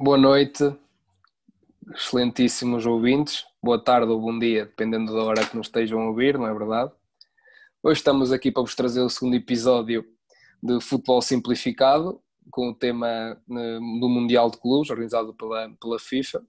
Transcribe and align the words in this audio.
Boa 0.00 0.16
noite, 0.16 0.62
excelentíssimos 1.92 2.86
ouvintes. 2.86 3.44
Boa 3.60 3.82
tarde 3.82 4.12
ou 4.12 4.20
bom 4.20 4.38
dia, 4.38 4.64
dependendo 4.64 5.12
da 5.12 5.24
hora 5.24 5.44
que 5.44 5.56
nos 5.56 5.66
estejam 5.66 6.00
a 6.00 6.06
ouvir, 6.06 6.38
não 6.38 6.46
é 6.46 6.54
verdade? 6.54 6.92
Hoje 7.82 7.98
estamos 7.98 8.30
aqui 8.30 8.52
para 8.52 8.62
vos 8.62 8.76
trazer 8.76 9.00
o 9.00 9.08
segundo 9.08 9.34
episódio 9.34 10.06
de 10.62 10.80
Futebol 10.80 11.20
Simplificado, 11.20 12.22
com 12.48 12.68
o 12.68 12.74
tema 12.76 13.08
eh, 13.50 13.78
do 14.00 14.08
Mundial 14.08 14.48
de 14.52 14.58
Clubes, 14.58 14.88
organizado 14.88 15.34
pela, 15.34 15.68
pela 15.80 15.98
FIFA. 15.98 16.46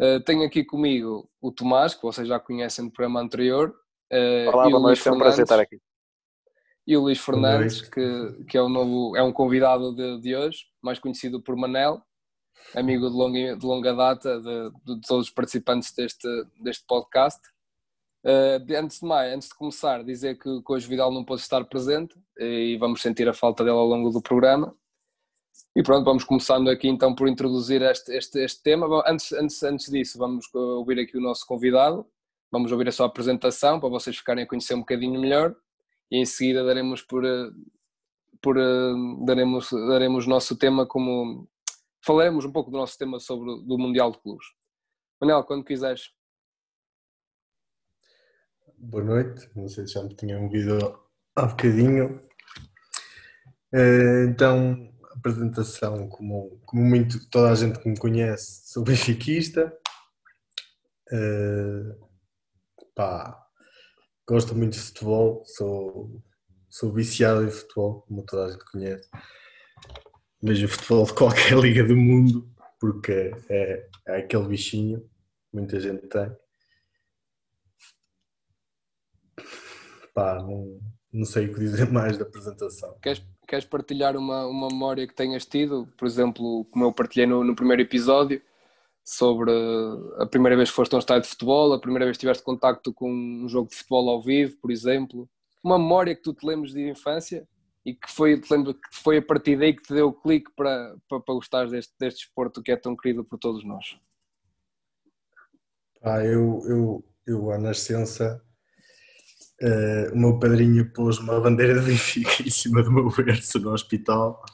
Uh, 0.00 0.20
tenho 0.24 0.42
aqui 0.42 0.64
comigo 0.64 1.30
o 1.40 1.52
Tomás, 1.52 1.94
que 1.94 2.02
vocês 2.02 2.26
já 2.26 2.40
conhecem 2.40 2.86
do 2.86 2.90
programa 2.90 3.20
anterior. 3.20 3.72
Uh, 4.12 4.50
Olá, 4.52 4.68
boa 4.68 4.80
noite, 4.80 5.06
é 5.06 5.12
um 5.12 5.18
prazer 5.18 5.44
estar 5.44 5.60
aqui. 5.60 5.80
E 6.84 6.96
o 6.96 7.02
Luís 7.02 7.20
Fernandes, 7.20 7.80
que, 7.80 8.44
que 8.48 8.58
é, 8.58 8.60
o 8.60 8.68
novo, 8.68 9.16
é 9.16 9.22
um 9.22 9.32
convidado 9.32 9.94
de, 9.94 10.20
de 10.20 10.34
hoje, 10.34 10.64
mais 10.82 10.98
conhecido 10.98 11.40
por 11.40 11.54
Manel 11.54 12.02
amigo 12.74 13.08
de 13.08 13.16
longa, 13.16 13.56
de 13.56 13.66
longa 13.66 13.94
data 13.94 14.40
de, 14.40 14.70
de, 14.84 15.00
todos 15.06 15.28
os 15.28 15.30
participantes 15.30 15.92
deste, 15.92 16.28
deste 16.60 16.84
podcast. 16.86 17.40
Uh, 18.24 18.62
antes 18.76 19.00
de 19.00 19.06
mais, 19.06 19.34
antes 19.34 19.48
de 19.48 19.54
começar, 19.54 20.04
dizer 20.04 20.38
que, 20.38 20.62
que 20.62 20.72
hoje 20.72 20.86
Vidal 20.86 21.12
não 21.12 21.24
pôde 21.24 21.40
estar 21.40 21.64
presente 21.64 22.14
e 22.38 22.76
vamos 22.78 23.02
sentir 23.02 23.28
a 23.28 23.34
falta 23.34 23.64
dele 23.64 23.76
ao 23.76 23.86
longo 23.86 24.10
do 24.10 24.22
programa. 24.22 24.74
E 25.74 25.82
pronto, 25.82 26.04
vamos 26.04 26.24
começando 26.24 26.68
aqui 26.68 26.86
então 26.86 27.14
por 27.14 27.28
introduzir 27.28 27.82
este, 27.82 28.14
este, 28.14 28.38
este 28.38 28.62
tema. 28.62 28.86
Antes, 29.06 29.32
antes, 29.32 29.62
antes 29.62 29.90
disso, 29.90 30.18
vamos 30.18 30.46
ouvir 30.54 30.98
aqui 31.00 31.16
o 31.16 31.20
nosso 31.20 31.46
convidado, 31.46 32.06
vamos 32.50 32.70
ouvir 32.70 32.88
a 32.88 32.92
sua 32.92 33.06
apresentação 33.06 33.80
para 33.80 33.88
vocês 33.88 34.16
ficarem 34.16 34.44
a 34.44 34.46
conhecer 34.46 34.74
um 34.74 34.80
bocadinho 34.80 35.20
melhor 35.20 35.54
e 36.10 36.18
em 36.18 36.26
seguida 36.26 36.62
daremos 36.62 37.00
por, 37.00 37.24
eh, 37.24 37.50
por 38.42 38.58
eh, 38.58 38.92
daremos, 39.24 39.70
daremos 39.88 40.26
nosso 40.26 40.56
tema 40.58 40.86
como, 40.86 41.48
falaremos 42.04 42.44
um 42.44 42.52
pouco 42.52 42.70
do 42.70 42.76
nosso 42.76 42.98
tema 42.98 43.18
sobre 43.20 43.64
do 43.64 43.78
Mundial 43.78 44.10
de 44.10 44.18
Clubes. 44.18 44.46
Manel, 45.20 45.44
quando 45.44 45.64
quiseres. 45.64 46.10
Boa 48.76 49.04
noite, 49.04 49.48
não 49.54 49.68
sei 49.68 49.86
se 49.86 49.94
já 49.94 50.02
me 50.02 50.14
tinham 50.14 50.42
ouvido 50.42 51.00
há 51.36 51.46
bocadinho. 51.46 52.20
Eh, 53.72 54.24
então, 54.28 54.92
apresentação, 55.12 56.08
como, 56.08 56.60
como 56.66 56.82
muito 56.82 57.30
toda 57.30 57.52
a 57.52 57.54
gente 57.54 57.78
que 57.78 57.88
me 57.88 57.96
conhece, 57.96 58.72
sou 58.72 58.82
benfiquista. 58.82 59.72
Uh, 61.12 62.08
pá, 62.94 63.38
gosto 64.26 64.54
muito 64.54 64.72
de 64.72 64.80
futebol, 64.80 65.44
sou, 65.44 66.22
sou 66.70 66.90
viciado 66.90 67.44
em 67.44 67.50
futebol, 67.50 68.00
como 68.02 68.24
toda 68.24 68.46
a 68.46 68.50
gente 68.50 68.64
conhece 68.64 69.08
vejo 70.42 70.68
futebol 70.68 71.04
de 71.04 71.14
qualquer 71.14 71.56
liga 71.60 71.84
do 71.84 71.96
mundo, 71.96 72.48
porque 72.80 73.32
é, 73.48 73.86
é 74.06 74.16
aquele 74.18 74.48
bichinho, 74.48 75.08
muita 75.52 75.78
gente 75.78 76.06
tem. 76.08 76.30
Pá, 80.14 80.42
não, 80.42 80.78
não 81.12 81.24
sei 81.24 81.46
o 81.46 81.54
que 81.54 81.60
dizer 81.60 81.90
mais 81.90 82.18
da 82.18 82.24
apresentação. 82.24 82.98
Queres, 83.00 83.24
queres 83.46 83.64
partilhar 83.64 84.16
uma, 84.16 84.46
uma 84.46 84.68
memória 84.68 85.06
que 85.06 85.14
tenhas 85.14 85.46
tido? 85.46 85.88
Por 85.96 86.06
exemplo, 86.06 86.66
como 86.66 86.84
eu 86.84 86.92
partilhei 86.92 87.26
no, 87.26 87.44
no 87.44 87.54
primeiro 87.54 87.82
episódio, 87.82 88.42
sobre 89.04 89.50
a 90.18 90.26
primeira 90.26 90.56
vez 90.56 90.70
que 90.70 90.76
foste 90.76 90.92
a 90.92 90.96
um 90.96 91.00
estádio 91.00 91.22
de 91.22 91.28
futebol, 91.28 91.72
a 91.72 91.80
primeira 91.80 92.04
vez 92.04 92.16
que 92.16 92.20
tiveste 92.20 92.42
contacto 92.42 92.92
com 92.92 93.10
um 93.10 93.48
jogo 93.48 93.68
de 93.68 93.76
futebol 93.76 94.08
ao 94.10 94.22
vivo, 94.22 94.56
por 94.58 94.70
exemplo. 94.70 95.28
Uma 95.62 95.78
memória 95.78 96.14
que 96.14 96.22
tu 96.22 96.32
te 96.32 96.46
lembres 96.46 96.72
de 96.72 96.88
infância? 96.88 97.46
E 97.84 97.94
que 97.94 98.10
foi, 98.10 98.40
te 98.40 98.52
lembro 98.52 98.74
que 98.74 98.88
foi 98.92 99.18
a 99.18 99.22
partir 99.22 99.56
daí 99.56 99.74
que 99.74 99.82
te 99.82 99.92
deu 99.92 100.08
o 100.08 100.12
clique 100.12 100.50
para, 100.56 100.96
para, 101.08 101.20
para 101.20 101.34
gostar 101.34 101.68
deste, 101.68 101.92
deste 101.98 102.26
esporte 102.26 102.62
que 102.62 102.70
é 102.70 102.76
tão 102.76 102.96
querido 102.96 103.24
por 103.24 103.38
todos 103.38 103.64
nós? 103.64 103.98
Ah, 106.00 106.24
eu, 106.24 106.62
eu, 106.66 107.04
eu 107.26 107.50
à 107.50 107.58
nascença, 107.58 108.40
uh, 109.60 110.14
o 110.14 110.18
meu 110.18 110.38
padrinho 110.38 110.92
pôs 110.92 111.18
uma 111.18 111.40
bandeira 111.40 111.80
de 111.80 111.86
Benfica 111.86 112.42
em 112.46 112.50
cima 112.50 112.82
do 112.82 112.92
meu 112.92 113.10
berço 113.10 113.58
no 113.58 113.72
hospital, 113.72 114.44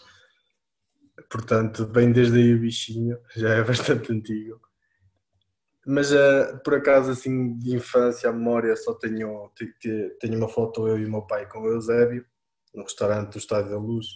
portanto, 1.31 1.87
bem 1.87 2.13
desde 2.13 2.39
aí 2.39 2.55
o 2.55 2.61
bichinho, 2.61 3.19
já 3.37 3.51
é 3.51 3.63
bastante 3.63 4.11
antigo. 4.11 4.59
Mas 5.87 6.13
uh, 6.13 6.59
por 6.65 6.75
acaso, 6.75 7.11
assim, 7.11 7.59
de 7.59 7.75
infância, 7.75 8.29
a 8.29 8.33
memória, 8.33 8.75
só 8.77 8.95
tenho, 8.95 9.51
tenho 10.21 10.37
uma 10.37 10.49
foto 10.49 10.87
eu 10.87 10.99
e 10.99 11.05
o 11.05 11.11
meu 11.11 11.23
pai 11.23 11.47
com 11.47 11.61
o 11.61 11.67
Eusébio 11.67 12.25
no 12.79 12.85
restaurante 12.85 13.33
do 13.33 13.39
Estádio 13.39 13.71
da 13.71 13.79
Luz, 13.79 14.07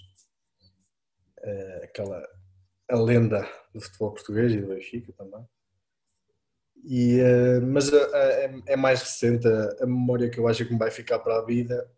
eh, 1.42 1.80
aquela 1.84 2.22
a 2.88 2.96
lenda 2.96 3.48
do 3.74 3.80
futebol 3.80 4.12
português 4.12 4.52
e 4.52 4.60
do 4.60 4.68
Benfica 4.68 5.12
também. 5.14 5.44
E, 6.84 7.18
eh, 7.18 7.60
mas 7.60 7.92
é, 7.92 8.54
é 8.66 8.76
mais 8.76 9.00
recente 9.00 9.46
a, 9.80 9.86
memória 9.86 10.30
que 10.30 10.38
eu 10.38 10.46
acho 10.46 10.64
que 10.64 10.72
me 10.72 10.78
vai 10.78 10.90
ficar 10.90 11.18
para 11.18 11.38
a 11.38 11.44
vida, 11.44 11.90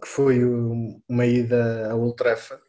que 0.00 0.06
foi 0.06 0.44
uma 0.44 1.26
ida 1.26 1.92
a 1.92 2.12
Trafford, 2.12 2.62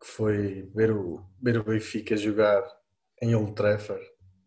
que 0.00 0.06
foi 0.06 0.70
ver 0.74 0.90
o, 0.92 1.22
ver 1.42 1.58
o 1.58 1.64
Benfica 1.64 2.16
jogar 2.16 2.62
em 3.20 3.34
Old. 3.34 3.54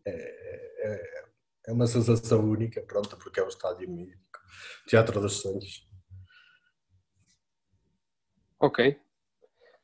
É, 0.05 0.11
é, 0.11 1.23
é 1.67 1.71
uma 1.71 1.85
sensação 1.85 2.39
única, 2.39 2.81
pronto, 2.81 3.17
porque 3.17 3.39
é 3.39 3.43
o 3.43 3.49
estádio 3.49 3.89
mítico, 3.89 4.39
Teatro 4.87 5.19
dos 5.21 5.41
Sonhos. 5.41 5.86
Ok. 8.67 8.99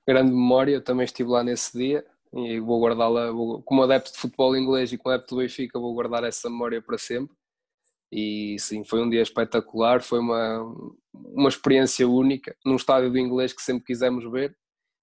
Grande 0.05 0.31
memória, 0.31 0.73
eu 0.73 0.83
também 0.83 1.05
estive 1.05 1.29
lá 1.29 1.41
nesse 1.41 1.77
dia 1.77 2.05
e 2.33 2.59
vou 2.59 2.81
guardá-la, 2.81 3.29
como 3.63 3.81
adepto 3.81 4.11
de 4.11 4.17
futebol 4.17 4.57
inglês 4.57 4.91
e 4.91 4.97
como 4.97 5.15
adepto 5.15 5.35
do 5.35 5.39
Benfica, 5.39 5.79
vou 5.79 5.93
guardar 5.93 6.25
essa 6.25 6.49
memória 6.49 6.81
para 6.81 6.97
sempre. 6.97 7.33
E 8.11 8.57
sim, 8.59 8.83
foi 8.83 9.01
um 9.01 9.09
dia 9.09 9.21
espetacular, 9.21 10.03
foi 10.03 10.19
uma, 10.19 10.61
uma 11.13 11.47
experiência 11.47 12.05
única, 12.05 12.53
num 12.65 12.75
estádio 12.75 13.09
do 13.09 13.17
inglês 13.17 13.53
que 13.53 13.61
sempre 13.61 13.85
quisemos 13.85 14.29
ver. 14.29 14.53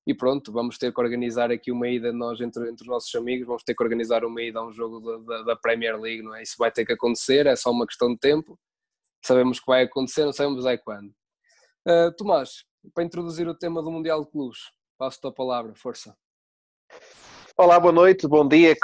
E 0.07 0.13
pronto, 0.13 0.53
vamos 0.53 0.77
ter 0.77 0.93
que 0.93 1.01
organizar 1.01 1.51
aqui 1.51 1.73
uma 1.73 1.89
ida 1.89 2.13
nós 2.13 2.39
entre, 2.39 2.69
entre 2.69 2.83
os 2.83 2.89
nossos 2.89 3.15
amigos, 3.15 3.47
vamos 3.47 3.65
ter 3.65 3.75
que 3.75 3.83
organizar 3.83 4.27
uma 4.27 4.43
ida 4.43 4.59
a 4.59 4.67
um 4.67 4.73
jogo 4.73 5.01
da, 5.25 5.43
da, 5.43 5.57
Premier 5.57 5.99
League, 5.99 6.23
não 6.23 6.35
é? 6.35 6.43
Isso 6.43 6.57
vai 6.59 6.71
ter 6.71 6.85
que 6.85 6.93
acontecer, 6.93 7.47
é 7.47 7.57
só 7.57 7.71
uma 7.71 7.87
questão 7.87 8.13
de 8.13 8.19
tempo. 8.19 8.59
Sabemos 9.25 9.59
que 9.59 9.67
vai 9.67 9.85
acontecer, 9.85 10.27
não 10.27 10.35
sabemos 10.35 10.67
aí 10.67 10.77
quando. 10.77 11.09
Uh, 11.89 12.15
Tomás, 12.19 12.65
para 12.95 13.05
introduzir 13.05 13.49
o 13.49 13.55
tema 13.55 13.83
do 13.83 13.91
Mundial 13.91 14.25
de 14.25 14.31
Clubes. 14.31 14.59
Passo-te 14.99 15.27
a 15.27 15.33
palavra, 15.33 15.75
força. 15.75 16.17
Olá, 17.57 17.79
boa 17.79 17.93
noite, 17.93 18.27
bom 18.27 18.47
dia, 18.47 18.75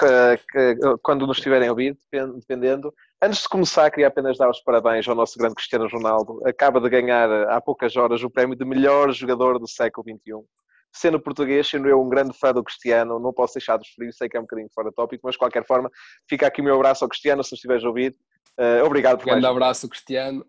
quando 1.03 1.27
nos 1.27 1.39
estiverem 1.39 1.69
a 1.69 1.71
ouvir, 1.71 1.97
dependendo. 2.13 2.93
Antes 3.23 3.43
de 3.43 3.49
começar, 3.49 3.91
queria 3.91 4.09
apenas 4.09 4.37
dar 4.37 4.51
os 4.51 4.61
parabéns 4.61 5.09
ao 5.09 5.15
nosso 5.15 5.39
grande 5.39 5.55
Cristiano 5.55 5.89
Ronaldo. 5.89 6.47
Acaba 6.47 6.79
de 6.79 6.89
ganhar 6.91 7.31
há 7.49 7.61
poucas 7.61 7.97
horas 7.97 8.23
o 8.23 8.31
prémio 8.31 8.55
de 8.55 8.65
melhor 8.65 9.13
jogador 9.13 9.59
do 9.59 9.67
século 9.67 10.05
XXI. 10.07 10.45
Sendo 10.93 11.21
português, 11.21 11.69
sendo 11.69 11.89
eu 11.89 12.01
um 12.01 12.09
grande 12.09 12.37
fã 12.39 12.53
do 12.53 12.63
Cristiano, 12.63 13.19
não 13.19 13.33
posso 13.33 13.55
deixar 13.55 13.79
de 13.79 13.89
referir, 13.89 14.13
sei 14.13 14.29
que 14.29 14.37
é 14.37 14.41
um 14.41 14.45
bocadinho 14.45 14.69
fora 14.75 14.91
de 14.91 14.95
tópico, 14.95 15.23
mas 15.25 15.33
de 15.33 15.39
qualquer 15.39 15.67
forma, 15.67 15.91
fica 16.29 16.47
aqui 16.47 16.61
o 16.61 16.65
meu 16.65 16.77
abraço 16.77 17.05
ao 17.05 17.09
Cristiano, 17.09 17.43
se 17.43 17.55
estiveres 17.55 17.85
a 17.85 17.89
ouvir. 17.89 18.15
Uh, 18.59 18.85
obrigado 18.85 19.19
por 19.19 19.27
Grande 19.27 19.43
mais. 19.43 19.55
abraço, 19.55 19.89
Cristiano. 19.89 20.47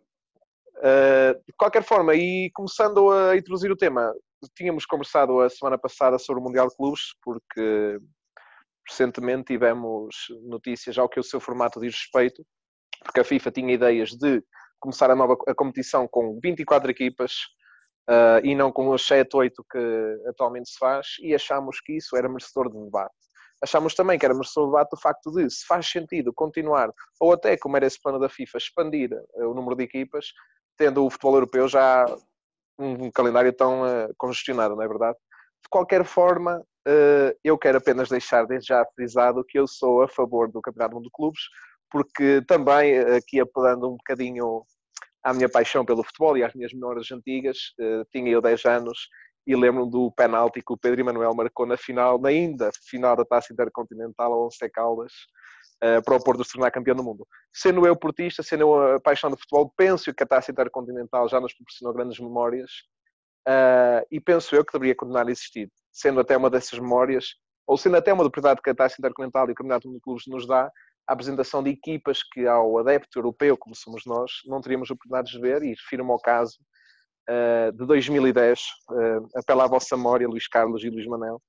Uh, 0.78 1.34
de 1.46 1.54
qualquer 1.58 1.84
forma, 1.84 2.14
e 2.14 2.52
começando 2.54 3.12
a 3.12 3.36
introduzir 3.36 3.72
o 3.72 3.76
tema, 3.76 4.14
tínhamos 4.56 4.86
conversado 4.86 5.40
a 5.40 5.50
semana 5.50 5.78
passada 5.78 6.20
sobre 6.20 6.42
o 6.42 6.44
Mundial 6.44 6.68
de 6.68 6.76
Clubes, 6.76 7.16
porque 7.24 8.00
recentemente 8.88 9.46
tivemos 9.46 10.16
notícias 10.44 10.98
ao 10.98 11.10
que 11.10 11.20
o 11.20 11.24
seu 11.24 11.40
formato 11.40 11.80
diz 11.80 11.94
respeito, 11.94 12.46
porque 13.04 13.20
a 13.20 13.24
FIFA 13.24 13.52
tinha 13.52 13.74
ideias 13.74 14.12
de 14.12 14.44
começar 14.80 15.10
a 15.10 15.16
nova 15.16 15.36
a 15.48 15.56
competição 15.56 16.08
com 16.08 16.40
24 16.42 16.92
equipas 16.92 17.34
uh, 18.10 18.40
e 18.44 18.56
não 18.56 18.72
com 18.72 18.90
os 18.90 19.06
7, 19.06 19.36
8 19.36 19.66
que 19.70 20.30
atualmente 20.30 20.70
se 20.70 20.78
faz, 20.78 21.08
e 21.22 21.34
achámos 21.34 21.82
que 21.82 21.94
isso 21.94 22.16
era 22.16 22.30
merecedor 22.30 22.72
de 22.72 22.84
debate. 22.84 23.16
Achámos 23.62 23.96
também 23.96 24.20
que 24.20 24.26
era 24.26 24.36
merecedor 24.36 24.66
de 24.66 24.72
debate 24.74 24.94
o 24.94 25.02
facto 25.02 25.32
de, 25.32 25.50
se 25.50 25.66
faz 25.66 25.90
sentido 25.90 26.32
continuar, 26.32 26.92
ou 27.20 27.34
até, 27.34 27.58
como 27.58 27.76
era 27.76 27.88
esse 27.88 28.00
plano 28.00 28.20
da 28.20 28.30
FIFA, 28.30 28.58
expandir 28.60 29.10
o 29.34 29.54
número 29.56 29.76
de 29.76 29.84
equipas, 29.84 30.28
tendo 30.78 31.06
o 31.06 31.10
futebol 31.10 31.36
europeu 31.36 31.68
já 31.68 32.06
um 32.80 33.10
calendário 33.12 33.52
tão 33.52 33.82
uh, 33.82 34.14
congestionado, 34.18 34.76
não 34.76 34.84
é 34.84 34.88
verdade? 34.88 35.18
De 35.64 35.70
qualquer 35.70 36.06
forma, 36.06 36.60
uh, 36.88 37.38
eu 37.44 37.58
quero 37.58 37.80
apenas 37.80 38.10
deixar 38.10 38.46
desde 38.46 38.68
já 38.68 38.86
frisado 38.96 39.44
que 39.44 39.58
eu 39.58 39.68
sou 39.68 40.04
a 40.04 40.08
favor 40.08 40.52
do 40.52 40.62
Campeonato 40.62 40.96
Mundo 40.96 41.06
de 41.06 41.12
Clubes, 41.12 41.42
porque 41.90 42.42
também, 42.48 43.00
uh, 43.00 43.16
aqui 43.16 43.40
apelando 43.40 43.88
um 43.88 43.98
bocadinho 43.98 44.64
à 45.24 45.34
minha 45.34 45.50
paixão 45.50 45.84
pelo 45.84 46.04
futebol 46.04 46.38
e 46.38 46.44
às 46.44 46.54
minhas 46.54 46.72
memórias 46.72 47.12
antigas, 47.12 47.58
tinha 48.12 48.30
eu 48.30 48.42
10 48.42 48.66
anos 48.66 49.10
e 49.46 49.56
lembro-me 49.56 49.90
do 49.90 50.12
penalti 50.12 50.62
que 50.62 50.72
o 50.72 50.78
Pedro 50.78 51.02
Emanuel 51.02 51.34
marcou 51.34 51.66
na 51.66 51.76
final, 51.76 52.20
na 52.20 52.30
ainda 52.30 52.70
final 52.90 53.16
da 53.16 53.26
Taça 53.26 53.52
Intercontinental 53.52 54.32
ao 54.32 54.46
Once 54.46 54.70
Caldas, 54.70 55.12
uh, 55.84 56.04
para 56.04 56.16
o 56.16 56.24
Porto 56.24 56.44
se 56.44 56.54
tornar 56.54 56.72
campeão 56.72 56.96
do 56.96 57.04
mundo. 57.04 57.28
Sendo 57.54 57.86
eu 57.86 57.96
portista, 57.96 58.44
sendo 58.44 58.62
eu 58.62 58.96
a 58.96 59.00
paixão 59.00 59.30
do 59.30 59.38
futebol, 59.38 59.72
penso 59.76 60.14
que 60.14 60.24
a 60.24 60.28
Taça 60.28 60.52
Intercontinental 60.52 61.28
já 61.30 61.40
nos 61.40 61.54
proporcionou 61.54 61.94
grandes 61.94 62.20
memórias 62.20 62.72
uh, 63.48 64.06
e 64.12 64.20
penso 64.20 64.56
eu 64.56 64.66
que 64.66 64.74
deveria 64.74 64.96
continuar 64.96 65.28
a 65.28 65.32
existir. 65.32 65.70
Sendo 65.92 66.20
até 66.20 66.38
uma 66.38 66.50
dessas 66.50 66.80
memórias 66.80 67.36
ou 67.68 67.78
sendo 67.78 67.98
até 67.98 68.14
uma 68.14 68.24
oportunidade 68.24 68.62
que 68.62 68.70
a 68.70 68.76
Taça 68.76 68.96
Intercontinental 68.98 69.50
e 69.50 69.52
o 69.52 69.56
Campeonato 69.56 69.92
de 69.92 70.00
Clubes 70.00 70.24
nos 70.28 70.48
dá, 70.48 70.72
a 71.08 71.14
apresentação 71.14 71.62
de 71.62 71.70
equipas 71.70 72.24
que 72.24 72.48
ao 72.48 72.78
adepto 72.78 73.20
europeu, 73.20 73.58
como 73.58 73.76
somos 73.76 74.06
nós, 74.06 74.32
não 74.46 74.62
teríamos 74.62 74.90
oportunidades 74.90 75.32
de 75.32 75.40
ver, 75.40 75.64
e 75.64 75.70
refiro-me 75.70 76.12
ao 76.12 76.20
caso 76.20 76.58
uh, 77.30 77.72
de 77.72 77.86
2010, 77.86 78.60
uh, 78.92 79.28
apela 79.36 79.66
à 79.66 79.68
vossa 79.68 79.96
memória, 79.98 80.28
Luís 80.28 80.48
Carlos 80.48 80.84
e 80.84 80.90
Luís 80.90 81.06
Manel, 81.06 81.42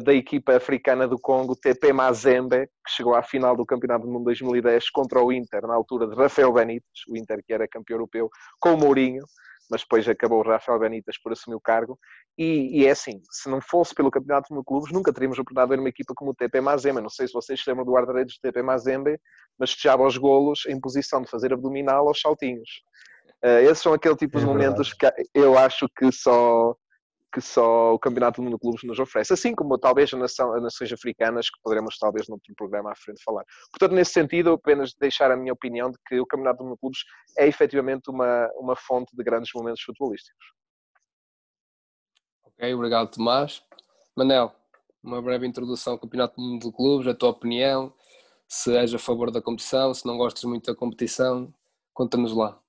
da 0.00 0.14
equipa 0.14 0.56
africana 0.56 1.06
do 1.06 1.18
Congo, 1.18 1.54
TP 1.54 1.92
Mazembe, 1.92 2.66
que 2.66 2.92
chegou 2.92 3.14
à 3.14 3.22
final 3.22 3.56
do 3.56 3.66
Campeonato 3.66 4.06
do 4.06 4.12
Mundo 4.12 4.24
2010 4.24 4.90
contra 4.90 5.22
o 5.22 5.32
Inter, 5.32 5.66
na 5.66 5.74
altura 5.74 6.06
de 6.06 6.14
Rafael 6.14 6.52
Benítez, 6.52 7.02
o 7.08 7.16
Inter 7.16 7.42
que 7.44 7.52
era 7.52 7.68
campeão 7.68 7.96
europeu, 7.96 8.30
com 8.58 8.74
o 8.74 8.76
Mourinho, 8.78 9.22
mas 9.70 9.82
depois 9.82 10.08
acabou 10.08 10.40
o 10.40 10.48
Rafael 10.48 10.78
Benítez 10.78 11.20
por 11.22 11.32
assumir 11.32 11.56
o 11.56 11.60
cargo. 11.60 11.98
E, 12.38 12.80
e, 12.80 12.86
é 12.86 12.90
assim, 12.90 13.20
se 13.30 13.50
não 13.50 13.60
fosse 13.60 13.94
pelo 13.94 14.10
Campeonato 14.10 14.54
de 14.54 14.64
Clubes, 14.64 14.90
nunca 14.92 15.12
teríamos 15.12 15.38
oportunidade 15.38 15.70
de 15.70 15.76
ver 15.76 15.80
uma 15.80 15.88
equipa 15.88 16.14
como 16.14 16.30
o 16.30 16.34
TP 16.34 16.60
Mazembe. 16.60 17.02
Não 17.02 17.10
sei 17.10 17.26
se 17.26 17.34
vocês 17.34 17.62
se 17.62 17.68
lembram 17.68 17.84
do 17.84 17.92
guarda-redes 17.92 18.36
do 18.36 18.40
TP 18.40 18.62
Mazembe, 18.62 19.18
mas 19.58 19.72
festejava 19.72 20.06
os 20.06 20.16
golos 20.16 20.64
em 20.66 20.80
posição 20.80 21.20
de 21.20 21.28
fazer 21.28 21.52
abdominal 21.52 22.08
aos 22.08 22.20
saltinhos. 22.20 22.68
Uh, 23.44 23.60
esses 23.68 23.82
são 23.82 23.92
aquele 23.92 24.16
tipo 24.16 24.38
é 24.38 24.40
de 24.40 24.46
momentos 24.46 24.94
que 24.94 25.06
eu 25.34 25.58
acho 25.58 25.86
que 25.96 26.10
só 26.12 26.74
que 27.32 27.40
só 27.40 27.94
o 27.94 27.98
Campeonato 27.98 28.40
do 28.40 28.44
Mundo 28.44 28.54
de 28.54 28.60
Clubes 28.60 28.82
nos 28.84 28.98
oferece, 28.98 29.32
assim 29.32 29.54
como 29.54 29.78
talvez 29.78 30.12
a 30.12 30.18
nação, 30.18 30.54
as 30.54 30.62
nações 30.62 30.92
africanas, 30.92 31.48
que 31.48 31.60
poderemos 31.62 31.96
talvez 31.98 32.28
noutro 32.28 32.52
programa 32.54 32.92
à 32.92 32.94
frente 32.94 33.22
falar. 33.24 33.44
Portanto, 33.70 33.94
nesse 33.94 34.12
sentido, 34.12 34.52
apenas 34.52 34.92
deixar 35.00 35.30
a 35.30 35.36
minha 35.36 35.52
opinião 35.52 35.90
de 35.90 35.96
que 36.06 36.20
o 36.20 36.26
Campeonato 36.26 36.58
do 36.58 36.64
Mundo 36.64 36.74
de 36.74 36.80
Clubes 36.80 36.98
é 37.38 37.46
efetivamente 37.48 38.10
uma, 38.10 38.50
uma 38.56 38.76
fonte 38.76 39.16
de 39.16 39.24
grandes 39.24 39.50
momentos 39.54 39.82
futebolísticos. 39.82 40.46
Ok, 42.44 42.74
obrigado 42.74 43.10
Tomás. 43.10 43.62
Manel, 44.14 44.54
uma 45.02 45.22
breve 45.22 45.46
introdução 45.46 45.94
ao 45.94 45.98
Campeonato 45.98 46.36
do 46.36 46.42
Mundo 46.42 46.70
de 46.70 46.76
Clubes, 46.76 47.08
a 47.08 47.14
tua 47.14 47.30
opinião, 47.30 47.92
se 48.46 48.76
és 48.76 48.92
a 48.92 48.98
favor 48.98 49.30
da 49.30 49.40
competição, 49.40 49.94
se 49.94 50.06
não 50.06 50.18
gostas 50.18 50.44
muito 50.44 50.70
da 50.70 50.78
competição, 50.78 51.52
conta-nos 51.94 52.36
lá. 52.36 52.60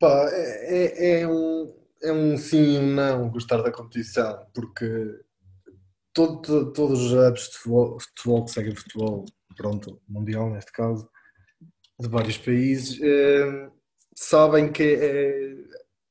Pá, 0.00 0.28
é, 0.32 1.20
é, 1.20 1.20
é 1.20 1.28
um, 1.28 1.81
é 2.02 2.12
um 2.12 2.36
sim 2.36 2.74
e 2.74 2.78
um 2.78 2.94
não 2.94 3.30
gostar 3.30 3.62
da 3.62 3.72
competição, 3.72 4.46
porque 4.54 5.20
todo, 6.12 6.72
todos 6.72 7.00
os 7.00 7.14
apps 7.14 7.48
de 7.50 7.56
futebol, 7.58 7.98
futebol 8.00 8.44
que 8.44 8.50
seguem 8.50 8.76
futebol, 8.76 9.24
pronto, 9.56 10.00
mundial 10.08 10.50
neste 10.50 10.72
caso, 10.72 11.08
de 11.98 12.08
vários 12.08 12.38
países, 12.38 13.00
eh, 13.00 13.70
sabem 14.14 14.72
que 14.72 14.82
eh, 14.82 15.56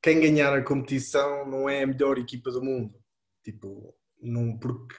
quem 0.02 0.20
ganhar 0.20 0.54
a 0.54 0.64
competição 0.64 1.46
não 1.46 1.70
é 1.70 1.84
a 1.84 1.88
melhor 1.88 2.18
equipa 2.18 2.52
do 2.52 2.64
mundo. 2.64 2.94
Tipo, 3.44 3.94
não, 4.22 4.58
porque 4.58 4.96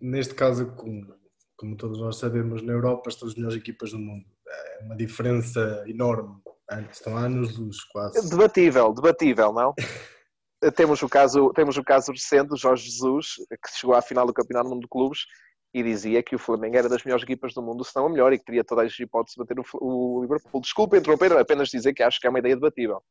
neste 0.00 0.34
caso, 0.34 0.66
como, 0.74 1.14
como 1.56 1.76
todos 1.76 2.00
nós 2.00 2.18
sabemos, 2.18 2.62
na 2.62 2.72
Europa 2.72 3.08
estão 3.08 3.28
as 3.28 3.34
melhores 3.34 3.56
equipas 3.56 3.92
do 3.92 3.98
mundo. 3.98 4.24
É 4.48 4.84
uma 4.84 4.96
diferença 4.96 5.84
enorme. 5.86 6.36
Estão 6.90 7.16
anos 7.16 7.56
luz, 7.56 7.84
quase. 7.84 8.28
Debatível, 8.28 8.92
debatível, 8.92 9.52
não? 9.52 9.74
temos 10.74 11.02
o 11.02 11.08
caso, 11.08 11.52
temos 11.54 11.76
o 11.76 11.84
caso 11.84 12.12
recente 12.12 12.48
do 12.48 12.56
Jorge 12.56 12.84
Jesus, 12.84 13.34
que 13.50 13.78
chegou 13.78 13.94
à 13.94 14.02
final 14.02 14.26
do 14.26 14.32
Campeonato 14.32 14.68
do 14.68 14.74
Mundo 14.74 14.82
de 14.82 14.88
Clubes 14.88 15.26
e 15.74 15.82
dizia 15.82 16.22
que 16.22 16.34
o 16.34 16.38
Flamengo 16.38 16.76
era 16.76 16.88
das 16.88 17.04
melhores 17.04 17.22
equipas 17.22 17.52
do 17.52 17.62
mundo, 17.62 17.84
se 17.84 17.94
não 17.94 18.06
a 18.06 18.08
melhor, 18.08 18.32
e 18.32 18.38
que 18.38 18.44
teria 18.44 18.64
todas 18.64 18.86
as 18.86 18.98
hipóteses 18.98 19.34
de 19.34 19.40
bater 19.40 19.62
o, 19.74 20.22
Liverpool. 20.22 20.60
Desculpa 20.60 20.96
interromper, 20.96 21.32
apenas 21.32 21.68
dizer 21.68 21.92
que 21.92 22.02
acho 22.02 22.18
que 22.18 22.26
é 22.26 22.30
uma 22.30 22.38
ideia 22.38 22.54
debatível. 22.54 23.02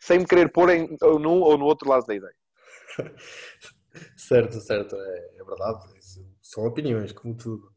Sem 0.00 0.20
me 0.20 0.26
querer 0.26 0.52
pôr 0.52 0.70
em, 0.70 0.96
ou 1.02 1.18
num 1.18 1.40
ou 1.40 1.58
no 1.58 1.64
outro 1.64 1.88
lado 1.88 2.06
da 2.06 2.14
ideia. 2.14 2.34
certo, 4.16 4.60
certo, 4.60 4.94
é, 4.94 5.40
é 5.40 5.44
verdade. 5.44 5.84
São 6.40 6.64
opiniões, 6.64 7.10
como 7.10 7.36
tudo. 7.36 7.68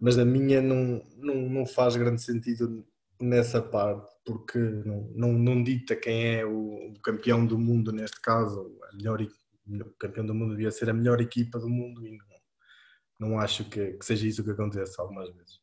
Mas 0.00 0.18
a 0.18 0.24
minha 0.24 0.60
não, 0.60 1.00
não, 1.18 1.34
não 1.34 1.66
faz 1.66 1.94
grande 1.94 2.22
sentido 2.22 2.84
nessa 3.20 3.60
parte, 3.60 4.10
porque 4.24 4.58
não, 4.58 5.10
não, 5.14 5.32
não 5.32 5.62
dita 5.62 5.94
quem 5.96 6.36
é 6.36 6.44
o, 6.44 6.90
o, 6.90 7.00
campeão 7.02 7.44
do 7.44 7.58
mundo 7.58 7.92
neste 7.92 8.20
caso, 8.20 8.78
a 8.90 8.96
melhor, 8.96 9.20
o 9.22 9.90
campeão 9.98 10.24
do 10.26 10.34
mundo 10.34 10.56
devia 10.56 10.70
ser 10.70 10.90
a 10.90 10.94
melhor 10.94 11.20
equipa 11.20 11.58
do 11.58 11.68
mundo 11.68 12.06
e 12.06 12.16
não, 12.16 13.28
não 13.30 13.38
acho 13.38 13.64
que, 13.68 13.92
que 13.92 14.04
seja 14.04 14.26
isso 14.26 14.44
que 14.44 14.50
acontece 14.50 15.00
algumas 15.00 15.28
vezes. 15.34 15.60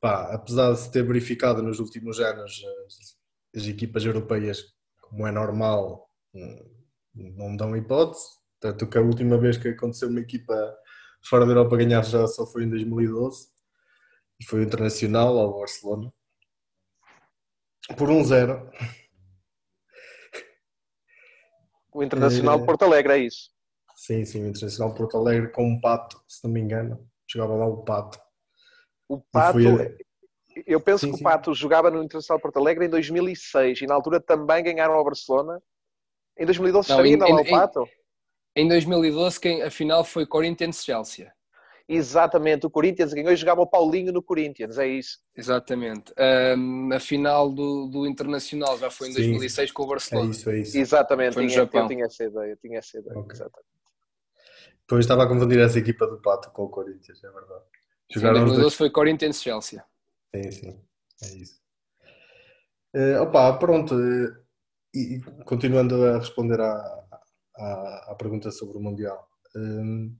Pá, 0.00 0.32
apesar 0.32 0.72
de 0.72 0.80
se 0.80 0.90
ter 0.90 1.02
verificado 1.02 1.62
nos 1.62 1.80
últimos 1.80 2.20
anos 2.20 2.62
as, 2.86 3.62
as 3.62 3.68
equipas 3.68 4.04
europeias, 4.04 4.64
como 5.02 5.26
é 5.26 5.32
normal, 5.32 6.08
não 7.14 7.56
dão 7.56 7.76
hipótese, 7.76 8.24
tanto 8.60 8.86
que 8.86 8.98
a 8.98 9.02
última 9.02 9.38
vez 9.38 9.56
que 9.56 9.68
aconteceu 9.68 10.08
uma 10.08 10.20
equipa 10.20 10.54
fora 11.24 11.44
da 11.44 11.52
Europa 11.52 11.76
ganhar 11.76 12.02
já 12.04 12.26
só 12.26 12.46
foi 12.46 12.64
em 12.64 12.70
2012 12.70 13.48
e 14.40 14.44
foi 14.44 14.60
o 14.60 14.62
Internacional 14.62 15.36
ao 15.38 15.58
Barcelona 15.58 16.12
por 17.96 18.10
um 18.10 18.24
zero. 18.24 18.70
O 21.92 22.02
Internacional 22.02 22.60
de 22.60 22.66
Porto 22.66 22.82
Alegre, 22.84 23.12
é 23.12 23.18
isso? 23.18 23.50
Sim, 23.96 24.24
sim, 24.24 24.44
o 24.44 24.48
Internacional 24.48 24.92
de 24.92 24.98
Porto 24.98 25.16
Alegre 25.16 25.50
com 25.50 25.64
um 25.64 25.80
pato, 25.80 26.22
se 26.28 26.44
não 26.44 26.52
me 26.52 26.60
engano. 26.60 27.08
Jogava 27.28 27.54
lá 27.54 27.66
o 27.66 27.84
pato. 27.84 28.18
O 29.08 29.20
pato. 29.20 29.58
Eu 30.66 30.80
penso 30.80 31.06
sim, 31.06 31.12
que 31.12 31.18
sim. 31.18 31.22
o 31.22 31.24
Pato 31.24 31.54
jogava 31.54 31.90
no 31.90 32.02
Internacional 32.02 32.38
de 32.38 32.42
Porto 32.42 32.58
Alegre 32.58 32.86
em 32.86 32.88
2006 32.88 33.82
e 33.82 33.86
na 33.86 33.94
altura 33.94 34.20
também 34.20 34.62
ganharam 34.64 34.94
ao 34.94 35.04
Barcelona. 35.04 35.62
Em 36.36 36.44
2012 36.44 36.88
não, 36.88 36.98
ainda 36.98 37.26
lá 37.26 37.40
o 37.40 37.48
Pato? 37.48 37.88
Em, 38.56 38.64
em 38.64 38.68
2012 38.68 39.40
quem, 39.40 39.62
a 39.62 39.70
final 39.70 40.04
foi 40.04 40.26
Corinthians-Chelsea. 40.26 41.32
Exatamente, 41.88 42.66
o 42.66 42.70
Corinthians 42.70 43.14
ganhou 43.14 43.32
e 43.32 43.36
jogava 43.36 43.62
o 43.62 43.66
Paulinho 43.66 44.12
no 44.12 44.22
Corinthians, 44.22 44.76
é 44.76 44.86
isso. 44.86 45.20
Exatamente. 45.34 46.12
Um, 46.56 46.92
a 46.92 47.00
final 47.00 47.50
do, 47.50 47.86
do 47.86 48.06
Internacional 48.06 48.76
já 48.78 48.90
foi 48.90 49.08
em 49.08 49.12
Sim. 49.12 49.30
2006 49.30 49.72
com 49.72 49.84
o 49.84 49.86
Barcelona. 49.86 50.28
É 50.28 50.30
isso, 50.30 50.50
é 50.50 50.58
isso. 50.58 50.76
Exatamente, 50.76 51.32
foi 51.32 51.46
tinha, 51.46 51.60
eu 51.60 51.88
tinha 51.88 52.04
essa 52.04 52.24
ideia, 52.24 52.58
tinha 52.60 52.78
essa 52.78 52.98
ideia, 52.98 53.18
okay. 53.18 53.32
exatamente. 53.32 53.68
Depois 54.80 55.04
estava 55.04 55.24
a 55.24 55.26
confundir 55.26 55.60
essa 55.60 55.78
equipa 55.78 56.06
do 56.06 56.20
Pato 56.20 56.50
com 56.50 56.64
o 56.64 56.68
Corinthians, 56.68 57.24
é 57.24 57.30
verdade. 57.30 57.64
Jogaram 58.10 58.36
sim, 58.36 58.44
2012 58.44 58.60
dois... 58.60 58.74
foi 58.74 58.90
Corinthians-Chelsea. 58.90 59.84
Sim, 60.34 60.50
sim, 60.50 60.80
é 61.22 61.36
isso. 61.36 61.58
Uh, 62.94 63.22
opa, 63.22 63.54
pronto, 63.54 63.94
uh, 63.94 64.36
e 64.94 65.20
continuando 65.46 66.04
a 66.04 66.18
responder 66.18 66.60
à, 66.60 67.04
à, 67.56 68.12
à 68.12 68.14
pergunta 68.14 68.50
sobre 68.50 68.76
o 68.76 68.80
Mundial. 68.80 69.26
Uh, 69.56 70.14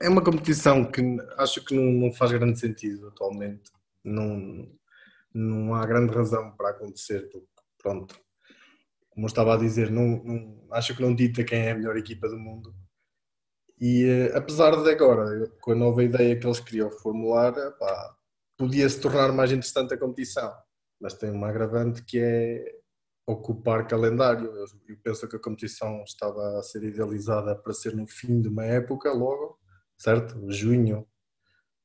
é 0.00 0.08
uma 0.08 0.22
competição 0.22 0.84
que 0.84 1.00
acho 1.38 1.64
que 1.64 1.74
não, 1.74 2.12
faz 2.12 2.32
grande 2.32 2.58
sentido 2.58 3.08
atualmente. 3.08 3.70
Não, 4.04 4.68
não 5.34 5.74
há 5.74 5.84
grande 5.86 6.14
razão 6.14 6.52
para 6.56 6.70
acontecer, 6.70 7.28
porque, 7.30 7.46
pronto, 7.78 8.18
como 9.10 9.26
eu 9.26 9.28
estava 9.28 9.54
a 9.54 9.58
dizer, 9.58 9.90
não, 9.90 10.22
não, 10.22 10.66
acho 10.72 10.94
que 10.94 11.02
não 11.02 11.14
dita 11.14 11.44
quem 11.44 11.60
é 11.60 11.72
a 11.72 11.74
melhor 11.74 11.96
equipa 11.96 12.28
do 12.28 12.38
mundo. 12.38 12.74
E 13.80 14.04
uh, 14.06 14.36
apesar 14.36 14.70
de 14.82 14.90
agora, 14.90 15.50
com 15.60 15.72
a 15.72 15.74
nova 15.74 16.02
ideia 16.02 16.38
que 16.38 16.46
eles 16.46 16.60
queriam 16.60 16.90
formular, 16.90 17.54
podia 18.56 18.88
se 18.88 19.00
tornar 19.00 19.32
mais 19.32 19.50
interessante 19.50 19.94
a 19.94 19.98
competição. 19.98 20.52
Mas 21.00 21.14
tem 21.14 21.30
uma 21.30 21.48
agravante 21.48 22.02
que 22.02 22.18
é 22.18 22.64
ocupar 23.26 23.86
calendário. 23.86 24.46
Eu, 24.46 24.64
eu 24.88 24.96
penso 25.02 25.28
que 25.28 25.36
a 25.36 25.40
competição 25.40 26.02
estava 26.04 26.58
a 26.58 26.62
ser 26.62 26.84
idealizada 26.84 27.54
para 27.54 27.74
ser 27.74 27.94
no 27.94 28.06
fim 28.06 28.40
de 28.40 28.48
uma 28.48 28.64
época, 28.64 29.12
logo 29.12 29.58
certo? 29.96 30.40
Junho. 30.50 31.06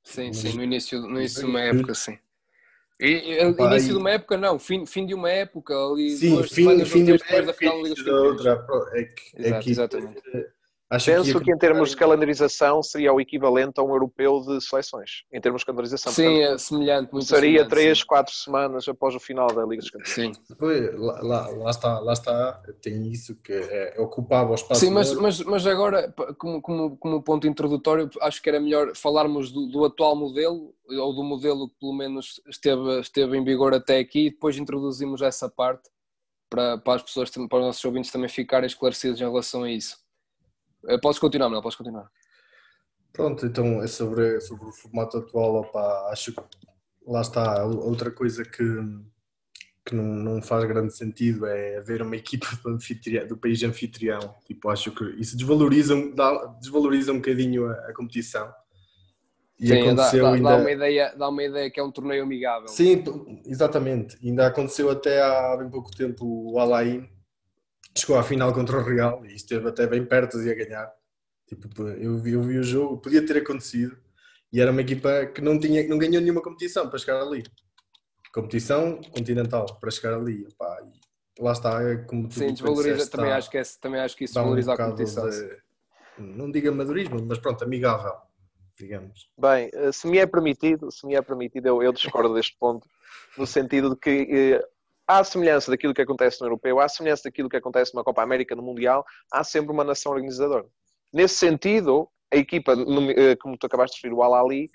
Sim, 0.04 0.34
sim, 0.34 0.56
no 0.56 0.64
início, 0.64 1.00
no 1.02 1.20
início 1.20 1.42
de 1.42 1.46
uma 1.46 1.62
época, 1.62 1.94
sim. 1.94 2.18
E, 3.00 3.40
início 3.42 3.94
de 3.94 3.98
uma 3.98 4.12
época 4.12 4.38
não, 4.38 4.60
fim, 4.60 4.86
fim 4.86 5.06
de 5.08 5.14
uma 5.16 5.30
época 5.30 5.74
ali 5.74 6.12
sim, 6.12 6.44
fim, 6.44 6.86
fim 6.86 7.04
de 7.04 7.12
uma 7.14 7.18
época, 7.18 7.42
da 7.44 7.54
final 7.54 7.82
da 7.82 7.90
Liga 7.90 8.04
dos 8.04 8.08
outra, 8.08 8.66
é 8.94 9.04
que, 9.04 9.44
é 9.44 9.60
que, 9.60 9.72
exatamente. 9.72 10.22
Acho 10.92 11.06
Penso 11.06 11.40
que, 11.40 11.46
que, 11.46 11.52
em 11.54 11.58
termos 11.58 11.92
de 11.92 11.96
calendarização 11.96 12.84
seria 12.84 13.14
o 13.14 13.22
equivalente 13.22 13.80
a 13.80 13.82
um 13.84 13.92
europeu 13.92 14.42
de 14.42 14.60
seleções, 14.60 15.24
em 15.32 15.40
termos 15.40 15.62
de 15.62 15.66
calendarização. 15.68 16.12
Sim, 16.12 16.24
Portanto, 16.24 16.54
é 16.54 16.58
semelhante. 16.58 17.14
Muito 17.14 17.26
seria 17.28 17.66
três, 17.66 18.04
quatro 18.04 18.34
semanas 18.34 18.86
após 18.90 19.16
o 19.16 19.20
final 19.20 19.48
da 19.48 19.64
Liga 19.64 19.78
dos 19.78 19.90
Campeões. 19.90 20.14
Sim. 20.14 20.34
Lá, 20.98 21.22
lá, 21.22 21.48
lá, 21.48 21.70
está, 21.70 21.98
lá 22.00 22.12
está, 22.12 22.62
tem 22.82 23.10
isso 23.10 23.38
que 23.42 23.54
é, 23.54 23.94
é 23.98 24.02
ocupava 24.02 24.52
o 24.52 24.54
espaço. 24.54 24.82
Sim, 24.82 24.90
mas, 24.90 25.14
mas, 25.14 25.40
mas 25.40 25.66
agora, 25.66 26.14
como, 26.38 26.62
como, 26.62 26.98
como 26.98 27.24
ponto 27.24 27.48
introdutório, 27.48 28.10
acho 28.20 28.42
que 28.42 28.50
era 28.50 28.60
melhor 28.60 28.94
falarmos 28.94 29.50
do, 29.50 29.68
do 29.68 29.86
atual 29.86 30.14
modelo, 30.14 30.76
ou 30.90 31.16
do 31.16 31.24
modelo 31.24 31.70
que 31.70 31.76
pelo 31.80 31.94
menos 31.94 32.42
esteve, 32.50 33.00
esteve 33.00 33.38
em 33.38 33.46
vigor 33.46 33.74
até 33.74 33.98
aqui, 33.98 34.28
e 34.28 34.30
depois 34.30 34.58
introduzimos 34.58 35.22
essa 35.22 35.48
parte 35.48 35.90
para, 36.50 36.78
para 36.80 36.96
as 36.96 37.02
pessoas, 37.02 37.30
para 37.30 37.60
os 37.60 37.66
nossos 37.66 37.86
ouvintes 37.86 38.12
também 38.12 38.28
ficarem 38.28 38.68
esclarecidos 38.68 39.22
em 39.22 39.24
relação 39.24 39.64
a 39.64 39.72
isso. 39.72 40.02
Podes 41.02 41.20
continuar, 41.20 41.50
não? 41.50 41.62
Podes 41.62 41.78
continuar. 41.78 42.10
Pronto, 43.14 43.46
então 43.46 43.82
é 43.84 43.88
sobre, 43.88 44.40
sobre 44.40 44.68
o 44.68 44.72
formato 44.72 45.18
atual, 45.18 45.56
opa, 45.56 46.10
acho 46.12 46.32
que 46.32 46.42
lá 47.06 47.22
está 47.22 47.66
outra 47.66 48.10
coisa 48.10 48.44
que, 48.46 48.64
que 49.86 49.94
não, 49.94 50.06
não 50.06 50.42
faz 50.42 50.64
grande 50.66 50.96
sentido 50.96 51.46
é 51.46 51.78
haver 51.78 52.02
uma 52.02 52.16
equipa 52.16 52.48
do, 52.64 52.78
do 53.28 53.38
país 53.38 53.62
anfitrião. 53.64 54.36
Tipo, 54.46 54.70
acho 54.70 54.92
que 54.92 55.04
isso 55.20 55.36
desvaloriza, 55.36 55.96
dá, 56.16 56.46
desvaloriza 56.62 57.12
um 57.12 57.18
bocadinho 57.18 57.68
a, 57.68 57.74
a 57.90 57.94
competição. 57.94 58.52
E 59.60 59.68
Sim, 59.68 59.82
aconteceu 59.82 60.24
dá, 60.24 60.30
dá, 60.30 60.36
ainda... 60.36 60.50
dá, 60.50 60.58
uma 60.58 60.72
ideia, 60.72 61.16
dá 61.16 61.30
uma 61.30 61.44
ideia 61.44 61.70
que 61.70 61.80
é 61.80 61.84
um 61.84 61.92
torneio 61.92 62.24
amigável. 62.24 62.68
Sim, 62.68 63.04
exatamente. 63.46 64.18
Ainda 64.26 64.48
aconteceu 64.48 64.90
até 64.90 65.22
há 65.22 65.56
bem 65.58 65.70
pouco 65.70 65.92
tempo 65.92 66.26
o 66.26 66.58
Alain 66.58 67.08
chegou 67.98 68.18
à 68.18 68.24
final 68.24 68.54
contra 68.54 68.78
o 68.78 68.84
Real 68.84 69.26
e 69.26 69.36
esteve 69.36 69.68
até 69.68 69.88
bem 69.88 70.06
perto 70.06 70.42
de 70.42 70.50
a 70.50 70.56
ganhar. 70.56 70.92
Tipo, 71.48 71.84
eu 71.90 72.18
vi, 72.18 72.32
eu 72.32 72.42
vi 72.42 72.58
o 72.58 72.64
jogo, 72.64 72.98
podia 72.98 73.26
ter 73.26 73.38
acontecido 73.38 73.98
e 74.52 74.62
era 74.62 74.72
uma 74.72 74.82
equipa 74.82 75.26
que 75.26 75.42
não, 75.42 75.60
tinha, 75.60 75.88
não 75.88 75.98
ganhou 75.98 76.22
nenhuma 76.22 76.42
competição 76.42 76.90
para 76.90 77.00
chegar 77.00 77.22
ali. 77.22 77.44
Competição 78.34 79.02
continental 79.12 79.66
para 79.80 79.92
chegar 79.92 80.14
ali. 80.14 80.46
Opá, 80.54 80.82
lá 81.40 81.52
está, 81.52 81.84
é 81.84 81.98
como 81.98 82.32
Sim, 82.32 82.54
desvaloriza, 82.54 82.94
disseste, 82.94 83.12
também, 83.16 83.32
acho 83.32 83.50
que 83.50 83.58
é, 83.58 83.64
também 83.82 84.00
acho 84.00 84.16
que 84.16 84.24
isso 84.24 84.34
valoriza 84.34 84.72
um 84.72 84.74
a 84.74 84.78
competição. 84.78 85.30
De, 85.30 85.58
não 86.18 86.52
diga 86.52 86.72
madurismo, 86.72 87.22
mas 87.26 87.40
pronto, 87.40 87.64
amigável 87.64 88.14
digamos. 88.82 89.30
Bem, 89.38 89.70
eh, 89.74 89.92
se 89.92 90.08
me 90.08 90.18
é 90.18 90.26
permitido, 90.26 90.92
se 90.92 91.06
me 91.06 91.16
é 91.16 91.22
permitido, 91.22 91.68
eu, 91.68 91.84
eu 91.84 91.94
discordo 91.94 92.34
deste 92.34 92.58
ponto, 92.58 92.88
no 93.38 93.46
sentido 93.46 93.92
de 93.92 93.96
que 93.96 94.60
eh, 95.18 95.20
há 95.20 95.24
semelhança 95.24 95.72
daquilo 95.72 95.94
que 95.94 96.02
acontece 96.02 96.40
no 96.42 96.48
Europeu, 96.48 96.80
há 96.80 96.88
semelhança 96.88 97.24
daquilo 97.26 97.50
que 97.50 97.58
acontece 97.58 97.96
na 97.96 98.04
Copa 98.04 98.22
América, 98.22 98.56
no 98.56 98.64
Mundial, 98.64 99.06
há 99.32 99.44
sempre 99.44 99.72
uma 99.72 99.84
nação 99.84 100.12
organizadora. 100.12 100.66
Nesse 101.14 101.36
sentido, 101.36 102.08
a 102.32 102.38
equipa, 102.38 102.74
eh, 103.18 103.36
como 103.36 103.58
tu 103.58 103.66
acabaste 103.66 103.96
de 103.96 104.08
referir, 104.08 104.16
o 104.16 104.24
Al-Ali, 104.24 104.70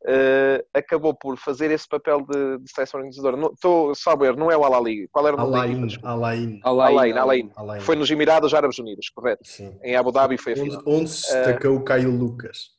Uh, 0.00 0.62
acabou 0.72 1.12
por 1.12 1.36
fazer 1.36 1.72
esse 1.72 1.86
papel 1.88 2.20
de, 2.20 2.58
de 2.58 2.72
seleção 2.72 3.00
organizadora. 3.00 3.36
Estou 3.52 3.92
só 3.96 4.12
a 4.12 4.16
ver, 4.16 4.36
não 4.36 4.48
é 4.48 4.56
o 4.56 4.64
Al-Ali. 4.64 5.08
Qual 5.08 5.26
era 5.26 5.34
o 5.34 5.40
nome 5.40 5.56
Alain. 6.04 6.60
Alain. 6.62 7.50
Alain. 7.56 7.80
Foi 7.80 7.96
nos 7.96 8.08
Emirados 8.08 8.54
Árabes 8.54 8.78
Unidos, 8.78 9.10
correto? 9.10 9.42
Sim. 9.44 9.76
Em 9.82 9.96
Abu 9.96 10.12
Dhabi 10.12 10.38
foi 10.38 10.52
a 10.52 10.56
final. 10.56 10.78
Onde, 10.86 10.98
onde 11.00 11.10
se 11.10 11.34
destacou 11.34 11.72
o 11.72 11.78
uh, 11.78 11.84
Caio 11.84 12.12
Lucas. 12.12 12.70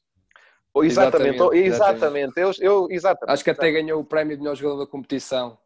Exatamente, 0.77 1.35
exatamente. 1.35 1.57
exatamente. 1.57 2.39
Eu, 2.39 2.51
eu, 2.59 2.87
exatamente. 2.89 3.33
Acho 3.33 3.43
que 3.43 3.49
até 3.49 3.69
ganhou 3.69 3.99
o 3.99 4.05
prémio 4.05 4.37
de 4.37 4.41
melhor 4.41 4.55
jogador 4.55 4.85
da 4.85 4.89
competição. 4.89 5.57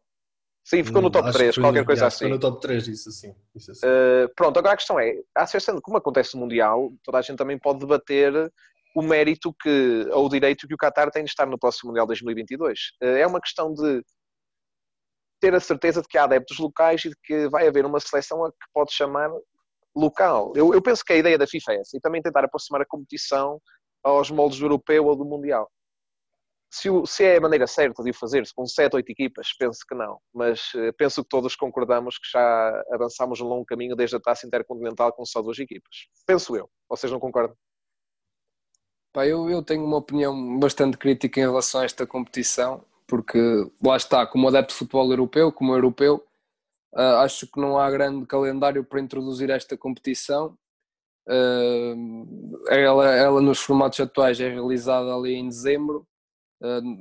Sim, 0.64 0.82
ficou 0.82 1.02
no 1.02 1.10
top 1.10 1.30
3, 1.30 1.58
qualquer 1.58 1.84
coisa 1.84 2.06
assim. 2.06 2.24
Ficou 2.24 2.30
no 2.30 2.40
top 2.40 2.60
3, 2.62 2.88
isso 2.88 3.12
sim. 3.12 3.34
Isso 3.54 3.70
assim. 3.70 3.86
Uh, 3.86 4.32
pronto, 4.34 4.58
agora 4.58 4.72
a 4.72 4.76
questão 4.76 4.98
é, 4.98 5.14
a 5.34 5.46
seleção, 5.46 5.78
como 5.80 5.98
acontece 5.98 6.34
no 6.34 6.40
Mundial, 6.40 6.90
toda 7.02 7.18
a 7.18 7.22
gente 7.22 7.36
também 7.36 7.58
pode 7.58 7.80
debater 7.80 8.50
o 8.96 9.02
mérito 9.02 9.54
que, 9.60 10.08
ou 10.10 10.24
o 10.24 10.28
direito 10.28 10.66
que 10.66 10.74
o 10.74 10.78
Qatar 10.78 11.10
tem 11.10 11.22
de 11.22 11.30
estar 11.30 11.46
no 11.46 11.58
próximo 11.58 11.88
Mundial 11.88 12.06
2022. 12.06 12.78
Uh, 13.02 13.06
é 13.06 13.26
uma 13.26 13.40
questão 13.40 13.74
de 13.74 14.02
ter 15.38 15.54
a 15.54 15.60
certeza 15.60 16.00
de 16.00 16.08
que 16.08 16.16
há 16.16 16.24
adeptos 16.24 16.58
locais 16.58 17.04
e 17.04 17.10
de 17.10 17.16
que 17.22 17.46
vai 17.50 17.68
haver 17.68 17.84
uma 17.84 18.00
seleção 18.00 18.42
a 18.42 18.50
que 18.50 18.66
pode 18.72 18.94
chamar 18.94 19.30
local. 19.94 20.54
Eu, 20.56 20.72
eu 20.72 20.80
penso 20.80 21.04
que 21.04 21.12
a 21.12 21.16
ideia 21.16 21.36
da 21.36 21.46
FIFA 21.46 21.72
é 21.72 21.80
essa, 21.80 21.96
e 21.96 22.00
também 22.00 22.22
tentar 22.22 22.42
aproximar 22.42 22.80
a 22.80 22.86
competição 22.86 23.60
aos 24.02 24.30
moldes 24.30 24.58
do 24.58 24.64
europeu 24.64 25.04
ou 25.04 25.14
do 25.14 25.26
mundial. 25.26 25.70
Se, 26.74 26.90
o, 26.90 27.06
se 27.06 27.22
é 27.22 27.36
a 27.36 27.40
maneira 27.40 27.68
certa 27.68 28.02
de 28.02 28.10
o 28.10 28.14
fazer, 28.14 28.42
com 28.52 28.66
7, 28.66 28.96
8 28.96 29.08
equipas, 29.08 29.52
penso 29.56 29.78
que 29.88 29.94
não. 29.94 30.18
Mas 30.34 30.74
uh, 30.74 30.92
penso 30.98 31.22
que 31.22 31.28
todos 31.28 31.54
concordamos 31.54 32.18
que 32.18 32.28
já 32.32 32.82
avançamos 32.90 33.40
um 33.40 33.46
longo 33.46 33.64
caminho 33.64 33.94
desde 33.94 34.16
a 34.16 34.20
taça 34.20 34.44
intercontinental 34.44 35.12
com 35.12 35.24
só 35.24 35.40
duas 35.40 35.56
equipas. 35.60 36.08
Penso 36.26 36.56
eu. 36.56 36.68
Vocês 36.88 37.12
não 37.12 37.20
concordam? 37.20 37.56
Pá, 39.12 39.24
eu, 39.24 39.48
eu 39.48 39.62
tenho 39.62 39.84
uma 39.84 39.98
opinião 39.98 40.58
bastante 40.58 40.98
crítica 40.98 41.38
em 41.38 41.44
relação 41.44 41.82
a 41.82 41.84
esta 41.84 42.04
competição, 42.04 42.84
porque 43.06 43.38
lá 43.80 43.96
está, 43.96 44.26
como 44.26 44.48
adepto 44.48 44.72
de 44.72 44.78
futebol 44.80 45.08
europeu, 45.08 45.52
como 45.52 45.76
europeu, 45.76 46.26
uh, 46.92 47.18
acho 47.22 47.46
que 47.46 47.60
não 47.60 47.78
há 47.78 47.88
grande 47.88 48.26
calendário 48.26 48.82
para 48.84 49.00
introduzir 49.00 49.48
esta 49.48 49.76
competição 49.76 50.58
Uh, 51.26 52.68
ela, 52.68 53.14
ela 53.14 53.40
nos 53.40 53.58
formatos 53.60 53.98
atuais 53.98 54.38
é 54.40 54.50
realizada 54.50 55.14
ali 55.14 55.32
em 55.34 55.48
dezembro, 55.48 56.06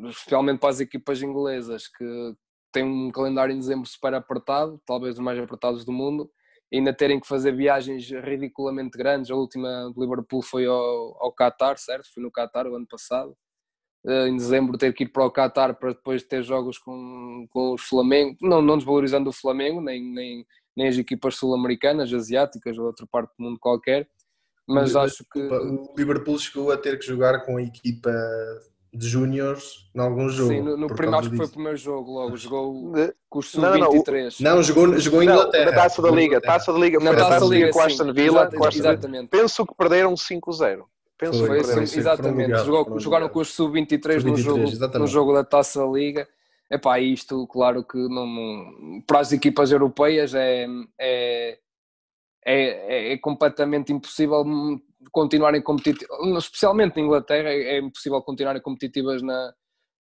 especialmente 0.07 0.59
para 0.59 0.69
as 0.69 0.79
equipas 0.79 1.21
inglesas 1.21 1.87
que 1.87 2.35
têm 2.71 2.83
um 2.83 3.11
calendário 3.11 3.53
em 3.53 3.59
dezembro 3.59 3.87
super 3.87 4.13
apertado, 4.13 4.81
talvez 4.85 5.15
os 5.15 5.23
mais 5.23 5.39
apertados 5.39 5.85
do 5.85 5.91
mundo, 5.91 6.29
e 6.71 6.77
ainda 6.77 6.91
terem 6.91 7.19
que 7.19 7.27
fazer 7.27 7.55
viagens 7.55 8.09
ridiculamente 8.09 8.97
grandes. 8.97 9.29
A 9.29 9.35
última 9.35 9.91
do 9.93 10.01
Liverpool 10.01 10.41
foi 10.41 10.65
ao, 10.65 11.17
ao 11.23 11.31
Qatar, 11.31 11.77
certo? 11.77 12.11
Foi 12.11 12.23
no 12.23 12.31
Qatar 12.31 12.67
o 12.67 12.75
ano 12.75 12.87
passado. 12.87 13.37
Uh, 14.05 14.27
em 14.27 14.35
dezembro 14.35 14.77
ter 14.77 14.91
que 14.93 15.03
ir 15.03 15.09
para 15.09 15.23
o 15.23 15.31
Qatar 15.31 15.79
para 15.79 15.93
depois 15.93 16.23
ter 16.23 16.43
jogos 16.43 16.77
com, 16.77 17.45
com 17.49 17.73
os 17.73 17.83
Flamengo, 17.83 18.35
não, 18.41 18.61
não 18.61 18.75
desvalorizando 18.75 19.29
o 19.29 19.33
Flamengo, 19.33 19.79
nem, 19.79 20.03
nem, 20.03 20.45
nem 20.75 20.87
as 20.89 20.97
equipas 20.97 21.35
sul-americanas, 21.35 22.13
asiáticas 22.13 22.77
ou 22.77 22.87
outra 22.87 23.07
parte 23.09 23.31
do 23.37 23.45
mundo 23.45 23.59
qualquer, 23.61 24.09
mas 24.67 24.95
acho 24.95 25.23
que. 25.31 25.39
O 25.39 25.93
Liverpool 25.97 26.37
chegou 26.37 26.71
a 26.71 26.77
ter 26.77 26.99
que 26.99 27.05
jogar 27.05 27.45
com 27.45 27.55
a 27.55 27.61
equipa 27.61 28.11
de 28.93 29.07
júniores 29.07 29.89
em 29.95 29.99
algum 29.99 30.29
jogo. 30.29 30.49
Sim, 30.49 30.61
no, 30.61 30.77
no 30.77 30.87
primeiro, 30.87 31.17
acho 31.17 31.29
que 31.31 31.37
foi 31.37 31.45
o 31.45 31.49
primeiro 31.49 31.77
jogo 31.77 32.11
logo, 32.11 32.37
jogou 32.37 32.91
com 33.27 33.39
os 33.39 33.49
sub-23. 33.49 34.39
Não, 34.39 34.55
não, 34.55 34.63
jogou, 34.63 34.99
jogou 34.99 35.23
em 35.23 35.25
Inglaterra. 35.25 35.71
Na 35.71 35.71
taça 35.71 36.01
da 36.01 36.11
Liga, 36.11 36.39
taça 36.39 36.71
da 36.71 36.79
Liga, 36.79 36.99
na 36.99 37.15
taça 37.15 37.39
da 37.39 37.45
Liga 37.47 37.71
com 37.71 37.79
Aston 37.79 38.13
Villa. 38.13 38.49
Exatamente. 38.71 39.27
Penso 39.29 39.65
que 39.65 39.73
perderam 39.73 40.13
5-0. 40.13 40.83
Penso 41.17 41.39
foi, 41.39 41.47
que 41.47 41.55
perderam. 41.55 41.87
Sim, 41.87 41.99
exatamente, 41.99 42.57
Jogou, 42.63 42.99
jogaram 42.99 43.29
com 43.29 43.39
os 43.39 43.53
sub-23 43.53 44.23
no, 44.23 44.37
jogo, 44.37 44.99
no 44.99 45.07
jogo 45.07 45.33
da 45.33 45.43
taça 45.43 45.79
da 45.79 45.87
Liga. 45.87 46.27
Epá, 46.69 46.99
isto, 46.99 47.47
claro 47.47 47.83
que 47.83 47.97
não, 47.97 48.25
não, 48.25 49.01
para 49.05 49.19
as 49.19 49.31
equipas 49.31 49.71
europeias 49.71 50.33
é, 50.33 50.65
é, 50.99 51.57
é, 52.45 52.55
é, 52.55 53.13
é 53.13 53.17
completamente 53.17 53.91
impossível 53.91 54.43
continuarem 55.11 55.61
competitivas, 55.61 56.09
especialmente 56.37 56.95
na 56.95 57.01
Inglaterra, 57.01 57.49
é, 57.49 57.75
é 57.75 57.79
impossível 57.79 58.21
continuarem 58.21 58.61
competitivas 58.61 59.21
na, 59.21 59.53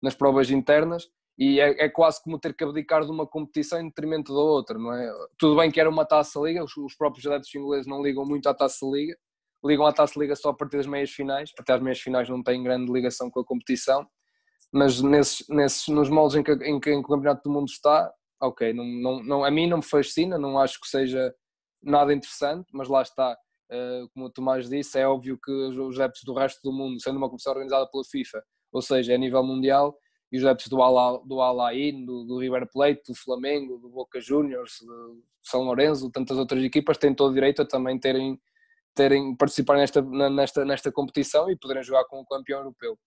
nas 0.01 0.15
provas 0.15 0.50
internas 0.50 1.08
e 1.38 1.60
é, 1.60 1.86
é, 1.86 1.89
quase 1.89 2.22
como 2.24 2.39
ter 2.39 2.55
que 2.55 2.63
abdicar 2.63 3.03
de 3.03 3.12
uma 3.12 3.25
competição 3.25 3.79
em 3.79 3.88
detrimento 3.88 4.34
da 4.34 4.39
outra, 4.39 4.77
não 4.77 4.93
é? 4.93 5.12
Tudo 5.38 5.55
bem 5.55 5.72
que 5.72 5.79
era 5.79 5.89
uma 5.89 6.05
taça-liga, 6.05 6.63
os, 6.63 6.75
os, 6.77 6.96
próprios 6.96 7.25
adeptos 7.25 7.53
ingleses 7.55 7.88
não 7.88 8.03
ligam 8.03 8.25
muito 8.25 8.48
à 8.48 8.53
taça-liga, 8.53 9.15
ligam 9.65 9.86
à 9.86 9.93
taça-liga 9.93 10.36
só 10.36 10.50
a 10.50 10.53
partir 10.53 10.77
das 10.77 10.88
meias 10.88 11.10
finais, 11.10 11.51
até 11.58 11.74
as 11.74 11.81
meias 11.81 12.00
finais 12.00 12.29
não 12.29 12.43
têm 12.43 12.63
grande 12.63 12.91
ligação 12.91 13.29
com 13.29 13.39
a 13.39 13.46
competição, 13.46 14.05
mas 14.72 15.01
nesses, 15.01 15.48
nesses, 15.50 15.88
nos 15.88 16.10
moldes 16.10 16.38
em 16.38 16.43
que, 16.43 16.51
em 16.51 16.79
que, 16.79 16.91
em 16.91 17.01
que 17.01 17.08
o 17.08 17.15
Campeonato 17.15 17.43
do 17.43 17.51
Mundo 17.51 17.70
está, 17.70 18.12
ok, 18.41 18.74
não, 18.74 18.86
não, 18.86 19.24
não, 19.24 19.43
a 19.43 19.51
mim 19.51 19.67
não 19.67 19.77
me 19.77 19.84
fascina, 19.84 20.38
não 20.38 20.60
acho 20.60 20.79
que 20.79 20.88
seja 20.88 21.34
nada 21.81 22.13
interessante, 22.13 22.67
mas 22.72 22.88
lá 22.88 23.01
está, 23.01 23.36
como 24.13 24.25
o 24.25 24.30
Tomás 24.30 24.70
disse, 24.70 25.00
é 25.00 25.08
óbvio 25.08 25.40
que 25.42 25.51
os 25.51 26.00
adeptos 26.00 26.24
do 26.24 26.34
resto 26.34 26.60
do 26.63 26.72
mundo, 26.72 27.01
sendo 27.01 27.18
uma 27.18 27.28
competição 27.28 27.54
organizada 27.54 27.90
pela 27.90 28.04
FIFA, 28.04 28.44
ou 28.72 28.82
seja, 28.82 29.13
é 29.13 29.16
a 29.16 29.20
nível 29.20 29.44
mundial, 29.44 29.96
e 30.32 30.38
os 30.38 30.46
adeptos 30.46 30.68
do 30.68 30.78
do 31.25 31.42
Al 31.42 31.62
Ain, 31.62 32.06
do, 32.06 32.24
do 32.24 32.40
River 32.40 32.68
Plate, 32.72 33.01
do 33.08 33.16
Flamengo, 33.16 33.78
do 33.78 33.90
Boca 33.90 34.22
Juniors, 34.22 34.78
do 34.82 35.22
São 35.44 35.63
Lourenço, 35.63 36.10
tantas 36.10 36.38
outras 36.38 36.63
equipas, 36.63 36.98
têm 36.98 37.13
todo 37.13 37.32
o 37.32 37.34
direito 37.34 37.62
a 37.62 37.66
também 37.66 38.00
terem, 38.00 38.40
terem 38.96 39.36
participar 39.36 39.75
nesta, 39.75 40.01
nesta, 40.01 40.63
nesta 40.63 40.92
competição 40.92 41.50
e 41.51 41.58
poderem 41.58 41.84
jogar 41.84 42.06
com 42.06 42.22
o 42.22 42.25
campeão 42.25 42.60
europeu. 42.60 42.98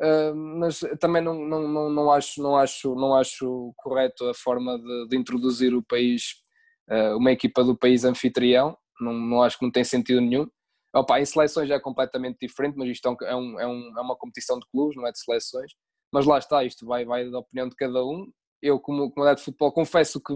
Uh, 0.00 0.34
mas 0.34 0.80
também 1.00 1.22
não, 1.22 1.34
não, 1.34 1.66
não, 1.66 1.90
não, 1.90 2.12
acho, 2.12 2.40
não, 2.40 2.56
acho, 2.56 2.94
não 2.94 3.14
acho 3.16 3.72
correto 3.76 4.28
a 4.28 4.34
forma 4.34 4.78
de, 4.78 5.08
de 5.08 5.16
introduzir 5.16 5.74
o 5.74 5.82
país 5.82 6.34
uh, 6.88 7.16
uma 7.16 7.32
equipa 7.32 7.64
do 7.64 7.76
país 7.76 8.04
anfitrião, 8.04 8.76
não, 9.00 9.12
não 9.12 9.42
acho 9.42 9.58
que 9.58 9.64
não 9.64 9.72
tem 9.72 9.84
sentido 9.84 10.20
nenhum. 10.20 10.48
Opa, 10.94 11.20
em 11.20 11.24
seleções 11.24 11.68
já 11.68 11.76
é 11.76 11.80
completamente 11.80 12.38
diferente, 12.40 12.76
mas 12.76 12.88
isto 12.88 13.06
é, 13.08 13.34
um, 13.34 13.60
é, 13.60 13.66
um, 13.66 13.98
é 13.98 14.00
uma 14.00 14.16
competição 14.16 14.58
de 14.58 14.66
clubes, 14.70 14.96
não 14.96 15.06
é 15.06 15.12
de 15.12 15.18
seleções. 15.18 15.72
Mas 16.12 16.26
lá 16.26 16.38
está, 16.38 16.64
isto 16.64 16.86
vai, 16.86 17.04
vai 17.04 17.30
da 17.30 17.38
opinião 17.38 17.68
de 17.68 17.76
cada 17.76 18.04
um. 18.04 18.30
Eu, 18.62 18.80
como, 18.80 19.10
como 19.10 19.34
de 19.34 19.42
futebol, 19.42 19.70
confesso 19.72 20.20
que, 20.20 20.34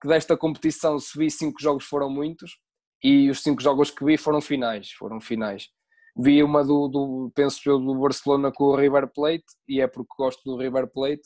que 0.00 0.08
desta 0.08 0.36
competição, 0.36 0.98
se 0.98 1.18
vi 1.18 1.30
cinco 1.30 1.60
jogos, 1.60 1.84
foram 1.84 2.08
muitos, 2.08 2.58
e 3.02 3.28
os 3.28 3.42
cinco 3.42 3.60
jogos 3.60 3.90
que 3.90 4.04
vi 4.04 4.16
foram 4.16 4.40
finais, 4.40 4.92
foram 4.92 5.20
finais. 5.20 5.68
Vi 6.16 6.42
uma 6.42 6.64
do, 6.64 6.88
do 6.88 7.32
penso 7.34 7.60
eu, 7.68 7.78
do 7.78 7.94
Barcelona 8.00 8.50
com 8.50 8.64
o 8.64 8.76
River 8.76 9.08
Plate, 9.12 9.44
e 9.68 9.80
é 9.80 9.86
porque 9.86 10.14
gosto 10.16 10.42
do 10.44 10.56
River 10.56 10.90
Plate, 10.90 11.22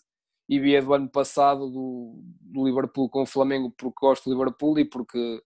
e 0.50 0.58
via 0.58 0.82
do 0.82 0.92
ano 0.92 1.08
passado 1.08 1.70
do, 1.70 2.20
do, 2.40 2.66
Liverpool 2.66 3.08
com 3.08 3.22
o 3.22 3.26
Flamengo 3.26 3.72
porque 3.78 4.00
gosto 4.00 4.28
do 4.28 4.36
Liverpool 4.36 4.80
e 4.80 4.84
porque 4.84 5.40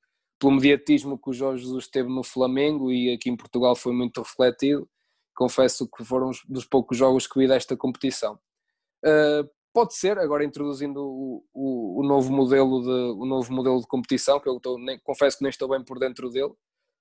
pelo 0.44 0.56
mediatismo 0.56 1.18
que 1.18 1.30
o 1.30 1.32
Jorge 1.32 1.64
Jesus 1.64 1.88
teve 1.88 2.08
no 2.08 2.22
Flamengo 2.22 2.92
e 2.92 3.12
aqui 3.12 3.30
em 3.30 3.36
Portugal 3.36 3.74
foi 3.74 3.92
muito 3.92 4.20
refletido 4.20 4.88
confesso 5.34 5.88
que 5.88 6.04
foram 6.04 6.30
dos 6.48 6.66
poucos 6.66 6.98
jogos 6.98 7.26
que 7.26 7.38
vi 7.38 7.48
desta 7.48 7.76
competição 7.76 8.38
uh, 9.04 9.48
pode 9.72 9.94
ser, 9.94 10.18
agora 10.18 10.44
introduzindo 10.44 11.00
o, 11.00 11.44
o, 11.52 12.00
o, 12.00 12.06
novo 12.06 12.32
modelo 12.32 12.82
de, 12.82 13.20
o 13.20 13.24
novo 13.24 13.52
modelo 13.52 13.80
de 13.80 13.86
competição 13.86 14.38
que 14.38 14.48
eu 14.48 14.56
estou, 14.58 14.78
nem, 14.78 14.98
confesso 15.00 15.38
que 15.38 15.42
nem 15.42 15.50
estou 15.50 15.68
bem 15.68 15.82
por 15.82 15.98
dentro 15.98 16.28
dele 16.28 16.52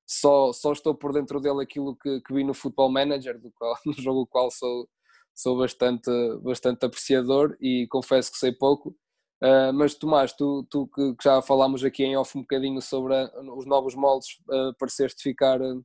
só, 0.08 0.52
só 0.54 0.72
estou 0.72 0.96
por 0.96 1.12
dentro 1.12 1.40
dele 1.40 1.62
aquilo 1.62 1.96
que, 1.96 2.22
que 2.22 2.34
vi 2.34 2.44
no 2.44 2.54
Football 2.54 2.92
Manager, 2.92 3.40
do 3.40 3.52
qual, 3.52 3.76
no 3.86 3.94
jogo 3.94 4.22
do 4.22 4.28
qual 4.28 4.50
sou 4.50 4.88
sou 5.36 5.58
bastante, 5.58 6.12
bastante 6.42 6.86
apreciador 6.86 7.58
e 7.60 7.88
confesso 7.90 8.32
que 8.32 8.38
sei 8.38 8.52
pouco. 8.52 8.96
Uh, 9.44 9.74
mas 9.74 9.94
Tomás, 9.94 10.32
tu, 10.32 10.66
tu 10.70 10.88
que, 10.88 11.16
que, 11.16 11.24
já 11.24 11.42
falámos 11.42 11.84
aqui 11.84 12.06
em 12.06 12.16
off 12.16 12.38
um 12.38 12.42
bocadinho 12.42 12.82
sobre 12.82 13.14
a, 13.14 13.30
os 13.58 13.66
novos 13.66 13.94
moldes, 13.94 14.40
uh, 14.48 14.74
pareceste 14.80 15.22
ficar 15.22 15.62
uh, 15.62 15.84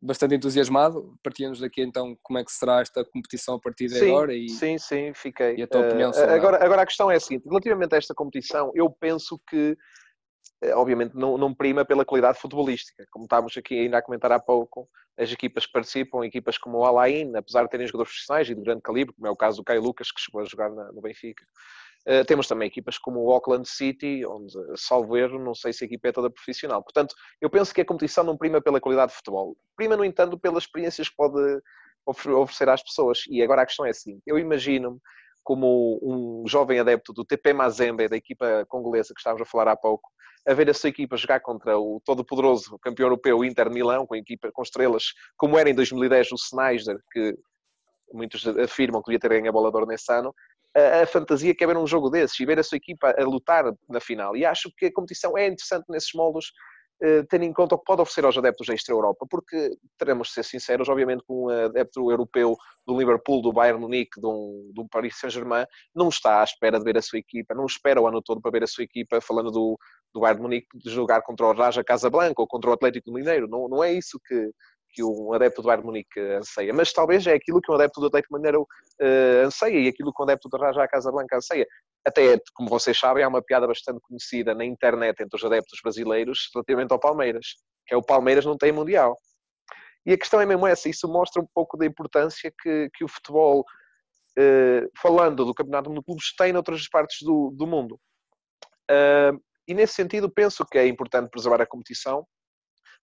bastante 0.00 0.36
entusiasmado. 0.36 1.14
Partilha-nos 1.22 1.60
daqui 1.60 1.82
então 1.82 2.16
como 2.22 2.38
é 2.38 2.44
que 2.44 2.50
será 2.50 2.80
esta 2.80 3.04
competição 3.04 3.56
a 3.56 3.60
partir 3.60 3.88
de 3.88 3.98
sim, 3.98 4.08
agora. 4.08 4.34
E, 4.34 4.48
sim, 4.48 4.78
sim, 4.78 5.12
fiquei. 5.14 5.56
E 5.56 5.62
a 5.62 5.66
tua 5.66 5.86
opinião 5.86 6.14
sobre 6.14 6.32
agora, 6.32 6.64
agora 6.64 6.82
a 6.82 6.86
questão 6.86 7.10
é 7.10 7.16
a 7.16 7.20
seguinte: 7.20 7.46
relativamente 7.46 7.94
a 7.94 7.98
esta 7.98 8.14
competição, 8.14 8.72
eu 8.74 8.88
penso 8.88 9.38
que 9.50 9.76
eh, 10.62 10.74
obviamente 10.74 11.14
não, 11.14 11.36
não, 11.36 11.52
prima 11.52 11.84
pela 11.84 12.06
qualidade 12.06 12.40
futebolística. 12.40 13.06
Como 13.10 13.26
estávamos 13.26 13.54
aqui 13.56 13.78
ainda 13.80 13.98
a 13.98 14.02
comentar 14.02 14.32
há 14.32 14.40
pouco, 14.40 14.88
as 15.18 15.30
equipas 15.30 15.66
que 15.66 15.72
participam, 15.72 16.24
equipas 16.24 16.56
como 16.56 16.78
o 16.78 16.84
Alain, 16.84 17.36
apesar 17.36 17.64
de 17.64 17.70
terem 17.70 17.86
jogadores 17.86 18.12
profissionais 18.12 18.48
e 18.48 18.54
de 18.54 18.62
grande 18.62 18.80
calibre, 18.80 19.14
como 19.14 19.26
é 19.26 19.30
o 19.30 19.36
caso 19.36 19.58
do 19.58 19.64
Caio 19.64 19.82
Lucas, 19.82 20.10
que 20.10 20.20
chegou 20.20 20.40
a 20.40 20.44
jogar 20.44 20.70
na, 20.70 20.90
no 20.92 21.02
Benfica, 21.02 21.44
uh, 22.08 22.24
temos 22.26 22.46
também 22.46 22.68
equipas 22.68 22.98
como 22.98 23.20
o 23.20 23.32
Auckland 23.32 23.68
City, 23.68 24.24
onde, 24.26 24.52
salvo 24.76 25.16
erro, 25.16 25.38
não 25.38 25.54
sei 25.54 25.72
se 25.72 25.84
a 25.84 25.86
equipa 25.86 26.08
é 26.08 26.12
toda 26.12 26.30
profissional. 26.30 26.82
Portanto, 26.82 27.14
eu 27.40 27.50
penso 27.50 27.74
que 27.74 27.80
a 27.80 27.84
competição 27.84 28.24
não 28.24 28.36
prima 28.36 28.60
pela 28.60 28.80
qualidade 28.80 29.12
de 29.12 29.16
futebol. 29.16 29.56
Prima, 29.76 29.96
no 29.96 30.04
entanto, 30.04 30.38
pelas 30.38 30.64
experiências 30.64 31.08
que 31.08 31.16
pode 31.16 31.60
oferecer 32.06 32.68
às 32.68 32.82
pessoas. 32.82 33.24
E 33.28 33.42
agora 33.42 33.62
a 33.62 33.66
questão 33.66 33.86
é 33.86 33.90
a 33.90 33.94
seguinte, 33.94 34.22
eu 34.26 34.38
imagino-me 34.38 34.98
como 35.44 35.98
um 36.02 36.46
jovem 36.46 36.78
adepto 36.78 37.12
do 37.12 37.24
TP 37.24 37.52
Mazembe, 37.52 38.08
da 38.08 38.16
equipa 38.16 38.64
congolesa 38.68 39.12
que 39.12 39.20
estávamos 39.20 39.42
a 39.42 39.50
falar 39.50 39.68
há 39.68 39.76
pouco, 39.76 40.08
a 40.46 40.54
ver 40.54 40.70
a 40.70 40.74
sua 40.74 40.88
equipa 40.88 41.16
jogar 41.16 41.40
contra 41.40 41.78
o 41.78 42.00
todo-poderoso 42.04 42.78
campeão 42.80 43.06
europeu 43.06 43.44
Inter 43.44 43.70
Milão, 43.70 44.06
com 44.06 44.14
equipa 44.14 44.50
com 44.52 44.62
estrelas, 44.62 45.12
como 45.36 45.58
era 45.58 45.70
em 45.70 45.74
2010 45.74 46.32
o 46.32 46.34
Sneijder, 46.36 46.98
que 47.12 47.36
muitos 48.12 48.46
afirmam 48.46 49.02
que 49.02 49.06
devia 49.06 49.20
ter 49.20 49.28
ganho 49.28 49.48
a 49.48 49.52
bola 49.52 49.72
de 49.72 49.86
nesse 49.86 50.12
ano, 50.12 50.34
a, 50.74 51.06
fantasia 51.06 51.54
que 51.54 51.62
é 51.64 51.66
ver 51.66 51.76
um 51.76 51.86
jogo 51.86 52.10
desses 52.10 52.38
e 52.38 52.46
ver 52.46 52.58
a 52.58 52.62
sua 52.62 52.76
equipa 52.76 53.14
a 53.16 53.24
lutar 53.24 53.64
na 53.88 54.00
final. 54.00 54.36
E 54.36 54.44
acho 54.44 54.70
que 54.76 54.86
a 54.86 54.92
competição 54.92 55.36
é 55.36 55.46
interessante 55.46 55.84
nesses 55.88 56.12
moldes, 56.14 56.46
eh, 57.02 57.24
tendo 57.28 57.44
em 57.44 57.52
conta 57.52 57.74
o 57.74 57.78
que 57.78 57.84
pode 57.84 58.00
oferecer 58.00 58.24
aos 58.24 58.38
adeptos 58.38 58.68
da 58.68 58.74
extra-Europa, 58.74 59.26
porque 59.28 59.76
teremos 59.98 60.28
de 60.28 60.34
ser 60.34 60.44
sinceros, 60.44 60.88
obviamente, 60.88 61.24
com 61.26 61.46
um 61.46 61.48
adepto 61.48 62.10
europeu 62.10 62.56
do 62.86 62.96
Liverpool, 62.96 63.42
do 63.42 63.52
Bayern 63.52 63.80
Munique, 63.80 64.20
do, 64.20 64.70
do 64.72 64.86
Paris 64.88 65.18
Saint-Germain, 65.18 65.66
não 65.94 66.08
está 66.08 66.40
à 66.40 66.44
espera 66.44 66.78
de 66.78 66.84
ver 66.84 66.96
a 66.96 67.02
sua 67.02 67.18
equipa, 67.18 67.54
não 67.54 67.66
espera 67.66 68.00
o 68.00 68.06
ano 68.06 68.22
todo 68.22 68.40
para 68.40 68.52
ver 68.52 68.62
a 68.62 68.68
sua 68.68 68.84
equipa, 68.84 69.20
falando 69.20 69.50
do, 69.50 69.76
do 70.14 70.20
Bayern 70.20 70.42
Munique, 70.42 70.68
de 70.78 70.90
jogar 70.90 71.22
contra 71.22 71.46
o 71.46 71.52
Raja 71.52 71.82
Casablanca 71.82 72.40
ou 72.40 72.46
contra 72.46 72.70
o 72.70 72.72
Atlético 72.72 73.12
Mineiro. 73.12 73.48
Não, 73.48 73.68
não 73.68 73.82
é 73.82 73.92
isso 73.92 74.20
que, 74.24 74.52
que 74.92 75.02
um 75.02 75.32
adepto 75.32 75.62
do 75.62 75.66
Bayern 75.66 75.86
Munique 75.86 76.20
anseia, 76.20 76.72
mas 76.72 76.92
talvez 76.92 77.26
é 77.26 77.34
aquilo 77.34 77.60
que 77.60 77.70
um 77.70 77.74
adepto 77.74 78.00
do 78.00 78.06
Atlético 78.06 78.34
Mineiro 78.34 78.62
uh, 78.62 79.46
anseia 79.46 79.78
e 79.78 79.88
aquilo 79.88 80.12
que 80.12 80.22
um 80.22 80.24
adepto 80.24 80.48
do 80.48 80.56
Raja 80.56 80.86
Casablanca 80.86 81.36
anseia. 81.36 81.66
Até, 82.04 82.38
como 82.54 82.68
vocês 82.68 82.98
sabem, 82.98 83.24
há 83.24 83.28
uma 83.28 83.42
piada 83.42 83.66
bastante 83.66 84.00
conhecida 84.00 84.54
na 84.54 84.64
internet 84.64 85.22
entre 85.22 85.36
os 85.36 85.44
adeptos 85.44 85.80
brasileiros 85.82 86.50
relativamente 86.54 86.92
ao 86.92 86.98
Palmeiras, 86.98 87.46
que 87.86 87.94
é 87.94 87.96
o 87.96 88.02
Palmeiras 88.02 88.44
não 88.44 88.56
tem 88.56 88.72
Mundial. 88.72 89.16
E 90.04 90.12
a 90.12 90.18
questão 90.18 90.40
é 90.40 90.46
mesmo 90.46 90.66
essa, 90.66 90.88
isso 90.88 91.08
mostra 91.08 91.40
um 91.40 91.46
pouco 91.54 91.76
da 91.76 91.86
importância 91.86 92.52
que, 92.60 92.90
que 92.94 93.04
o 93.04 93.08
futebol, 93.08 93.60
uh, 93.60 94.90
falando 95.00 95.44
do 95.44 95.54
Campeonato 95.54 95.92
de 95.92 96.02
Clubes, 96.02 96.34
tem 96.36 96.52
noutras 96.52 96.88
partes 96.88 97.18
do, 97.22 97.50
do 97.56 97.66
mundo. 97.66 97.98
Uh, 98.90 99.40
e 99.66 99.74
nesse 99.74 99.94
sentido 99.94 100.28
penso 100.28 100.66
que 100.66 100.76
é 100.76 100.86
importante 100.86 101.30
preservar 101.30 101.62
a 101.62 101.66
competição, 101.66 102.26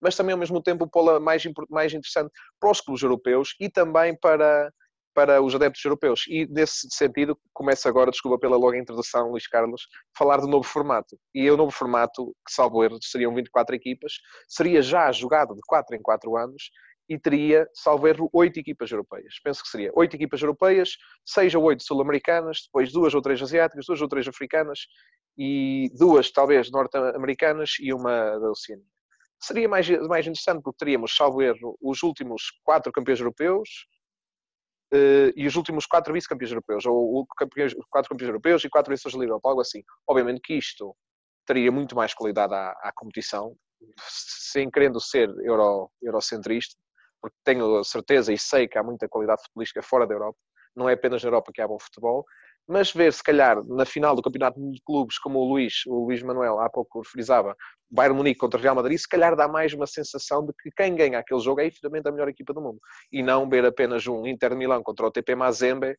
mas 0.02 0.16
também 0.16 0.34
ao 0.34 0.40
mesmo 0.40 0.62
tempo 0.62 0.88
pô-la 0.88 1.20
mais, 1.20 1.44
mais 1.70 1.94
interessante 1.94 2.32
para 2.60 2.72
os 2.72 2.82
clubes 2.82 3.04
europeus 3.04 3.56
e 3.60 3.70
também 3.70 4.16
para, 4.18 4.72
para 5.14 5.42
os 5.42 5.54
adeptos 5.54 5.84
europeus. 5.84 6.26
E 6.28 6.48
nesse 6.48 6.88
sentido, 6.92 7.38
começo 7.54 7.88
agora, 7.88 8.12
desculpa 8.12 8.40
pela 8.40 8.58
longa 8.58 8.78
introdução, 8.78 9.32
Luís 9.32 9.48
Carlos, 9.48 9.88
falar 10.18 10.38
do 10.38 10.48
novo 10.48 10.64
formato. 10.64 11.18
E 11.34 11.50
o 11.50 11.58
novo 11.58 11.72
formato, 11.72 12.34
que 12.46 12.54
salvo 12.54 12.84
erro, 12.84 12.98
seriam 13.02 13.34
24 13.34 13.76
equipas, 13.76 14.14
seria 14.48 14.82
já 14.82 15.12
jogado 15.12 15.54
de 15.54 15.62
4 15.66 15.96
em 15.96 16.02
4 16.02 16.38
anos 16.38 16.72
e 17.10 17.18
teria, 17.18 17.68
salvo 17.74 18.08
erro, 18.08 18.30
8 18.32 18.60
equipas 18.60 18.92
europeias. 18.92 19.36
Penso 19.44 19.64
que 19.64 19.70
seria 19.70 19.92
8 19.96 20.16
equipas 20.16 20.42
europeias, 20.42 20.92
6 21.26 21.56
ou 21.56 21.64
8 21.64 21.84
sul-americanas, 21.84 22.62
depois 22.66 22.92
2 22.92 23.16
ou 23.16 23.22
3 23.22 23.42
asiáticas, 23.42 23.86
2 23.88 24.02
ou 24.02 24.08
3 24.08 24.28
africanas 24.28 24.82
e 25.36 25.90
duas, 25.98 26.30
talvez, 26.32 26.70
norte-americanas 26.70 27.78
e 27.80 27.92
uma 27.94 28.38
da 28.38 28.52
Oceania 28.52 28.86
seria 29.40 29.68
mais, 29.70 29.88
mais 30.08 30.26
interessante 30.28 30.62
porque 30.62 30.78
teríamos, 30.78 31.16
salvo 31.16 31.42
erro, 31.42 31.78
os 31.82 32.04
últimos 32.04 32.52
quatro 32.64 32.92
campeões 32.92 33.20
europeus 33.20 33.88
uh, 34.94 35.32
e 35.36 35.48
os 35.48 35.56
últimos 35.56 35.86
quatro 35.86 36.14
vice-campeões 36.14 36.52
europeus, 36.52 36.86
ou 36.86 37.26
campeões, 37.38 37.74
quatro 37.90 38.10
campeões 38.10 38.30
europeus 38.30 38.64
e 38.64 38.70
quatro 38.70 38.92
vencedores 38.92 39.16
da 39.16 39.20
Liga 39.20 39.32
Europa, 39.32 39.50
algo 39.50 39.62
assim. 39.62 39.82
Obviamente 40.08 40.42
que 40.42 40.54
isto 40.56 40.96
teria 41.46 41.72
muito 41.72 41.96
mais 41.96 42.14
qualidade 42.14 42.54
à, 42.54 42.72
à 42.84 42.92
competição, 42.94 43.56
sem 43.98 44.70
querendo 44.70 45.00
ser 45.00 45.30
euro, 45.42 45.90
eurocentrista, 46.02 46.76
porque 47.22 47.38
tenho 47.44 47.84
certeza 47.84 48.32
e 48.32 48.38
sei 48.38 48.68
que 48.68 48.78
há 48.78 48.84
muita 48.84 49.08
qualidade 49.08 49.42
futebolística 49.44 49.82
fora 49.82 50.06
da 50.06 50.14
Europa, 50.14 50.38
não 50.76 50.88
é 50.88 50.94
apenas 50.94 51.24
na 51.24 51.28
Europa 51.28 51.52
que 51.54 51.62
há 51.62 51.68
bom 51.68 51.80
futebol, 51.80 52.26
mas 52.70 52.94
ver 52.94 53.12
se 53.12 53.24
calhar 53.24 53.64
na 53.66 53.84
final 53.84 54.16
do 54.16 54.22
campeonato 54.22 54.60
de 54.72 54.80
clubes, 54.86 55.18
como 55.18 55.40
o 55.40 55.50
Luís, 55.50 55.82
o 55.88 56.06
Luís 56.06 56.22
Manuel 56.22 56.60
há 56.60 56.70
pouco 56.70 57.02
frisava, 57.04 57.56
Bayern 57.90 58.16
Munique 58.16 58.40
contra 58.40 58.62
Real 58.62 58.76
Madrid, 58.76 59.00
se 59.00 59.10
calhar 59.10 59.36
dá 59.36 59.48
mais 59.48 59.74
uma 59.74 59.88
sensação 59.88 60.46
de 60.46 60.54
que 60.54 60.70
quem 60.78 60.96
ganha 60.96 61.18
aquele 61.18 61.40
jogo 61.40 61.62
é 61.62 61.66
efetivamente 61.66 62.08
a 62.08 62.12
melhor 62.12 62.30
equipa 62.30 62.54
do 62.54 62.62
mundo. 62.62 62.80
E 63.12 63.24
não 63.24 63.50
ver 63.50 63.66
apenas 63.66 64.06
um 64.06 64.28
Inter 64.28 64.56
Milão 64.56 64.84
contra 64.84 65.08
o 65.08 65.12
TP 65.12 65.34
Mazembe 65.34 65.98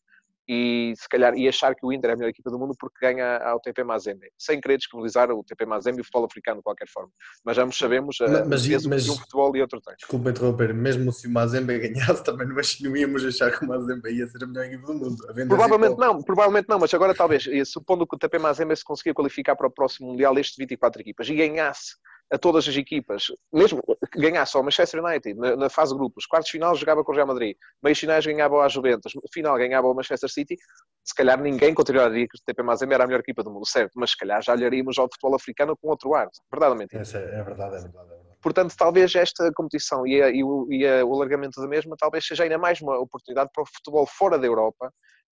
e 0.52 0.92
se 0.96 1.08
calhar 1.08 1.32
e 1.36 1.48
achar 1.48 1.76
que 1.76 1.86
o 1.86 1.92
Inter 1.92 2.10
é 2.10 2.12
a 2.14 2.16
melhor 2.16 2.30
equipa 2.30 2.50
do 2.50 2.58
mundo 2.58 2.74
porque 2.76 2.98
ganha 3.00 3.36
ao 3.36 3.60
TP 3.60 3.84
Mazembe, 3.84 4.32
sem 4.36 4.60
querer 4.60 4.78
descredibilizar 4.78 5.30
o 5.30 5.44
TP 5.44 5.64
Mazembe 5.64 5.98
e 5.98 6.00
o 6.00 6.04
futebol 6.04 6.24
africano 6.24 6.56
de 6.56 6.64
qualquer 6.64 6.88
forma. 6.88 7.12
Mas 7.44 7.56
ambos 7.56 7.78
sabemos 7.78 8.16
mas, 8.18 8.30
uh, 8.32 8.48
mas, 8.48 8.86
mas, 8.86 9.08
um 9.08 9.16
futebol 9.16 9.54
e 9.54 9.60
outro 9.60 9.80
tem. 9.80 9.94
Desculpa 9.94 10.30
interromper, 10.30 10.74
mesmo 10.74 11.12
se 11.12 11.28
o 11.28 11.30
Mazembe 11.30 11.78
ganhasse 11.78 12.24
também 12.24 12.48
não 12.48 12.96
íamos 12.96 13.24
achar 13.24 13.56
que 13.56 13.64
o 13.64 13.68
Mazembe 13.68 14.10
ia 14.10 14.26
ser 14.26 14.42
a 14.42 14.46
melhor 14.48 14.64
equipa 14.64 14.86
do 14.88 14.94
mundo. 14.94 15.16
Provavelmente 15.46 15.96
não, 15.96 16.20
provavelmente 16.20 16.68
não, 16.68 16.80
mas 16.80 16.92
agora 16.92 17.14
talvez, 17.14 17.44
supondo 17.66 18.04
que 18.04 18.16
o 18.16 18.18
TP 18.18 18.40
Mazembe 18.40 18.74
se 18.74 18.82
conseguir 18.82 19.14
qualificar 19.14 19.54
para 19.54 19.68
o 19.68 19.70
próximo 19.70 20.08
Mundial 20.08 20.36
estes 20.36 20.56
24 20.56 21.00
equipas 21.00 21.28
e 21.28 21.34
ganhasse 21.36 21.94
a 22.32 22.38
todas 22.38 22.68
as 22.68 22.76
equipas, 22.76 23.24
mesmo 23.52 23.82
ganhasse 24.14 24.56
ao 24.56 24.62
Manchester 24.62 25.02
United 25.04 25.38
na, 25.38 25.56
na 25.56 25.68
fase 25.68 25.92
de 25.92 25.98
grupos, 25.98 26.26
quartos 26.26 26.50
final 26.50 26.74
jogava 26.76 27.02
com 27.02 27.12
o 27.12 27.14
Real 27.14 27.26
Madrid, 27.26 27.56
meios 27.82 27.98
finais 27.98 28.24
ganhava 28.24 28.62
a 28.62 28.68
Juventus, 28.68 29.12
final 29.32 29.56
ganhava 29.56 29.88
o 29.88 29.94
Manchester 29.94 30.30
City, 30.30 30.56
se 31.04 31.14
calhar 31.14 31.40
ninguém 31.40 31.74
continuaria 31.74 32.26
que 32.28 32.36
o 32.36 32.40
TP 32.46 32.62
Mazembe 32.62 32.94
era 32.94 33.04
a 33.04 33.06
melhor 33.06 33.20
equipa 33.20 33.42
do 33.42 33.50
mundo, 33.50 33.66
certo, 33.66 33.92
mas 33.96 34.10
se 34.10 34.16
calhar 34.16 34.40
já 34.42 34.52
olharíamos 34.52 34.96
ao 34.98 35.06
futebol 35.06 35.34
africano 35.34 35.76
com 35.76 35.88
outro 35.88 36.14
ar, 36.14 36.28
verdade 36.50 36.72
ou 36.72 36.78
mentira? 36.78 37.02
É, 37.02 37.40
é 37.40 37.42
verdade, 37.42 37.76
é 37.76 37.80
verdade, 37.80 38.06
é 38.06 38.16
verdade. 38.16 38.30
Portanto, 38.42 38.74
talvez 38.76 39.14
esta 39.14 39.50
competição 39.52 40.06
e, 40.06 40.22
a, 40.22 40.30
e, 40.30 40.42
o, 40.42 40.66
e 40.70 40.86
a, 40.86 41.04
o 41.04 41.14
alargamento 41.14 41.60
da 41.60 41.68
mesma 41.68 41.94
talvez 41.98 42.26
seja 42.26 42.44
ainda 42.44 42.56
mais 42.56 42.80
uma 42.80 42.98
oportunidade 42.98 43.50
para 43.52 43.62
o 43.62 43.66
futebol 43.66 44.06
fora 44.06 44.38
da 44.38 44.46
Europa 44.46 44.90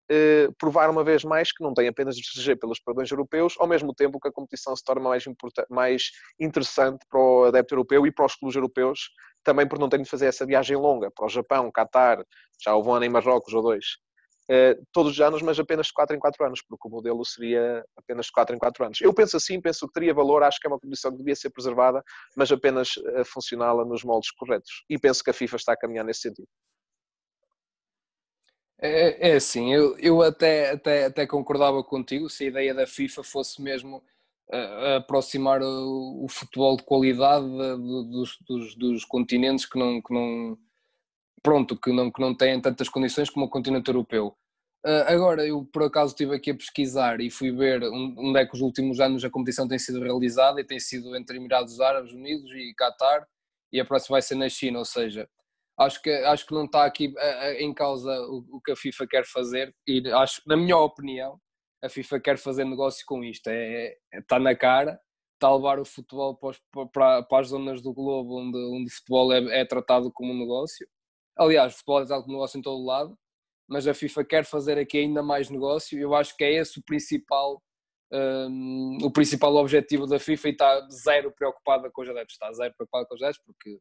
eh, 0.10 0.48
provar 0.58 0.90
uma 0.90 1.04
vez 1.04 1.24
mais 1.24 1.52
que 1.52 1.64
não 1.64 1.74
tem 1.74 1.88
apenas 1.88 2.16
de 2.16 2.24
proteger 2.24 2.60
pelos 2.60 2.80
padrões 2.80 3.10
europeus, 3.12 3.56
ao 3.60 3.68
mesmo 3.68 3.94
tempo 3.94 4.20
que 4.20 4.28
a 4.28 4.32
competição 4.32 4.76
se 4.76 4.84
torna 4.84 5.02
mais, 5.02 5.24
mais 5.70 6.12
interessante 6.40 7.06
para 7.10 7.20
o 7.20 7.46
adepto 7.46 7.74
europeu 7.74 8.06
e 8.06 8.12
para 8.12 8.26
os 8.26 8.36
clubes 8.36 8.56
europeus, 8.56 9.10
também 9.44 9.68
por 9.68 9.80
não 9.80 9.90
terem 9.90 10.04
de 10.04 10.10
fazer 10.10 10.28
essa 10.28 10.46
viagem 10.46 10.78
longa 10.78 11.12
para 11.12 11.26
o 11.26 11.30
Japão, 11.30 11.72
Qatar, 11.72 12.24
já 12.64 12.76
houve 12.76 12.90
um 12.90 12.94
ano 12.94 13.06
em 13.06 13.10
Marrocos 13.10 13.54
ou 13.54 13.62
dois, 13.62 13.86
eh, 14.50 14.78
todos 14.92 15.14
os 15.14 15.22
anos, 15.22 15.42
mas 15.42 15.60
apenas 15.60 15.88
de 15.88 15.94
4 15.94 16.16
em 16.16 16.20
4 16.20 16.46
anos, 16.46 16.62
porque 16.62 16.88
o 16.88 16.92
modelo 16.92 17.26
seria 17.26 17.84
apenas 17.98 18.28
de 18.28 18.32
4 18.32 18.56
em 18.56 18.60
4 18.60 18.86
anos. 18.86 19.02
Eu 19.02 19.14
penso 19.14 19.38
assim, 19.38 19.60
penso 19.60 19.88
que 19.88 19.94
teria 19.94 20.14
valor, 20.14 20.44
acho 20.44 20.60
que 20.60 20.68
é 20.68 20.70
uma 20.70 20.80
competição 20.80 21.12
que 21.12 21.18
devia 21.18 21.36
ser 21.36 21.50
preservada, 21.50 22.04
mas 22.38 22.52
apenas 22.52 22.94
eh, 23.16 23.24
funcioná-la 23.24 23.84
nos 23.84 24.04
moldes 24.04 24.32
corretos. 24.32 24.84
E 24.90 25.00
penso 25.00 25.24
que 25.24 25.32
a 25.32 25.34
FIFA 25.34 25.56
está 25.56 25.74
a 25.74 25.78
caminhar 25.78 26.06
nesse 26.06 26.22
sentido. 26.22 26.48
É, 28.80 29.32
é 29.32 29.36
assim, 29.36 29.74
eu, 29.74 29.98
eu 30.00 30.22
até, 30.22 30.72
até, 30.72 31.06
até 31.06 31.26
concordava 31.26 31.84
contigo 31.84 32.30
se 32.30 32.44
a 32.44 32.48
ideia 32.48 32.74
da 32.74 32.86
FIFA 32.86 33.24
fosse 33.24 33.62
mesmo 33.62 34.04
uh, 34.50 34.98
aproximar 34.98 35.62
o, 35.62 36.26
o, 36.26 36.28
futebol 36.28 36.76
de 36.76 36.84
qualidade 36.84 37.46
de, 37.46 37.78
de, 37.78 38.12
dos, 38.12 38.38
dos, 38.48 38.76
dos, 38.76 39.06
continentes 39.06 39.66
que 39.66 39.80
não, 39.80 40.02
que 40.02 40.14
não 40.14 40.58
pronto, 41.42 41.80
que 41.80 41.92
não, 41.92 42.12
que 42.12 42.20
não 42.20 42.36
têm 42.36 42.60
tantas 42.60 42.90
condições 42.90 43.30
como 43.30 43.46
o 43.46 43.50
continente 43.50 43.90
europeu. 43.90 44.36
Uh, 44.86 45.08
agora, 45.08 45.48
eu 45.48 45.66
por 45.66 45.84
acaso 45.84 46.12
estive 46.12 46.36
aqui 46.36 46.52
a 46.52 46.56
pesquisar 46.56 47.20
e 47.22 47.32
fui 47.32 47.52
ver 47.52 47.82
onde 47.84 48.40
é 48.40 48.46
que 48.46 48.54
os 48.56 48.62
últimos 48.62 49.00
anos 49.00 49.24
a 49.24 49.30
competição 49.30 49.68
tem 49.68 49.80
sido 49.80 50.02
realizada 50.02 50.60
e 50.60 50.66
tem 50.66 50.80
sido 50.80 51.16
entre 51.16 51.38
Emirados 51.38 51.80
Árabes 51.80 52.12
Unidos 52.12 52.52
e 52.52 52.74
Qatar 52.76 53.26
e 53.72 53.80
a 53.80 53.86
próxima 53.86 54.16
vai 54.16 54.22
ser 54.22 54.36
na 54.36 54.48
China, 54.48 54.80
ou 54.80 54.86
seja, 54.86 55.28
acho 55.78 56.02
que, 56.02 56.10
acho 56.10 56.46
que 56.46 56.54
não 56.54 56.66
está 56.66 56.86
aqui 56.86 57.14
em 57.58 57.74
causa 57.74 58.12
o, 58.28 58.46
o, 58.58 58.62
que 58.62 58.72
a 58.72 58.76
FIFA 58.76 59.08
quer 59.08 59.26
fazer 59.26 59.76
e 59.88 60.08
acho, 60.12 60.42
na 60.46 60.56
minha 60.56 60.78
opinião, 60.78 61.40
a 61.84 61.90
FIFA 61.90 62.20
quer 62.20 62.38
fazer 62.38 62.66
negócio 62.66 63.04
com 63.06 63.24
isto. 63.24 63.48
É, 63.48 63.98
é 64.14 64.20
está 64.20 64.40
na 64.40 64.56
cara, 64.56 65.00
está 65.34 65.48
a 65.48 65.56
levar 65.56 65.80
o 65.80 65.86
futebol 65.86 66.36
para, 66.38 66.88
para, 66.88 67.24
para 67.24 67.42
as 67.42 67.50
zonas 67.50 67.82
do 67.82 67.94
globo 67.94 68.40
onde, 68.40 68.58
onde 68.58 68.88
o 68.88 68.96
futebol 68.96 69.34
é, 69.34 69.62
é, 69.62 69.66
tratado 69.66 70.12
como 70.12 70.34
um 70.34 70.40
negócio. 70.40 70.88
Aliás, 71.38 71.74
o 71.74 71.78
futebol 71.78 72.02
é 72.02 72.06
tratado 72.06 72.24
como 72.24 72.36
um 72.36 72.40
negócio 72.40 72.58
em 72.58 72.62
todo 72.62 72.86
lado, 72.86 73.18
mas 73.68 73.88
a 73.88 73.94
FIFA 73.94 74.26
quer 74.26 74.46
fazer 74.46 74.78
aqui 74.78 75.00
ainda 75.00 75.22
mais 75.22 75.50
negócio. 75.50 76.00
Eu 76.00 76.16
acho 76.16 76.36
que 76.38 76.44
é 76.44 76.54
esse 76.54 76.80
o 76.80 76.84
principal 76.84 77.62
um, 78.12 78.98
o 79.04 79.12
principal 79.12 79.56
objetivo 79.56 80.08
da 80.08 80.20
FIFA 80.20 80.48
e 80.48 80.52
está 80.52 80.88
zero 80.90 81.32
preocupada 81.32 81.90
com 81.92 82.02
os 82.02 82.10
adeptos. 82.10 82.36
Está 82.36 82.52
zero 82.54 82.74
preocupada 82.76 83.06
com 83.08 83.16
os 83.16 83.22
adeptos 83.22 83.44
porque 83.46 83.80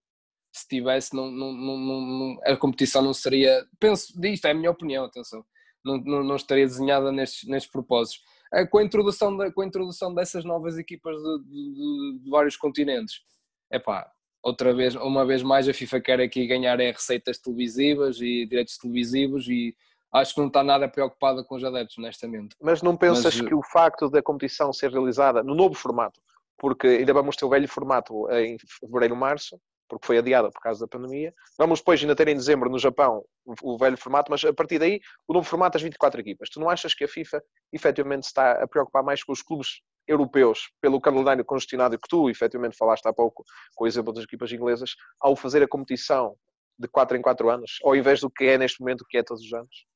se 0.55 0.69
tivesse, 0.69 1.15
não, 1.15 1.31
não, 1.31 1.53
não, 1.53 2.39
a 2.45 2.57
competição 2.57 3.03
não 3.03 3.13
seria. 3.13 3.67
Penso, 3.81 4.15
isto 4.25 4.47
é 4.47 4.53
a 4.53 4.55
minha 4.55 4.71
opinião, 4.71 5.05
atenção, 5.05 5.45
não, 5.85 5.99
não, 5.99 6.37
estaria 6.37 6.65
desenhada 6.65 7.11
nestes, 7.11 7.49
nestes 7.49 7.71
propósitos. 7.71 8.23
É, 8.53 8.65
com, 8.65 8.79
a 8.79 8.85
introdução 8.85 9.37
de, 9.37 9.51
com 9.51 9.63
a 9.63 9.67
introdução 9.67 10.15
dessas 10.15 10.45
novas 10.45 10.79
equipas 10.79 11.17
de, 11.17 11.39
de, 11.45 12.19
de 12.23 12.31
vários 12.31 12.57
continentes, 12.57 13.23
é 13.69 13.81
pá, 13.81 14.09
outra 14.45 14.73
vez, 14.73 14.95
uma 14.95 15.27
vez 15.27 15.43
mais, 15.43 15.69
a 15.69 15.75
FIFA 15.75 16.01
quer 16.01 16.21
aqui 16.21 16.47
ganhar 16.47 16.79
é 16.79 16.93
receitas 16.93 17.37
televisivas 17.39 18.21
e 18.21 18.47
direitos 18.47 18.79
televisivos 18.79 19.49
e 19.49 19.75
acho 20.13 20.35
que 20.35 20.41
não 20.41 20.47
está 20.47 20.63
nada 20.63 20.89
preocupada 20.89 21.43
com 21.43 21.57
os 21.57 21.65
adeptos, 21.65 21.99
honestamente. 21.99 22.55
Mas 22.63 22.81
não 22.81 22.97
pensas 22.97 23.37
Mas, 23.37 23.49
que 23.49 23.55
o 23.55 23.63
facto 23.65 24.09
da 24.09 24.23
competição 24.23 24.73
ser 24.73 24.93
realizada 24.93 25.43
no 25.43 25.57
novo 25.57 25.75
formato, 25.75 26.21
porque 26.57 26.87
ainda 26.87 27.13
vamos 27.13 27.35
ter 27.35 27.45
o 27.45 27.49
velho 27.49 27.67
formato 27.67 28.31
em 28.31 28.57
fevereiro, 28.81 29.17
março, 29.17 29.61
porque 29.95 30.07
foi 30.07 30.19
adiada 30.19 30.51
por 30.51 30.61
causa 30.61 30.81
da 30.81 30.89
pandemia. 30.89 31.33
Vamos 31.57 31.79
depois 31.79 32.01
ainda 32.01 32.17
ter 32.17 32.29
em 32.29 32.35
dezembro 32.35 32.69
no 32.69 32.79
Japão 32.79 33.25
o 33.63 33.79
velho 33.79 33.97
formato, 33.97 34.31
mas 34.31 34.45
a 34.45 34.53
partir 34.53 34.79
daí 34.79 35.01
o 35.29 35.33
novo 35.33 35.49
formato 35.49 35.75
das 35.75 35.83
24 35.83 36.21
equipas. 36.21 36.49
Tu 36.51 36.59
não 36.59 36.69
achas 36.69 36.95
que 36.95 37.05
a 37.05 37.09
FIFA 37.09 37.43
efetivamente 37.73 38.25
está 38.25 38.63
a 38.63 38.67
preocupar 38.67 39.03
mais 39.05 39.23
com 39.23 39.33
os 39.33 39.43
clubes 39.43 39.83
europeus 40.07 40.71
pelo 40.81 41.01
calendário 41.01 41.45
congestionado 41.45 41.99
que 41.99 42.09
tu 42.09 42.29
efetivamente 42.29 42.77
falaste 42.77 43.07
há 43.07 43.13
pouco 43.13 43.45
com 43.75 43.85
o 43.85 43.87
exemplo 43.87 44.13
das 44.13 44.25
equipas 44.25 44.53
inglesas, 44.53 44.95
ao 45.21 45.35
fazer 45.37 45.63
a 45.63 45.69
competição 45.69 46.37
de 46.79 46.89
4 46.89 47.17
em 47.17 47.23
4 47.23 47.49
anos, 47.49 47.79
ao 47.85 47.95
invés 47.95 48.21
do 48.21 48.29
que 48.29 48.45
é 48.45 48.59
neste 48.59 48.81
momento, 48.81 49.03
o 49.03 49.07
que 49.07 49.17
é 49.17 49.23
todos 49.23 49.43
os 49.45 49.53
anos? 49.53 49.87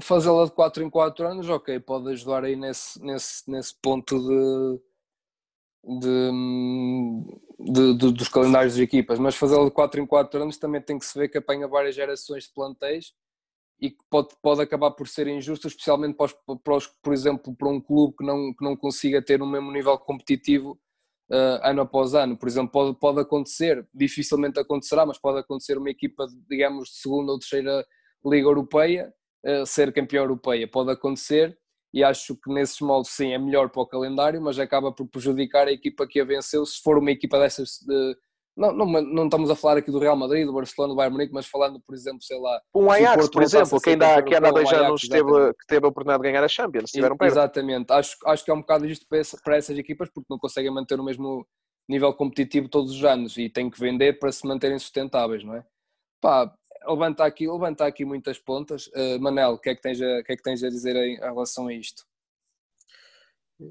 Fazê-la 0.00 0.46
de 0.46 0.52
4 0.52 0.82
em 0.82 0.90
4 0.90 1.26
anos, 1.26 1.48
ok, 1.48 1.78
pode 1.80 2.10
ajudar 2.10 2.44
aí 2.44 2.56
nesse, 2.56 3.00
nesse, 3.02 3.50
nesse 3.50 3.74
ponto 3.80 4.18
de 4.18 4.80
de, 5.84 6.30
de, 7.58 7.94
de, 7.94 8.12
dos 8.12 8.28
calendários 8.28 8.74
de 8.74 8.82
equipas, 8.82 9.18
mas 9.18 9.34
fazê-lo 9.34 9.64
de 9.64 9.70
4 9.72 10.00
em 10.00 10.06
4 10.06 10.42
anos 10.42 10.56
também 10.56 10.80
tem 10.80 10.98
que 10.98 11.04
se 11.04 11.18
ver 11.18 11.28
que 11.28 11.38
apanha 11.38 11.66
várias 11.66 11.94
gerações 11.94 12.44
de 12.44 12.52
plantéis 12.52 13.12
e 13.80 13.90
que 13.90 13.98
pode, 14.08 14.28
pode 14.40 14.62
acabar 14.62 14.92
por 14.92 15.08
ser 15.08 15.26
injusto, 15.26 15.66
especialmente 15.66 16.14
para, 16.16 16.26
os, 16.26 16.58
para 16.62 16.76
os, 16.76 16.86
por 16.86 17.12
exemplo, 17.12 17.54
para 17.54 17.68
um 17.68 17.80
clube 17.80 18.14
que 18.16 18.24
não, 18.24 18.54
que 18.54 18.64
não 18.64 18.76
consiga 18.76 19.20
ter 19.20 19.42
o 19.42 19.46
mesmo 19.46 19.72
nível 19.72 19.98
competitivo 19.98 20.78
uh, 21.28 21.58
ano 21.64 21.82
após 21.82 22.14
ano. 22.14 22.36
Por 22.36 22.48
exemplo, 22.48 22.70
pode, 22.70 22.98
pode 23.00 23.20
acontecer, 23.20 23.84
dificilmente 23.92 24.60
acontecerá, 24.60 25.04
mas 25.04 25.18
pode 25.18 25.40
acontecer 25.40 25.76
uma 25.76 25.90
equipa, 25.90 26.26
digamos, 26.48 26.90
de 26.90 26.96
segunda 26.98 27.32
ou 27.32 27.38
terceira 27.40 27.84
Liga 28.24 28.46
Europeia 28.46 29.12
uh, 29.44 29.66
ser 29.66 29.92
campeã 29.92 30.20
europeia. 30.20 30.68
Pode 30.68 30.92
acontecer 30.92 31.58
e 31.92 32.02
acho 32.02 32.34
que 32.36 32.52
nesses 32.52 32.80
moldes 32.80 33.10
sim 33.10 33.32
é 33.32 33.38
melhor 33.38 33.68
para 33.70 33.82
o 33.82 33.86
calendário, 33.86 34.40
mas 34.40 34.58
acaba 34.58 34.92
por 34.92 35.06
prejudicar 35.06 35.68
a 35.68 35.72
equipa 35.72 36.06
que 36.06 36.20
a 36.20 36.24
venceu 36.24 36.64
se 36.64 36.80
for 36.82 36.98
uma 36.98 37.10
equipa 37.10 37.38
dessas 37.38 37.78
de, 37.86 38.16
não, 38.56 38.72
não, 38.72 38.86
não 38.86 39.24
estamos 39.24 39.50
a 39.50 39.56
falar 39.56 39.78
aqui 39.78 39.90
do 39.90 39.98
Real 39.98 40.16
Madrid, 40.16 40.44
do 40.46 40.52
Barcelona, 40.52 40.92
do 40.92 40.96
Bayern 40.96 41.14
Munique, 41.14 41.32
mas 41.32 41.46
falando, 41.46 41.80
por 41.80 41.94
exemplo, 41.94 42.22
sei 42.22 42.38
lá... 42.38 42.60
Um 42.74 42.90
Ajax, 42.90 43.30
por 43.30 43.42
exemplo, 43.42 43.80
que 43.80 43.90
ainda, 43.90 44.22
que 44.22 44.34
ainda 44.34 44.48
há 44.48 44.52
dois 44.52 44.72
anos 44.72 45.00
teve, 45.08 45.54
que 45.54 45.66
teve 45.66 45.86
a 45.86 45.88
oportunidade 45.88 46.22
de 46.22 46.28
ganhar 46.28 46.44
a 46.44 46.48
Champions, 46.48 46.90
tiveram. 46.90 47.16
Exatamente, 47.22 47.90
acho, 47.92 48.16
acho 48.26 48.44
que 48.44 48.50
é 48.50 48.54
um 48.54 48.60
bocado 48.60 48.86
justo 48.86 49.06
para, 49.08 49.18
essa, 49.18 49.38
para 49.42 49.56
essas 49.56 49.78
equipas, 49.78 50.10
porque 50.10 50.26
não 50.28 50.38
conseguem 50.38 50.70
manter 50.70 51.00
o 51.00 51.04
mesmo 51.04 51.46
nível 51.88 52.12
competitivo 52.12 52.68
todos 52.68 52.92
os 52.92 53.04
anos 53.04 53.36
e 53.38 53.48
têm 53.48 53.70
que 53.70 53.80
vender 53.80 54.18
para 54.18 54.30
se 54.30 54.46
manterem 54.46 54.78
sustentáveis, 54.78 55.42
não 55.42 55.54
é? 55.54 55.64
Pá, 56.20 56.52
levanta 56.86 57.24
aqui, 57.24 57.48
levanta 57.48 57.86
aqui 57.86 58.04
muitas 58.04 58.38
pontas. 58.38 58.86
Uh, 58.88 59.20
Manel, 59.20 59.52
o 59.52 59.58
que, 59.58 59.70
é 59.70 59.74
que, 59.74 59.82
tens 59.82 60.00
a, 60.00 60.22
que 60.22 60.32
é 60.32 60.36
que 60.36 60.42
tens 60.42 60.62
a 60.62 60.68
dizer 60.68 60.96
em 60.96 61.16
relação 61.18 61.68
a 61.68 61.74
isto? 61.74 62.04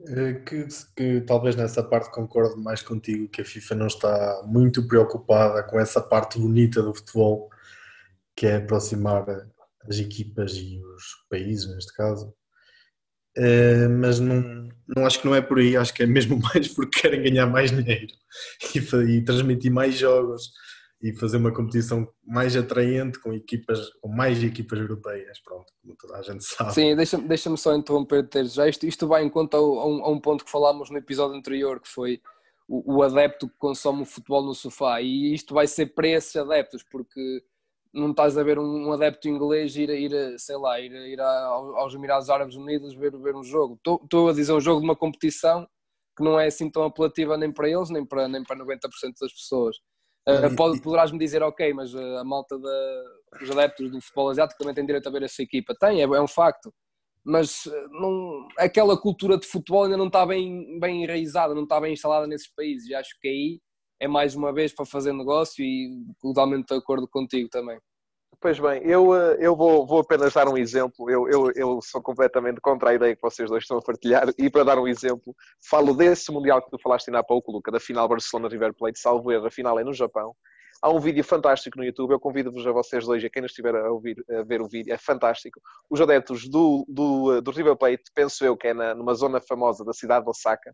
Eh, 0.08 0.34
que, 0.46 0.68
que, 0.96 1.22
talvez 1.22 1.56
nessa 1.56 1.84
parte 1.84 2.12
concordo 2.12 2.58
mais 2.58 2.82
contigo, 2.82 3.28
que 3.28 3.42
a 3.42 3.46
FIFA 3.46 3.76
não 3.76 3.88
está 3.88 4.44
muito 4.46 4.88
preocupada 4.88 5.64
com 5.64 5.80
essa 5.80 6.02
parte 6.02 6.40
bonita 6.40 6.82
do 6.82 6.94
futebol, 6.94 7.50
que 8.36 8.48
é 8.48 8.58
aproximar 8.58 9.26
as 9.88 9.98
equipas 9.98 10.54
e 10.56 10.82
os 10.82 11.04
países, 11.30 11.68
neste 11.74 11.94
caso. 11.94 12.34
Uh, 13.38 13.90
mas 13.90 14.20
não, 14.20 14.70
não 14.88 15.06
acho 15.06 15.22
que 15.22 15.26
não 15.26 15.34
é 15.34 15.42
por 15.42 15.60
aí, 15.60 15.78
acho 15.78 15.94
que 15.94 16.04
é 16.04 16.06
mesmo 16.06 16.40
mais 16.54 16.68
porque 16.68 17.02
querem 17.02 17.24
ganhar 17.24 17.48
mais 17.48 17.72
dinheiro 17.72 18.14
e, 18.76 19.18
e 19.18 19.24
transmitir 19.24 19.72
mais 19.72 19.96
jogos 19.96 20.52
e 21.02 21.14
fazer 21.14 21.38
uma 21.38 21.54
competição 21.54 22.08
mais 22.26 22.56
atraente 22.56 23.20
com 23.20 23.34
equipas, 23.34 23.90
com 24.02 24.08
mais 24.08 24.44
equipas 24.44 24.80
europeias, 24.80 25.40
pronto, 25.40 25.66
como 25.82 25.96
toda 25.96 26.18
a 26.18 26.22
gente 26.22 26.44
sabe. 26.44 26.74
Sim, 26.74 26.96
deixa-me 26.96 27.28
deixa 27.28 27.56
só 27.58 27.76
interromper 27.76 28.28
já 28.46 28.68
isto, 28.68 28.86
isto 28.86 29.08
vai 29.08 29.24
em 29.24 29.30
conta 29.30 29.58
a 29.58 29.62
um, 29.62 30.06
a 30.06 30.10
um, 30.10 30.20
ponto 30.20 30.46
que 30.46 30.52
falámos 30.52 30.92
no 30.92 30.98
episódio 30.98 31.36
anterior, 31.36 31.80
que 31.80 31.88
foi 31.88 32.22
o, 32.68 32.98
o, 32.98 33.04
adepto 33.04 33.50
que 33.50 33.56
consome 33.58 34.04
o 34.04 34.06
futebol 34.06 34.44
no 34.44 34.54
sofá, 34.54 35.02
e 35.02 35.34
isto 35.34 35.54
vai 35.56 35.66
ser 35.66 35.88
para 35.88 36.08
esses 36.08 36.36
adeptos, 36.36 36.84
porque 36.84 37.44
não 37.94 38.12
estás 38.12 38.38
a 38.38 38.44
ver 38.44 38.60
um, 38.60 38.88
um 38.88 38.94
adepto 38.94 39.28
inglês 39.28 39.76
ir, 39.76 39.90
ir 39.90 40.40
sei 40.40 40.56
lá, 40.56 40.80
ir, 40.80 40.92
ir 40.92 41.20
aos 41.20 41.94
Emirados 41.94 42.30
Árabes 42.30 42.56
Unidos 42.56 42.94
ver, 42.94 43.18
ver 43.18 43.36
um 43.36 43.44
jogo. 43.44 43.76
Estou 43.76 44.30
a 44.30 44.34
dizer 44.34 44.54
um 44.54 44.62
jogo 44.62 44.80
de 44.80 44.86
uma 44.86 44.96
competição 44.96 45.68
que 46.16 46.24
não 46.24 46.40
é 46.40 46.48
assim 46.48 46.70
tão 46.70 46.84
apelativa 46.84 47.38
nem 47.38 47.52
para 47.52 47.70
eles, 47.70 47.90
nem 47.90 48.06
para, 48.06 48.28
nem 48.28 48.44
para 48.44 48.56
90% 48.56 48.78
das 49.20 49.34
pessoas. 49.34 49.78
Uh, 50.28 50.56
pode, 50.56 50.82
poderás-me 50.82 51.18
dizer, 51.18 51.42
ok, 51.42 51.74
mas 51.74 51.94
uh, 51.94 52.18
a 52.18 52.24
malta 52.24 52.58
dos 52.58 53.52
adeptos 53.52 53.90
do 53.90 54.00
futebol 54.02 54.30
asiático 54.30 54.60
também 54.60 54.76
tem 54.76 54.86
direito 54.86 55.08
a 55.08 55.12
ver 55.12 55.24
essa 55.24 55.42
equipa. 55.42 55.74
Tem, 55.80 56.00
é, 56.00 56.04
é 56.04 56.22
um 56.22 56.28
facto. 56.28 56.72
Mas 57.24 57.66
uh, 57.66 57.90
não, 57.90 58.48
aquela 58.58 59.00
cultura 59.00 59.38
de 59.38 59.48
futebol 59.48 59.84
ainda 59.84 59.98
não 59.98 60.08
está 60.08 60.26
bem, 60.26 60.80
bem 60.80 61.04
enraizada, 61.04 61.56
não 61.56 61.64
está 61.64 61.80
bem 61.80 61.94
instalada 61.94 62.28
nesses 62.28 62.52
países. 62.54 62.88
E 62.88 62.96
acho 62.96 63.18
que 63.20 63.28
aí 63.28 63.60
é 64.00 64.08
mais 64.08 64.36
uma 64.36 64.54
vez 64.54 64.74
para 64.74 64.86
fazer 64.86 65.14
negócio 65.14 65.64
e 65.64 66.04
totalmente 66.20 66.68
de 66.68 66.76
acordo 66.76 67.08
contigo 67.08 67.50
também. 67.50 67.80
Pois 68.42 68.60
bem, 68.60 68.82
eu, 68.84 69.14
eh, 69.14 69.38
eu 69.40 69.56
vou, 69.56 69.86
vou 69.86 70.00
apenas 70.00 70.34
dar 70.34 70.48
um 70.50 70.58
exemplo. 70.58 71.08
Eu, 71.12 71.30
eu, 71.30 71.52
eu 71.56 71.80
sou 71.84 72.02
completamente 72.02 72.60
contra 72.60 72.90
a 72.90 72.94
ideia 72.96 73.16
que 73.16 73.22
vocês 73.22 73.48
dois 73.48 73.64
estão 73.64 73.78
a 73.78 73.82
partilhar. 73.84 74.30
E 74.36 74.50
para 74.50 74.64
dar 74.64 74.80
um 74.80 74.88
exemplo, 74.88 75.36
falo 75.70 75.94
desse 75.94 76.32
Mundial 76.32 76.60
que 76.60 76.72
tu 76.72 76.80
falaste 76.82 77.10
ainda 77.10 77.20
há 77.20 77.24
pouco, 77.24 77.52
Luca, 77.52 77.72
da 77.72 77.80
final 77.80 78.08
Barcelona-River 78.08 78.74
Plate, 78.74 79.00
salvo 79.00 79.32
erro, 79.32 79.46
a 79.46 79.52
final 79.52 79.78
é 79.80 79.84
no 79.84 79.94
Japão. 79.94 80.36
Há 80.82 80.90
um 80.90 81.00
vídeo 81.00 81.24
fantástico 81.24 81.78
no 81.78 81.86
YouTube, 81.86 82.14
eu 82.14 82.20
convido-vos 82.20 82.66
a 82.66 82.72
vocês 82.72 83.06
dois, 83.06 83.24
a 83.24 83.30
quem 83.30 83.44
nos 83.44 83.52
estiver 83.52 83.76
a, 83.76 83.92
ouvir, 83.92 84.16
a 84.32 84.42
ver 84.42 84.60
o 84.60 84.68
vídeo, 84.68 84.92
é 84.92 84.98
fantástico. 84.98 85.62
Os 85.88 86.02
adeptos 86.02 86.50
do, 86.50 86.84
do, 86.90 87.42
do 87.42 87.52
River 87.52 87.76
Plate, 87.76 88.06
penso 88.16 88.44
eu 88.44 88.58
que 88.58 88.70
é 88.70 88.74
na, 88.74 88.96
numa 88.96 89.14
zona 89.14 89.40
famosa 89.40 89.86
da 89.86 89.94
cidade 89.94 90.26
de 90.26 90.32
Osaka, 90.32 90.74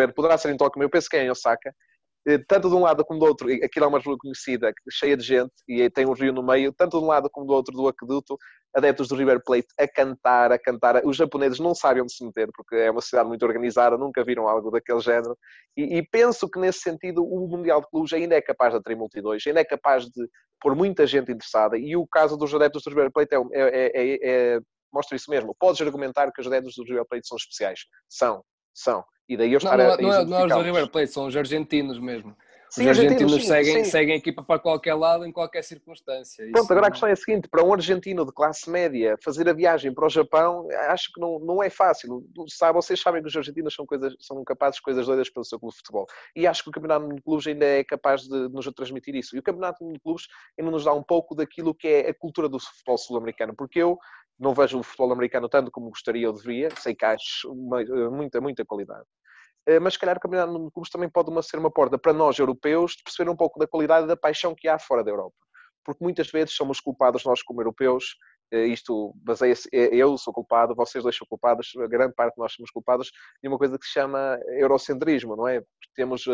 erro, 0.00 0.14
poderá 0.14 0.38
ser 0.38 0.52
em 0.52 0.56
Tóquio, 0.56 0.80
eu 0.80 0.88
penso 0.88 1.08
que 1.10 1.16
é 1.16 1.24
em 1.24 1.30
Osaka, 1.30 1.70
eh, 1.70 1.72
tanto 2.48 2.68
de 2.68 2.74
um 2.74 2.80
lado 2.80 3.04
como 3.04 3.20
do 3.20 3.26
outro, 3.26 3.48
aquilo 3.62 3.84
é 3.84 3.88
uma 3.88 3.98
rua 3.98 4.16
conhecida, 4.18 4.72
cheia 4.90 5.16
de 5.16 5.24
gente, 5.24 5.52
e 5.68 5.88
tem 5.90 6.06
um 6.06 6.12
rio 6.12 6.32
no 6.32 6.42
meio, 6.42 6.72
tanto 6.72 6.98
de 6.98 7.04
um 7.04 7.08
lado 7.08 7.28
como 7.30 7.46
do 7.46 7.52
outro 7.52 7.74
do 7.74 7.86
aqueduto, 7.86 8.36
adeptos 8.74 9.08
do 9.08 9.14
River 9.14 9.40
Plate 9.44 9.68
a 9.78 9.88
cantar, 9.88 10.52
a 10.52 10.58
cantar. 10.58 11.04
Os 11.04 11.16
japoneses 11.16 11.58
não 11.58 11.74
sabem 11.74 12.02
onde 12.02 12.12
se 12.12 12.24
meter, 12.24 12.48
porque 12.54 12.76
é 12.76 12.90
uma 12.90 13.00
cidade 13.00 13.28
muito 13.28 13.44
organizada, 13.44 13.96
nunca 13.96 14.24
viram 14.24 14.48
algo 14.48 14.70
daquele 14.70 15.00
género. 15.00 15.36
E, 15.76 15.98
e 15.98 16.02
penso 16.06 16.48
que, 16.48 16.58
nesse 16.58 16.80
sentido, 16.80 17.24
o 17.24 17.48
Mundial 17.48 17.80
de 17.80 17.88
Clubes 17.88 18.12
ainda 18.12 18.34
é 18.34 18.42
capaz 18.42 18.72
de 18.72 18.78
atrair 18.78 18.96
multidões, 18.96 19.46
ainda 19.46 19.60
é 19.60 19.64
capaz 19.64 20.04
de 20.04 20.28
pôr 20.60 20.74
muita 20.74 21.06
gente 21.06 21.30
interessada. 21.32 21.78
E 21.78 21.96
o 21.96 22.06
caso 22.06 22.36
dos 22.36 22.54
adeptos 22.54 22.82
do 22.82 22.90
River 22.90 23.10
Plate 23.12 23.34
é, 23.34 23.38
é, 23.52 23.92
é, 23.94 24.18
é 24.22 24.60
mostra 24.92 25.16
isso 25.16 25.30
mesmo. 25.30 25.54
Podes 25.58 25.80
argumentar 25.80 26.30
que 26.32 26.40
os 26.40 26.46
adeptos 26.46 26.74
do 26.74 26.84
River 26.84 27.04
Plate 27.08 27.26
são 27.26 27.36
especiais. 27.36 27.80
São, 28.08 28.42
são. 28.74 29.04
E 29.28 29.36
daí 29.36 29.52
eu 29.52 29.58
estar 29.58 29.76
não, 29.76 29.84
a, 29.84 29.96
não, 29.96 30.12
é, 30.12 30.24
não 30.24 30.38
é 30.38 30.46
os 30.46 30.52
do 30.52 30.62
River 30.62 30.88
Plate, 30.88 31.12
são 31.12 31.26
os 31.26 31.36
argentinos 31.36 31.98
mesmo. 31.98 32.36
Sim, 32.70 32.82
os 32.82 32.98
argentinos, 32.98 33.32
argentinos 33.32 33.46
seguem, 33.46 33.84
sim. 33.84 33.90
seguem 33.90 34.14
a 34.14 34.18
equipa 34.18 34.42
para 34.42 34.58
qualquer 34.58 34.94
lado, 34.94 35.24
em 35.24 35.32
qualquer 35.32 35.62
circunstância. 35.62 36.46
Pronto, 36.52 36.70
agora 36.70 36.88
a 36.88 36.90
questão 36.90 37.08
é 37.08 37.12
a 37.12 37.16
seguinte: 37.16 37.48
para 37.48 37.64
um 37.64 37.72
argentino 37.72 38.24
de 38.24 38.32
classe 38.32 38.68
média 38.68 39.16
fazer 39.22 39.48
a 39.48 39.52
viagem 39.52 39.94
para 39.94 40.06
o 40.06 40.08
Japão, 40.08 40.68
acho 40.88 41.12
que 41.12 41.20
não, 41.20 41.38
não 41.38 41.62
é 41.62 41.70
fácil. 41.70 42.24
Sabe, 42.48 42.74
vocês 42.74 43.00
sabem 43.00 43.22
que 43.22 43.28
os 43.28 43.36
argentinos 43.36 43.74
são, 43.74 43.86
coisas, 43.86 44.14
são 44.20 44.42
capazes 44.44 44.76
de 44.76 44.82
coisas 44.82 45.06
doidas 45.06 45.30
pelo 45.30 45.44
seu 45.44 45.58
clube 45.58 45.72
de 45.72 45.78
futebol. 45.78 46.06
E 46.34 46.46
acho 46.46 46.62
que 46.62 46.68
o 46.68 46.72
Campeonato 46.72 47.08
de 47.14 47.22
Clubes 47.22 47.46
ainda 47.46 47.64
é 47.64 47.84
capaz 47.84 48.22
de 48.22 48.48
nos 48.48 48.66
transmitir 48.74 49.14
isso. 49.14 49.36
E 49.36 49.38
o 49.38 49.42
Campeonato 49.42 49.86
de 49.90 49.98
Clubes 50.00 50.26
ainda 50.58 50.70
nos 50.70 50.84
dá 50.84 50.92
um 50.92 51.02
pouco 51.02 51.34
daquilo 51.34 51.74
que 51.74 51.88
é 51.88 52.10
a 52.10 52.14
cultura 52.14 52.48
do 52.48 52.58
futebol 52.58 52.98
sul-americano. 52.98 53.54
Porque 53.56 53.78
eu 53.78 53.96
não 54.38 54.54
vejo 54.54 54.78
o 54.78 54.82
futebol 54.82 55.12
americano 55.12 55.48
tanto 55.48 55.70
como 55.70 55.88
gostaria 55.88 56.28
ou 56.28 56.34
deveria, 56.34 56.68
sei 56.76 56.94
que 56.94 57.04
acho 57.04 57.54
muita, 57.54 58.40
muita 58.40 58.64
qualidade. 58.64 59.06
Eh, 59.66 59.80
mas 59.80 59.94
se 59.94 59.98
calhar 59.98 60.16
o 60.16 60.20
Campeonato 60.20 60.52
de 60.64 60.70
Clubes 60.70 60.90
também 60.90 61.08
pode 61.08 61.30
uma, 61.30 61.42
ser 61.42 61.58
uma 61.58 61.70
porta 61.70 61.98
para 61.98 62.12
nós, 62.12 62.38
europeus, 62.38 62.92
de 62.92 63.02
perceber 63.02 63.30
um 63.30 63.36
pouco 63.36 63.58
da 63.58 63.66
qualidade 63.66 64.04
e 64.04 64.08
da 64.08 64.16
paixão 64.16 64.54
que 64.54 64.68
há 64.68 64.78
fora 64.78 65.02
da 65.02 65.10
Europa. 65.10 65.34
Porque 65.84 66.02
muitas 66.02 66.30
vezes 66.30 66.54
somos 66.54 66.80
culpados, 66.80 67.24
nós 67.24 67.42
como 67.42 67.60
europeus, 67.60 68.16
eh, 68.52 68.66
isto 68.66 69.12
baseia-se, 69.16 69.68
eh, 69.72 69.88
eu 69.92 70.16
sou 70.18 70.32
culpado, 70.32 70.74
vocês 70.74 71.02
dois 71.02 71.16
são 71.16 71.26
culpados, 71.28 71.72
a 71.78 71.86
grande 71.88 72.14
parte 72.14 72.34
de 72.34 72.40
nós 72.40 72.52
somos 72.52 72.70
culpados 72.70 73.10
de 73.42 73.48
uma 73.48 73.58
coisa 73.58 73.78
que 73.78 73.86
se 73.86 73.92
chama 73.92 74.38
eurocentrismo, 74.58 75.34
não 75.36 75.48
é? 75.48 75.62
Temos 75.96 76.26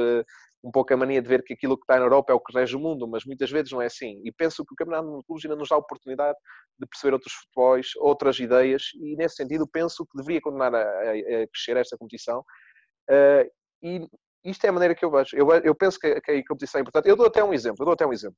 um 0.64 0.70
pouco 0.70 0.94
a 0.94 0.96
mania 0.96 1.20
de 1.20 1.29
ver 1.29 1.42
que 1.42 1.55
aquilo 1.55 1.77
que 1.77 1.83
está 1.83 1.96
na 1.98 2.05
Europa 2.05 2.33
é 2.33 2.35
o 2.35 2.40
que 2.40 2.57
rege 2.57 2.77
o 2.77 2.81
mundo, 2.81 3.09
mas 3.09 3.25
muitas 3.25 3.51
vezes 3.51 3.72
não 3.72 3.83
é 3.83 3.87
assim. 3.87 4.22
E 4.25 4.31
penso 4.31 4.64
que 4.64 4.72
o 4.72 4.77
Campeonato 4.77 5.18
de 5.18 5.25
Clubes 5.25 5.44
ainda 5.44 5.57
nos 5.57 5.68
dá 5.68 5.75
a 5.75 5.79
oportunidade 5.79 6.38
de 6.79 6.87
perceber 6.87 7.14
outros 7.14 7.33
futebols, 7.33 7.96
outras 7.96 8.38
ideias, 8.38 8.90
e 8.94 9.16
nesse 9.16 9.37
sentido 9.37 9.66
penso 9.66 10.07
que 10.07 10.16
deveria 10.16 10.40
continuar 10.40 10.75
a, 10.75 10.79
a, 10.79 11.11
a 11.11 11.48
crescer 11.48 11.77
esta 11.77 11.96
competição. 11.96 12.44
Uh, 13.11 13.51
e 13.83 14.07
isto 14.44 14.64
é 14.64 14.68
a 14.68 14.72
maneira 14.72 14.94
que 14.94 15.05
eu 15.05 15.11
vejo. 15.11 15.37
Eu, 15.37 15.51
eu 15.51 15.75
penso 15.75 15.98
que, 15.98 16.20
que, 16.20 16.31
a 16.31 16.44
competição 16.46 16.79
é 16.79 16.83
importante. 16.83 17.09
Eu 17.09 17.16
dou 17.16 17.27
até 17.27 17.42
um 17.42 17.53
exemplo. 17.53 17.79
Eu 17.81 17.87
dou 17.87 17.94
até 17.94 18.07
um 18.07 18.12
exemplo. 18.12 18.37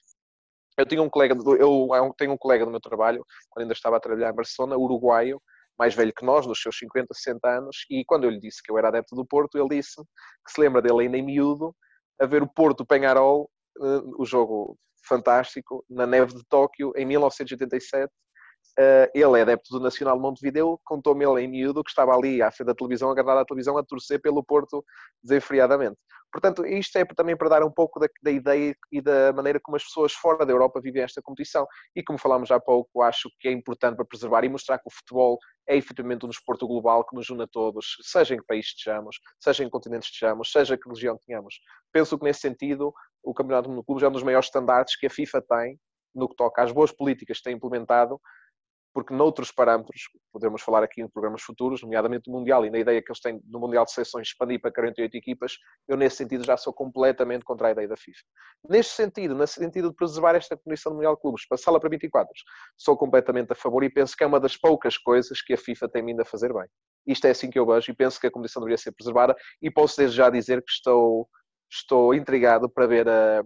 Eu 0.76 0.86
tinha 0.86 1.02
um 1.02 1.08
colega, 1.08 1.36
eu 1.58 1.88
tenho 2.18 2.32
um 2.32 2.36
colega 2.36 2.64
do 2.64 2.70
meu 2.70 2.80
trabalho, 2.80 3.24
quando 3.50 3.62
ainda 3.62 3.74
estava 3.74 3.96
a 3.96 4.00
trabalhar 4.00 4.30
em 4.30 4.34
Barcelona, 4.34 4.76
uruguaio, 4.76 5.40
mais 5.78 5.94
velho 5.94 6.12
que 6.12 6.24
nós, 6.24 6.46
nos 6.46 6.60
seus 6.60 6.76
50, 6.78 7.14
60 7.14 7.48
anos, 7.48 7.86
e 7.88 8.04
quando 8.04 8.24
eu 8.24 8.30
lhe 8.30 8.40
disse 8.40 8.60
que 8.62 8.72
eu 8.72 8.78
era 8.78 8.88
adepto 8.88 9.14
do 9.14 9.24
Porto, 9.24 9.56
ele 9.56 9.76
disse 9.76 10.02
que 10.44 10.52
se 10.52 10.60
lembra 10.60 10.82
dele 10.82 11.02
ainda 11.02 11.16
em 11.16 11.22
miúdo, 11.22 11.74
a 12.20 12.26
ver 12.26 12.42
o 12.42 12.48
Porto 12.48 12.84
Penharol, 12.84 13.50
eh, 13.80 14.02
o 14.18 14.24
jogo 14.24 14.78
fantástico, 15.06 15.84
na 15.88 16.06
neve 16.06 16.34
de 16.34 16.44
Tóquio, 16.48 16.92
em 16.96 17.04
1987, 17.04 18.10
Uh, 18.10 18.33
ele 19.14 19.38
é 19.38 19.42
adepto 19.42 19.70
do 19.70 19.80
Nacional 19.80 20.16
de 20.16 20.22
Montevideo, 20.22 20.80
contou-me 20.84 21.24
ele 21.24 21.42
em 21.42 21.48
miúdo 21.48 21.84
que 21.84 21.90
estava 21.90 22.14
ali 22.14 22.42
à 22.42 22.50
frente 22.50 22.68
da 22.68 22.74
televisão, 22.74 23.10
agarrado 23.10 23.38
à 23.38 23.44
televisão, 23.44 23.78
a 23.78 23.84
torcer 23.84 24.20
pelo 24.20 24.42
Porto 24.42 24.84
desenfreadamente. 25.22 25.96
Portanto, 26.34 26.66
isto 26.66 26.98
é 26.98 27.04
também 27.04 27.36
para 27.36 27.48
dar 27.48 27.62
um 27.62 27.70
pouco 27.70 28.00
da, 28.00 28.08
da, 28.20 28.30
ideia 28.32 28.74
e 28.90 29.00
da 29.00 29.32
maneira 29.32 29.60
como 29.60 29.76
as 29.76 29.84
pessoas 29.84 30.12
fora 30.12 30.44
da 30.44 30.52
Europa 30.52 30.80
vivem 30.80 31.00
esta 31.00 31.22
competição. 31.22 31.64
E 31.94 32.02
como 32.02 32.18
falámos 32.18 32.50
há 32.50 32.58
pouco, 32.58 33.02
acho 33.02 33.30
que 33.38 33.46
é 33.46 33.52
importante 33.52 33.94
para 33.94 34.04
preservar 34.04 34.42
e 34.42 34.48
mostrar 34.48 34.78
que 34.78 34.88
o 34.88 34.90
futebol 34.92 35.38
é 35.68 35.76
efetivamente 35.76 36.26
um 36.26 36.28
desporto 36.28 36.66
global 36.66 37.06
que 37.06 37.14
nos 37.14 37.30
une 37.30 37.44
a 37.44 37.46
todos, 37.46 37.98
seja 38.02 38.34
em 38.34 38.38
que 38.38 38.46
país 38.46 38.66
estejamos, 38.66 39.20
seja 39.38 39.62
em 39.62 39.66
que 39.66 39.70
continente 39.70 40.06
estejamos, 40.06 40.50
seja 40.50 40.76
que 40.76 40.88
religião 40.88 41.16
tenhamos. 41.24 41.54
Penso 41.92 42.18
que 42.18 42.24
nesse 42.24 42.40
sentido 42.40 42.92
o 43.22 43.32
Campeonato 43.32 43.68
do 43.68 43.74
Mundo 43.76 43.84
Clube 43.84 44.04
é 44.04 44.08
um 44.08 44.12
dos 44.12 44.24
maiores 44.24 44.46
standards 44.46 44.96
que 44.96 45.06
a 45.06 45.10
FIFA 45.10 45.40
tem 45.40 45.78
no 46.12 46.28
que 46.28 46.34
toca 46.34 46.64
às 46.64 46.72
boas 46.72 46.90
políticas 46.90 47.38
que 47.38 47.44
tem 47.44 47.54
implementado 47.54 48.20
porque 48.94 49.12
noutros 49.12 49.50
parâmetros, 49.50 50.02
podemos 50.32 50.62
falar 50.62 50.84
aqui 50.84 51.02
em 51.02 51.08
programas 51.08 51.42
futuros, 51.42 51.82
nomeadamente 51.82 52.30
o 52.30 52.32
Mundial, 52.32 52.64
e 52.64 52.70
na 52.70 52.78
ideia 52.78 53.02
que 53.02 53.10
eles 53.10 53.20
têm 53.20 53.40
no 53.44 53.58
Mundial 53.58 53.84
de 53.84 53.90
Seleções 53.90 54.28
expandir 54.28 54.60
para 54.60 54.72
48 54.72 55.16
equipas, 55.16 55.58
eu 55.88 55.96
nesse 55.96 56.16
sentido 56.16 56.44
já 56.44 56.56
sou 56.56 56.72
completamente 56.72 57.44
contra 57.44 57.68
a 57.68 57.70
ideia 57.72 57.88
da 57.88 57.96
FIFA. 57.96 58.20
Neste 58.70 58.92
sentido, 58.92 59.34
no 59.34 59.46
sentido 59.48 59.90
de 59.90 59.96
preservar 59.96 60.36
esta 60.36 60.56
condição 60.56 60.92
do 60.92 60.96
Mundial 60.96 61.16
de 61.16 61.22
Clubes, 61.22 61.46
passá-la 61.48 61.80
para 61.80 61.90
24, 61.90 62.32
sou 62.76 62.96
completamente 62.96 63.52
a 63.52 63.56
favor 63.56 63.82
e 63.82 63.90
penso 63.90 64.16
que 64.16 64.22
é 64.22 64.26
uma 64.28 64.38
das 64.38 64.56
poucas 64.56 64.96
coisas 64.96 65.42
que 65.42 65.54
a 65.54 65.58
FIFA 65.58 65.88
tem 65.88 66.04
vindo 66.04 66.20
a 66.20 66.24
fazer 66.24 66.54
bem. 66.54 66.66
Isto 67.04 67.26
é 67.26 67.30
assim 67.30 67.50
que 67.50 67.58
eu 67.58 67.66
vejo 67.66 67.90
e 67.90 67.94
penso 67.94 68.20
que 68.20 68.28
a 68.28 68.30
condição 68.30 68.60
deveria 68.60 68.78
ser 68.78 68.92
preservada 68.92 69.34
e 69.60 69.72
posso 69.72 69.96
desde 69.96 70.16
já 70.16 70.30
dizer 70.30 70.62
que 70.62 70.70
estou, 70.70 71.28
estou 71.68 72.14
intrigado 72.14 72.70
para 72.70 72.86
ver 72.86 73.08
a, 73.08 73.42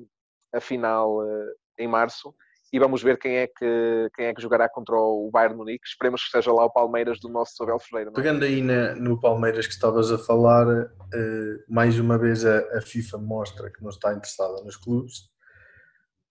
a 0.54 0.60
final 0.60 1.20
uh, 1.20 1.54
em 1.78 1.88
março 1.88 2.34
e 2.72 2.78
vamos 2.78 3.02
ver 3.02 3.18
quem 3.18 3.36
é 3.36 3.46
que, 3.46 4.10
quem 4.14 4.26
é 4.26 4.34
que 4.34 4.42
jogará 4.42 4.68
contra 4.68 4.94
o 4.94 5.30
Bayern 5.32 5.56
Munique. 5.56 5.86
Esperemos 5.86 6.22
que 6.22 6.30
seja 6.30 6.52
lá 6.52 6.66
o 6.66 6.70
Palmeiras 6.70 7.18
do 7.18 7.28
nosso 7.28 7.62
Abel 7.62 7.78
Ferreira. 7.78 8.10
É? 8.10 8.14
Pegando 8.14 8.44
aí 8.44 8.62
na, 8.62 8.94
no 8.94 9.18
Palmeiras 9.18 9.66
que 9.66 9.72
estavas 9.72 10.12
a 10.12 10.18
falar, 10.18 10.66
uh, 10.66 11.64
mais 11.66 11.98
uma 11.98 12.18
vez 12.18 12.44
a, 12.44 12.58
a, 12.76 12.82
FIFA 12.82 13.18
mostra 13.18 13.70
que 13.70 13.82
não 13.82 13.88
está 13.88 14.12
interessada 14.12 14.62
nos 14.62 14.76
clubes, 14.76 15.30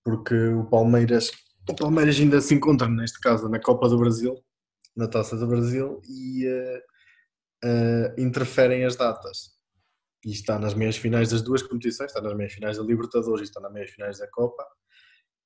porque 0.04 0.36
o 0.50 0.66
Palmeiras, 0.66 1.32
o 1.68 1.76
Palmeiras 1.76 2.20
ainda 2.20 2.40
se 2.40 2.54
encontra, 2.54 2.88
neste 2.88 3.20
caso, 3.20 3.50
na 3.50 3.60
Copa 3.60 3.90
do 3.90 3.98
Brasil, 3.98 4.36
na 4.96 5.08
Taça 5.08 5.36
do 5.36 5.48
Brasil, 5.48 6.00
e 6.08 6.48
uh, 6.48 6.78
uh, 7.66 8.22
interferem 8.22 8.86
as 8.86 8.96
datas. 8.96 9.58
E 10.24 10.32
está 10.32 10.60
nas 10.60 10.76
meias 10.76 10.98
finais 10.98 11.32
das 11.32 11.42
duas 11.42 11.64
competições, 11.64 12.12
está 12.12 12.22
nas 12.22 12.36
meias 12.36 12.54
finais 12.54 12.78
da 12.78 12.84
Libertadores 12.84 13.42
e 13.42 13.44
está 13.46 13.60
nas 13.60 13.72
meias 13.72 13.90
finais 13.90 14.20
da 14.20 14.28
Copa. 14.30 14.64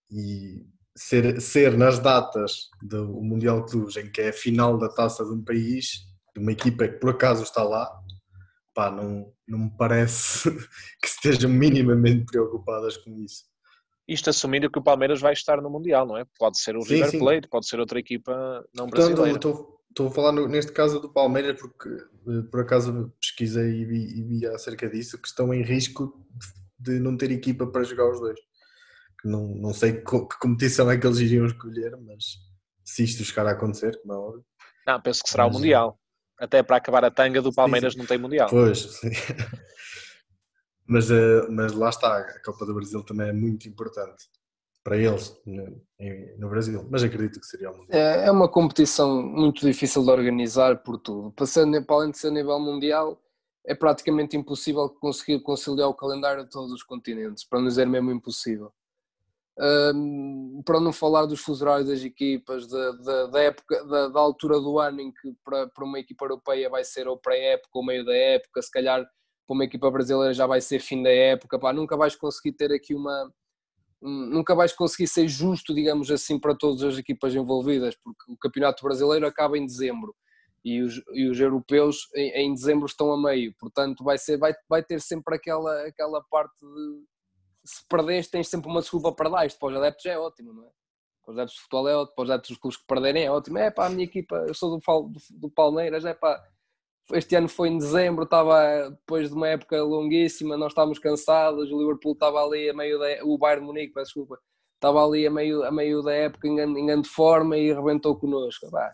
E 0.09 0.65
ser, 0.95 1.39
ser 1.41 1.77
nas 1.77 1.99
datas 1.99 2.69
do 2.81 3.05
Mundial 3.21 3.63
de 3.65 3.71
Clubes, 3.71 3.97
em 3.97 4.11
que 4.11 4.21
é 4.21 4.29
a 4.29 4.33
final 4.33 4.77
da 4.77 4.89
taça 4.89 5.23
de 5.23 5.31
um 5.31 5.43
país, 5.43 6.05
de 6.35 6.41
uma 6.41 6.51
equipa 6.51 6.87
que 6.87 6.99
por 6.99 7.11
acaso 7.11 7.43
está 7.43 7.63
lá, 7.63 7.89
pá, 8.73 8.91
não, 8.91 9.31
não 9.47 9.59
me 9.59 9.71
parece 9.77 10.49
que 11.01 11.07
estejam 11.07 11.49
minimamente 11.49 12.25
preocupadas 12.25 12.97
com 12.97 13.17
isso. 13.19 13.43
Isto 14.07 14.29
assumindo 14.29 14.69
que 14.69 14.79
o 14.79 14.83
Palmeiras 14.83 15.21
vai 15.21 15.33
estar 15.33 15.61
no 15.61 15.69
Mundial, 15.69 16.05
não 16.05 16.17
é? 16.17 16.25
Pode 16.37 16.59
ser 16.59 16.75
o 16.75 16.81
sim, 16.81 16.95
River 16.95 17.19
Plate, 17.19 17.45
sim. 17.45 17.49
pode 17.49 17.67
ser 17.67 17.79
outra 17.79 17.99
equipa 17.99 18.65
não 18.75 18.87
brasileira. 18.87 19.37
Estou, 19.37 19.79
estou 19.89 20.07
a 20.07 20.11
falar 20.11 20.31
no, 20.31 20.47
neste 20.47 20.71
caso 20.71 20.99
do 20.99 21.13
Palmeiras 21.13 21.59
porque 21.59 21.89
eh, 21.89 22.41
por 22.49 22.61
acaso 22.61 23.13
pesquisei 23.21 23.81
e 23.81 23.85
vi, 23.85 24.19
e 24.19 24.23
vi 24.23 24.45
acerca 24.47 24.89
disso, 24.89 25.21
que 25.21 25.27
estão 25.27 25.53
em 25.53 25.61
risco 25.61 26.13
de 26.77 26.99
não 26.99 27.15
ter 27.15 27.31
equipa 27.31 27.67
para 27.67 27.83
jogar 27.83 28.09
os 28.11 28.19
dois. 28.19 28.39
Não, 29.23 29.47
não 29.47 29.73
sei 29.73 29.93
que, 29.93 30.03
que 30.03 30.39
competição 30.39 30.89
é 30.89 30.97
que 30.97 31.05
eles 31.05 31.19
iriam 31.19 31.45
escolher, 31.45 31.95
mas 31.97 32.37
se 32.83 33.03
isto 33.03 33.23
chegar 33.23 33.45
a 33.47 33.51
acontecer, 33.51 33.99
como 34.01 34.13
é 34.13 34.17
óbvio. 34.17 34.45
Não, 34.85 35.01
penso 35.01 35.23
que 35.23 35.29
será 35.29 35.45
mas, 35.45 35.55
o 35.55 35.59
Mundial. 35.59 35.99
Até 36.39 36.63
para 36.63 36.77
acabar 36.77 37.05
a 37.05 37.11
tanga 37.11 37.41
do 37.41 37.53
Palmeiras 37.53 37.93
sim, 37.93 37.97
sim. 37.97 38.01
não 38.01 38.07
tem 38.07 38.17
Mundial. 38.17 38.49
Pois, 38.49 38.79
sim. 38.79 39.11
mas, 40.87 41.11
uh, 41.11 41.47
mas 41.51 41.73
lá 41.73 41.89
está, 41.89 42.17
a 42.17 42.41
Copa 42.43 42.65
do 42.65 42.73
Brasil 42.73 43.03
também 43.03 43.29
é 43.29 43.33
muito 43.33 43.69
importante 43.69 44.25
para 44.83 44.97
eles 44.97 45.39
no, 45.45 45.79
no 46.39 46.49
Brasil, 46.49 46.87
mas 46.89 47.03
acredito 47.03 47.39
que 47.39 47.45
seria 47.45 47.69
o 47.69 47.77
Mundial. 47.77 47.99
É, 47.99 48.25
é 48.25 48.31
uma 48.31 48.49
competição 48.49 49.21
muito 49.21 49.65
difícil 49.65 50.03
de 50.03 50.09
organizar 50.09 50.81
por 50.81 50.97
tudo. 50.97 51.33
Ser, 51.45 51.85
para 51.85 51.95
além 51.95 52.11
de 52.11 52.17
ser 52.17 52.29
a 52.29 52.31
nível 52.31 52.59
mundial, 52.59 53.21
é 53.65 53.75
praticamente 53.75 54.35
impossível 54.35 54.89
conseguir 54.89 55.39
conciliar 55.41 55.87
o 55.87 55.93
calendário 55.93 56.43
de 56.43 56.49
todos 56.49 56.71
os 56.71 56.81
continentes, 56.81 57.43
para 57.43 57.59
não 57.59 57.67
dizer 57.67 57.85
mesmo 57.85 58.11
impossível. 58.11 58.73
Para 60.65 60.79
não 60.79 60.91
falar 60.91 61.25
dos 61.27 61.39
fusos 61.39 61.63
das 61.85 62.03
equipas, 62.03 62.67
da, 62.67 62.91
da, 62.93 63.25
da 63.27 63.39
época, 63.41 63.85
da, 63.85 64.07
da, 64.07 64.19
altura 64.19 64.59
do 64.59 64.79
ano 64.79 65.01
em 65.01 65.11
que 65.11 65.33
para, 65.43 65.67
para 65.67 65.85
uma 65.85 65.99
equipa 65.99 66.25
europeia 66.25 66.69
vai 66.69 66.83
ser 66.83 67.07
ou 67.07 67.15
pré-época 67.15 67.69
ou 67.73 67.85
meio 67.85 68.03
da 68.03 68.15
época, 68.15 68.61
se 68.61 68.71
calhar 68.71 69.03
para 69.47 69.53
uma 69.53 69.65
equipa 69.65 69.91
brasileira 69.91 70.33
já 70.33 70.47
vai 70.47 70.61
ser 70.61 70.79
fim 70.79 71.03
da 71.03 71.11
época, 71.11 71.59
pá, 71.59 71.71
nunca 71.71 71.95
vais 71.95 72.15
conseguir 72.15 72.53
ter 72.53 72.71
aqui 72.71 72.95
uma. 72.95 73.31
Nunca 74.01 74.55
vais 74.55 74.73
conseguir 74.73 75.07
ser 75.07 75.27
justo, 75.27 75.75
digamos 75.75 76.09
assim, 76.09 76.39
para 76.39 76.55
todas 76.55 76.81
as 76.81 76.97
equipas 76.97 77.35
envolvidas, 77.35 77.95
porque 78.03 78.31
o 78.31 78.37
Campeonato 78.37 78.83
Brasileiro 78.83 79.27
acaba 79.27 79.59
em 79.59 79.65
dezembro 79.65 80.15
e 80.65 80.81
os, 80.81 81.01
e 81.13 81.27
os 81.27 81.39
europeus 81.39 82.09
em, 82.15 82.31
em 82.31 82.53
dezembro 82.53 82.87
estão 82.87 83.11
a 83.11 83.21
meio, 83.21 83.53
portanto 83.59 84.03
vai, 84.03 84.17
ser, 84.17 84.37
vai, 84.37 84.53
vai 84.67 84.83
ter 84.83 84.99
sempre 85.01 85.35
aquela, 85.35 85.85
aquela 85.85 86.23
parte 86.31 86.59
de, 86.61 87.03
se 87.63 87.85
perderes 87.87 88.29
tens 88.29 88.47
sempre 88.47 88.69
uma 88.69 88.81
desculpa 88.81 89.11
para 89.11 89.29
dar. 89.29 89.45
Isto 89.45 89.59
para 89.59 89.69
os 89.69 89.77
adeptos 89.77 90.05
é 90.05 90.17
ótimo, 90.17 90.53
não 90.53 90.63
é? 90.63 90.69
Para 91.23 91.31
os 91.31 91.37
adeptos 91.37 91.55
de 91.55 91.61
futebol 91.61 91.87
é 91.89 91.95
ótimo, 91.95 92.15
para 92.15 92.23
os 92.23 92.29
adeptos 92.29 92.49
dos 92.49 92.57
clubes 92.57 92.77
que 92.79 92.87
perderem 92.87 93.25
é 93.25 93.31
ótimo. 93.31 93.57
É 93.57 93.71
pá, 93.71 93.85
a 93.87 93.89
minha 93.89 94.03
equipa, 94.03 94.35
eu 94.47 94.53
sou 94.53 94.77
do, 94.77 95.11
do, 95.31 95.49
Palmeiras, 95.49 96.05
é 96.05 96.13
pá, 96.13 96.41
este 97.13 97.35
ano 97.35 97.47
foi 97.47 97.69
em 97.69 97.77
dezembro, 97.77 98.23
estava 98.23 98.89
depois 98.89 99.29
de 99.29 99.35
uma 99.35 99.47
época 99.47 99.81
longuíssima, 99.83 100.57
nós 100.57 100.71
estávamos 100.71 100.99
cansados, 100.99 101.71
o 101.71 101.79
Liverpool 101.79 102.13
estava 102.13 102.43
ali 102.43 102.69
a 102.69 102.73
meio 102.73 102.97
da, 102.99 103.23
o 103.23 103.37
Bayern 103.37 103.65
Munique, 103.65 103.93
peço 103.93 104.07
desculpa, 104.07 104.39
estava 104.75 105.05
ali 105.05 105.27
a 105.27 105.31
meio, 105.31 105.63
a 105.63 105.71
meio 105.71 106.01
da 106.01 106.13
época 106.13 106.47
em, 106.47 106.59
em 106.59 106.85
grande 106.85 107.07
forma 107.07 107.57
e 107.57 107.71
arrebentou 107.71 108.17
connosco. 108.17 108.69
Pá. 108.71 108.91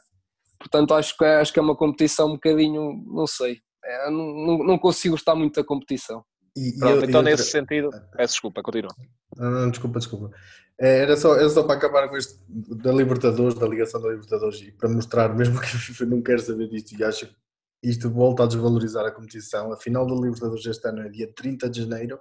Portanto, 0.60 0.94
acho 0.94 1.16
que, 1.18 1.24
acho 1.24 1.54
que 1.54 1.60
é 1.60 1.62
uma 1.62 1.76
competição 1.76 2.28
um 2.28 2.34
bocadinho, 2.34 3.04
não 3.06 3.28
sei, 3.28 3.62
é, 3.84 4.10
não, 4.10 4.58
não 4.60 4.78
consigo 4.78 5.14
gostar 5.14 5.36
muito 5.36 5.56
da 5.56 5.64
competição. 5.64 6.26
E, 6.58 6.76
Pronto, 6.80 7.06
então 7.06 7.20
outra... 7.20 7.22
nesse 7.22 7.52
sentido, 7.52 7.92
peço 8.16 8.34
desculpa, 8.34 8.64
continua. 8.64 8.92
Não, 9.36 9.52
não, 9.52 9.70
desculpa, 9.70 10.00
desculpa. 10.00 10.36
É, 10.80 11.02
era 11.02 11.16
só, 11.16 11.36
era 11.36 11.50
só 11.50 11.62
para 11.62 11.76
acabar 11.76 12.10
com 12.10 12.18
isto 12.18 12.40
da 12.50 12.92
Libertadores, 12.92 13.54
da 13.54 13.68
ligação 13.68 14.02
da 14.02 14.10
Libertadores 14.10 14.62
e 14.62 14.72
para 14.72 14.90
mostrar, 14.90 15.36
mesmo 15.36 15.60
que 15.62 15.68
a 15.68 15.80
FIFA 15.80 16.06
não 16.08 16.22
quer 16.22 16.40
saber 16.40 16.68
disto 16.68 16.94
e 16.94 17.04
acha 17.04 17.28
que 17.28 17.36
isto 17.84 18.10
volta 18.10 18.44
a 18.44 18.48
desvalorizar 18.48 19.06
a 19.06 19.12
competição. 19.12 19.72
A 19.72 19.78
final 19.78 20.08
da 20.08 20.16
Libertadores 20.16 20.66
este 20.66 20.88
ano 20.88 21.02
é 21.02 21.10
dia 21.10 21.32
30 21.32 21.70
de 21.70 21.82
janeiro 21.82 22.20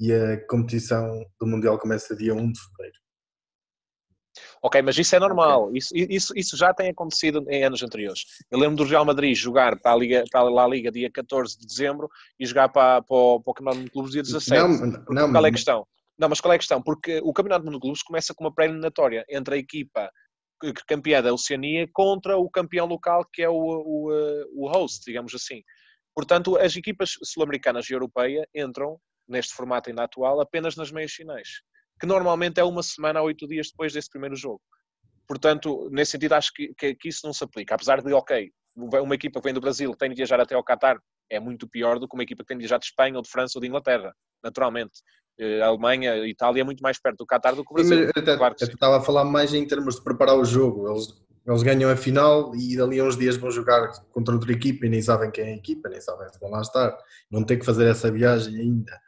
e 0.00 0.12
a 0.12 0.44
competição 0.48 1.24
do 1.38 1.46
Mundial 1.46 1.78
começa 1.78 2.16
dia 2.16 2.34
1 2.34 2.52
de 2.52 2.60
fevereiro. 2.60 2.98
Ok, 4.62 4.80
mas 4.82 4.96
isso 4.96 5.14
é 5.16 5.18
normal, 5.18 5.64
okay. 5.64 5.78
isso, 5.78 5.94
isso, 5.94 6.32
isso 6.36 6.56
já 6.56 6.72
tem 6.72 6.90
acontecido 6.90 7.44
em 7.48 7.64
anos 7.64 7.82
anteriores. 7.82 8.24
Eu 8.50 8.58
lembro 8.58 8.76
do 8.76 8.84
Real 8.84 9.04
Madrid 9.04 9.34
jogar 9.34 9.78
para 9.80 9.92
a 9.92 9.96
Liga, 9.96 10.24
para 10.30 10.40
a 10.40 10.68
Liga 10.68 10.90
dia 10.90 11.10
14 11.10 11.58
de 11.58 11.66
dezembro 11.66 12.08
e 12.38 12.46
jogar 12.46 12.68
para, 12.68 13.02
para, 13.02 13.16
o, 13.16 13.40
para 13.40 13.50
o 13.50 13.54
Campeonato 13.54 13.84
de 13.84 13.90
Clubes 13.90 14.12
dia 14.12 14.22
17. 14.22 14.60
Não, 14.60 15.04
não, 15.08 15.32
qual 15.32 15.44
é 15.44 15.48
a 15.48 15.52
questão? 15.52 15.86
Não, 16.18 16.28
mas 16.28 16.40
qual 16.40 16.52
é 16.52 16.56
a 16.56 16.58
questão? 16.58 16.82
Porque 16.82 17.20
o 17.24 17.32
Campeonato 17.32 17.68
de 17.68 17.80
Clubes 17.80 18.02
começa 18.02 18.34
com 18.34 18.44
uma 18.44 18.54
pré-eliminatória 18.54 19.24
entre 19.28 19.54
a 19.54 19.58
equipa 19.58 20.10
campeã 20.86 21.22
da 21.22 21.32
Oceania 21.32 21.88
contra 21.92 22.36
o 22.36 22.50
campeão 22.50 22.86
local 22.86 23.26
que 23.32 23.42
é 23.42 23.48
o, 23.48 23.54
o, 23.54 24.10
o 24.54 24.68
host, 24.68 25.02
digamos 25.06 25.34
assim. 25.34 25.62
Portanto, 26.14 26.58
as 26.58 26.76
equipas 26.76 27.12
sul-americanas 27.24 27.88
e 27.88 27.94
europeia 27.94 28.46
entram 28.54 29.00
neste 29.26 29.54
formato 29.54 29.88
ainda 29.88 30.04
atual 30.04 30.40
apenas 30.40 30.76
nas 30.76 30.92
meias 30.92 31.12
finais 31.12 31.48
que 32.00 32.06
normalmente 32.06 32.58
é 32.58 32.64
uma 32.64 32.82
semana 32.82 33.20
a 33.20 33.22
oito 33.22 33.46
dias 33.46 33.68
depois 33.70 33.92
desse 33.92 34.08
primeiro 34.08 34.34
jogo. 34.34 34.60
Portanto, 35.28 35.88
nesse 35.92 36.12
sentido, 36.12 36.32
acho 36.32 36.50
que, 36.52 36.74
que, 36.74 36.94
que, 36.94 37.08
isso 37.08 37.20
não 37.24 37.32
se 37.32 37.44
aplica. 37.44 37.74
Apesar 37.74 38.02
de, 38.02 38.12
ok, 38.12 38.50
uma 38.74 39.14
equipa 39.14 39.40
que 39.40 39.44
vem 39.44 39.54
do 39.54 39.60
Brasil 39.60 39.94
tem 39.94 40.08
de 40.08 40.16
viajar 40.16 40.40
até 40.40 40.54
ao 40.54 40.64
Qatar, 40.64 40.98
é 41.30 41.38
muito 41.38 41.68
pior 41.68 41.98
do 41.98 42.08
que 42.08 42.14
uma 42.14 42.22
equipa 42.22 42.42
que 42.42 42.48
tem 42.48 42.58
viajado 42.58 42.80
de 42.80 42.86
Espanha 42.86 43.16
ou 43.16 43.22
de 43.22 43.30
França 43.30 43.52
ou 43.56 43.60
de 43.60 43.68
Inglaterra, 43.68 44.12
naturalmente. 44.42 45.02
Eh, 45.38 45.62
a 45.62 45.66
Alemanha, 45.66 46.14
a 46.14 46.28
Itália 46.28 46.62
é 46.62 46.64
muito 46.64 46.82
mais 46.82 47.00
perto 47.00 47.18
do 47.18 47.26
Qatar 47.26 47.54
do 47.54 47.64
que 47.64 47.70
o 47.70 47.74
Brasil. 47.74 48.10
Até, 48.16 48.36
claro 48.36 48.56
eu 48.60 48.66
estava 48.66 48.98
a 48.98 49.00
falar 49.00 49.24
mais 49.24 49.54
em 49.54 49.64
termos 49.66 49.96
de 49.96 50.02
preparar 50.02 50.36
o 50.36 50.44
jogo. 50.44 50.90
Eles, 50.90 51.08
eles 51.46 51.62
ganham 51.62 51.90
a 51.90 51.96
final 51.96 52.54
e 52.56 52.76
dali 52.76 52.98
a 52.98 53.04
uns 53.04 53.16
dias 53.16 53.36
vão 53.36 53.50
jogar 53.50 53.88
contra 54.10 54.34
outra 54.34 54.50
equipa 54.52 54.86
e 54.86 54.88
nem 54.88 55.00
sabem 55.00 55.30
quem 55.30 55.44
é 55.44 55.52
a 55.52 55.56
equipa, 55.56 55.88
nem 55.88 56.00
sabem 56.00 56.28
se 56.28 56.40
vão 56.40 56.50
lá 56.50 56.60
estar. 56.60 56.96
Não 57.30 57.44
tem 57.44 57.58
que 57.58 57.64
fazer 57.64 57.86
essa 57.86 58.10
viagem 58.10 58.56
ainda. 58.56 59.00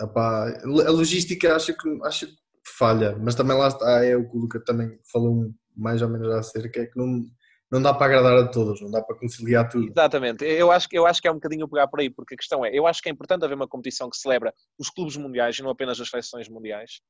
Epá, 0.00 0.48
a 0.62 0.90
logística 0.90 1.54
acho 1.54 1.76
que, 1.76 2.00
acho 2.04 2.26
que 2.26 2.34
falha, 2.64 3.16
mas 3.18 3.34
também 3.34 3.56
lá 3.56 3.68
está, 3.68 4.04
é 4.04 4.16
o 4.16 4.28
que 4.28 4.36
o 4.36 4.40
Luca 4.40 4.60
também 4.64 4.98
falou 5.10 5.50
mais 5.76 6.02
ou 6.02 6.08
menos 6.08 6.28
acerca, 6.34 6.80
é 6.80 6.86
que 6.86 6.98
não, 6.98 7.24
não 7.70 7.80
dá 7.80 7.94
para 7.94 8.06
agradar 8.06 8.38
a 8.38 8.48
todos, 8.48 8.80
não 8.80 8.90
dá 8.90 9.02
para 9.02 9.16
conciliar 9.16 9.68
tudo. 9.68 9.90
Exatamente, 9.90 10.44
eu 10.44 10.70
acho, 10.70 10.88
eu 10.92 11.06
acho 11.06 11.20
que 11.20 11.28
é 11.28 11.30
um 11.30 11.36
bocadinho 11.36 11.68
pegar 11.68 11.88
por 11.88 12.00
aí, 12.00 12.10
porque 12.10 12.34
a 12.34 12.36
questão 12.36 12.64
é, 12.64 12.70
eu 12.72 12.86
acho 12.86 13.02
que 13.02 13.08
é 13.08 13.12
importante 13.12 13.44
haver 13.44 13.54
uma 13.54 13.68
competição 13.68 14.10
que 14.10 14.16
celebra 14.16 14.52
os 14.78 14.90
clubes 14.90 15.16
mundiais 15.16 15.58
e 15.58 15.62
não 15.62 15.70
apenas 15.70 16.00
as 16.00 16.08
seleções 16.08 16.48
mundiais. 16.48 17.00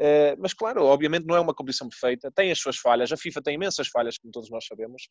Uh, 0.00 0.32
mas 0.38 0.54
claro, 0.54 0.82
obviamente 0.84 1.26
não 1.26 1.36
é 1.36 1.40
uma 1.40 1.52
competição 1.52 1.86
perfeita, 1.86 2.32
tem 2.32 2.50
as 2.50 2.58
suas 2.58 2.78
falhas, 2.78 3.12
a 3.12 3.18
FIFA 3.18 3.42
tem 3.42 3.54
imensas 3.56 3.86
falhas, 3.88 4.16
como 4.16 4.32
todos 4.32 4.48
nós 4.48 4.64
sabemos, 4.64 5.02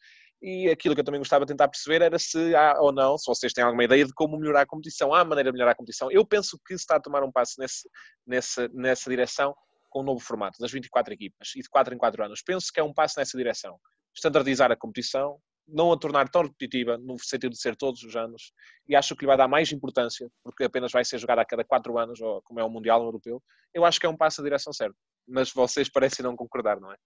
e 0.42 0.68
aquilo 0.68 0.96
que 0.96 1.02
eu 1.02 1.06
também 1.06 1.20
gostava 1.20 1.46
de 1.46 1.54
tentar 1.54 1.68
perceber 1.68 2.02
era 2.02 2.18
se 2.18 2.56
há 2.56 2.76
ou 2.82 2.92
não, 2.92 3.16
se 3.16 3.28
vocês 3.28 3.54
têm 3.54 3.64
alguma 3.64 3.84
ideia 3.84 4.04
de 4.04 4.12
como 4.14 4.36
melhorar 4.40 4.62
a 4.62 4.66
competição, 4.66 5.14
há 5.14 5.24
maneira 5.24 5.52
de 5.52 5.54
melhorar 5.54 5.74
a 5.74 5.76
competição. 5.76 6.12
Eu 6.12 6.26
penso 6.26 6.60
que 6.66 6.76
se 6.76 6.82
está 6.82 6.96
a 6.96 7.00
tomar 7.00 7.24
um 7.24 7.32
passo 7.32 7.54
nesse, 7.60 7.88
nesse, 8.26 8.68
nessa 8.74 9.08
direção 9.12 9.54
com 9.92 10.00
o 10.00 10.04
novo 10.04 10.20
formato 10.20 10.58
das 10.60 10.72
24 10.72 11.14
equipas 11.14 11.52
e 11.56 11.62
de 11.62 11.70
4 11.70 11.94
em 11.94 11.98
4 11.98 12.24
anos. 12.24 12.42
Penso 12.42 12.72
que 12.74 12.80
é 12.80 12.84
um 12.84 12.94
passo 12.94 13.20
nessa 13.20 13.38
direção 13.38 13.80
standardizar 14.16 14.72
a 14.72 14.76
competição, 14.76 15.40
não 15.72 15.92
a 15.92 15.98
tornar 15.98 16.30
tão 16.30 16.44
repetitiva, 16.44 16.98
no 16.98 17.18
sentido 17.20 17.52
de 17.52 17.62
ser 17.62 17.76
todos 17.76 18.04
os 18.04 18.16
anos, 18.16 18.52
e 18.88 18.96
acho 18.96 19.16
que 19.16 19.24
lhe 19.24 19.28
vai 19.28 19.38
dar 19.38 19.48
mais 19.48 19.72
importância, 19.72 20.30
porque 20.44 20.64
apenas 20.64 20.92
vai 20.92 21.06
ser 21.06 21.18
jogada 21.18 21.42
a 21.42 21.46
cada 21.46 21.64
quatro 21.64 21.98
anos, 21.98 22.20
ou 22.22 22.42
como 22.44 22.60
é 22.60 22.64
o 22.64 22.70
Mundial 22.70 23.04
Europeu. 23.04 23.42
Eu 23.74 23.86
acho 23.86 24.00
que 24.00 24.06
é 24.06 24.10
um 24.10 24.18
passo 24.18 24.42
na 24.42 24.46
direção 24.46 24.74
certa. 24.74 24.96
Mas 25.28 25.52
vocês 25.52 25.90
parecem 25.90 26.24
não 26.24 26.36
concordar, 26.36 26.80
não 26.80 26.92
é? 26.92 26.98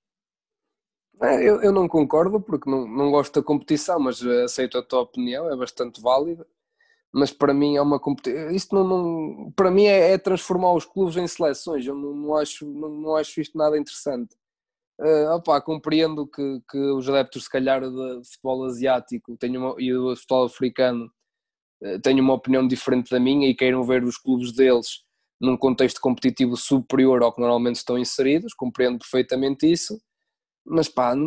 é 1.22 1.50
eu, 1.50 1.62
eu, 1.62 1.72
não 1.72 1.88
concordo 1.88 2.42
porque 2.42 2.70
não, 2.70 2.88
não 2.88 3.12
gosto 3.12 3.40
da 3.40 3.46
competição, 3.46 4.00
mas 4.00 4.26
aceito 4.26 4.78
a 4.78 4.84
tua 4.84 5.02
opinião, 5.02 5.52
é 5.52 5.56
bastante 5.56 6.02
válida. 6.02 6.46
Mas 7.16 7.32
para 7.32 7.54
mim 7.54 7.76
é 7.76 7.82
uma 7.82 8.00
competição. 8.00 8.50
Isto 8.50 8.74
não, 8.74 8.88
não, 8.88 9.52
para 9.52 9.70
mim 9.70 9.86
é, 9.86 10.14
é, 10.14 10.18
transformar 10.18 10.74
os 10.74 10.84
clubes 10.84 11.16
em 11.16 11.28
seleções. 11.28 11.86
Eu 11.86 11.96
não, 11.96 12.14
não, 12.16 12.36
acho, 12.36 12.66
não, 12.66 12.90
não 12.90 13.16
acho 13.16 13.40
isto 13.40 13.56
nada 13.56 13.78
interessante. 13.78 14.36
Uh, 15.04 15.36
opa, 15.36 15.60
compreendo 15.60 16.26
que, 16.26 16.62
que 16.70 16.78
os 16.78 17.10
adeptos, 17.10 17.44
se 17.44 17.50
calhar, 17.50 17.82
de 17.82 18.22
futebol 18.32 18.64
asiático 18.64 19.38
uma, 19.44 19.76
e 19.78 19.92
do 19.92 20.16
futebol 20.16 20.46
africano 20.46 21.12
uh, 21.84 22.00
tenham 22.02 22.24
uma 22.24 22.36
opinião 22.36 22.66
diferente 22.66 23.12
da 23.12 23.20
minha 23.20 23.50
e 23.50 23.54
queiram 23.54 23.84
ver 23.84 24.06
os 24.06 24.18
clubes 24.18 24.54
deles 24.54 25.04
num 25.42 25.58
contexto 25.58 26.00
competitivo 26.00 26.56
superior 26.56 27.22
ao 27.22 27.34
que 27.34 27.42
normalmente 27.42 27.76
estão 27.76 27.98
inseridos, 27.98 28.54
compreendo 28.54 28.98
perfeitamente 28.98 29.70
isso, 29.70 30.00
mas 30.66 30.88
pá, 30.88 31.14
não, 31.16 31.26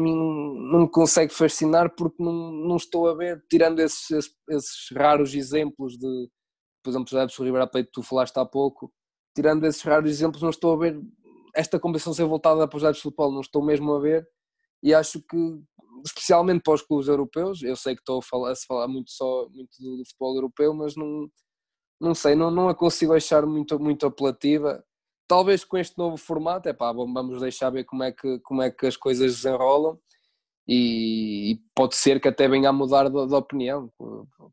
não 0.54 0.80
me 0.80 0.90
consegue 0.90 1.34
fascinar 1.34 1.94
porque 1.94 2.22
não, 2.22 2.50
não 2.52 2.76
estou 2.76 3.08
a 3.10 3.14
ver, 3.14 3.44
tirando 3.50 3.80
esses, 3.80 4.10
esses, 4.10 4.34
esses 4.48 4.96
raros 4.96 5.34
exemplos 5.34 5.98
de, 5.98 6.30
por 6.82 6.90
exemplo, 6.90 7.06
os 7.08 7.14
adeptos 7.14 7.36
do 7.36 7.44
Ribeirão 7.44 7.68
que 7.68 7.84
tu 7.92 8.02
falaste 8.02 8.38
há 8.38 8.46
pouco, 8.46 8.90
tirando 9.34 9.66
esses 9.66 9.82
raros 9.82 10.10
exemplos, 10.10 10.42
não 10.42 10.48
estou 10.48 10.72
a 10.72 10.78
ver 10.78 10.98
esta 11.56 11.80
competição 11.80 12.12
ser 12.12 12.26
voltada 12.26 12.68
para 12.68 12.76
os 12.76 12.82
dados 12.82 12.98
de 12.98 13.02
futebol 13.02 13.32
não 13.32 13.40
estou 13.40 13.64
mesmo 13.64 13.92
a 13.94 13.98
ver. 13.98 14.28
E 14.82 14.94
acho 14.94 15.20
que 15.22 15.60
especialmente 16.04 16.62
para 16.62 16.74
os 16.74 16.82
clubes 16.82 17.08
europeus 17.08 17.62
eu 17.62 17.74
sei 17.74 17.94
que 17.94 18.02
estou 18.02 18.18
a 18.18 18.22
falar, 18.22 18.52
a 18.52 18.56
falar 18.68 18.86
muito 18.86 19.10
só 19.10 19.48
muito 19.48 19.70
do, 19.80 19.96
do, 19.96 20.04
futebol 20.04 20.34
europeu 20.36 20.74
mas 20.74 20.94
não 20.94 21.28
não 21.98 22.14
sei 22.14 22.34
não, 22.34 22.50
não 22.50 22.68
a 22.68 22.74
consigo 22.74 23.14
achar 23.14 23.46
muito 23.46 23.78
muito 23.80 24.06
apelativa. 24.06 24.84
Talvez 25.26 25.64
com 25.64 25.78
este 25.78 25.96
novo 25.98 26.16
formato 26.18 26.68
é 26.68 26.72
pá 26.74 26.92
vamos 26.92 27.40
deixar 27.40 27.70
ver 27.70 27.84
como 27.84 28.04
é 28.04 28.12
que 28.12 28.38
como 28.40 28.62
é 28.62 28.70
que 28.70 28.86
as 28.86 28.96
coisas 28.96 29.36
desenrolam. 29.36 29.98
E, 30.68 31.52
e 31.52 31.60
pode 31.76 31.94
ser 31.96 32.20
que 32.20 32.28
até 32.28 32.48
venha 32.48 32.70
a 32.70 32.72
mudar 32.72 33.08
de, 33.08 33.26
de 33.26 33.34
opinião 33.34 33.90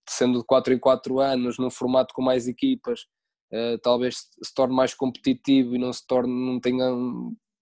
sendo 0.07 0.39
de 0.39 0.45
4 0.45 0.73
em 0.73 0.79
4 0.79 1.19
anos 1.19 1.57
num 1.57 1.71
formato 1.71 2.13
com 2.13 2.21
mais 2.21 2.47
equipas 2.47 3.07
uh, 3.53 3.77
talvez 3.81 4.29
se 4.41 4.53
torne 4.53 4.75
mais 4.75 4.93
competitivo 4.93 5.75
e 5.75 5.79
não 5.79 5.93
se 5.93 6.05
torne, 6.05 6.33
não 6.33 6.59
tenha. 6.59 6.85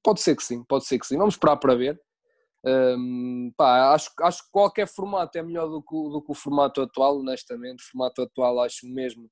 Pode 0.04 0.22
ser 0.22 0.36
que 0.36 0.44
sim, 0.44 0.64
pode 0.64 0.86
ser 0.86 0.98
que 1.00 1.06
sim. 1.06 1.18
Vamos 1.18 1.36
esperar 1.36 1.58
para 1.58 1.76
ver. 1.76 2.00
Um, 2.64 3.48
ehm, 3.48 3.54
pá, 3.58 3.94
acho, 3.94 4.12
acho 4.22 4.44
que 4.46 4.52
qualquer 4.52 4.88
formato 4.88 5.38
é 5.38 5.44
melhor 5.44 5.68
do 5.68 5.82
que, 5.82 5.96
do 5.96 6.22
que 6.22 6.32
o 6.32 6.36
formato 6.36 6.82
atual, 6.82 7.20
honestamente. 7.20 7.84
O 7.84 7.92
formato 7.92 8.22
atual 8.22 8.60
acho 8.62 8.88
mesmo 8.88 9.30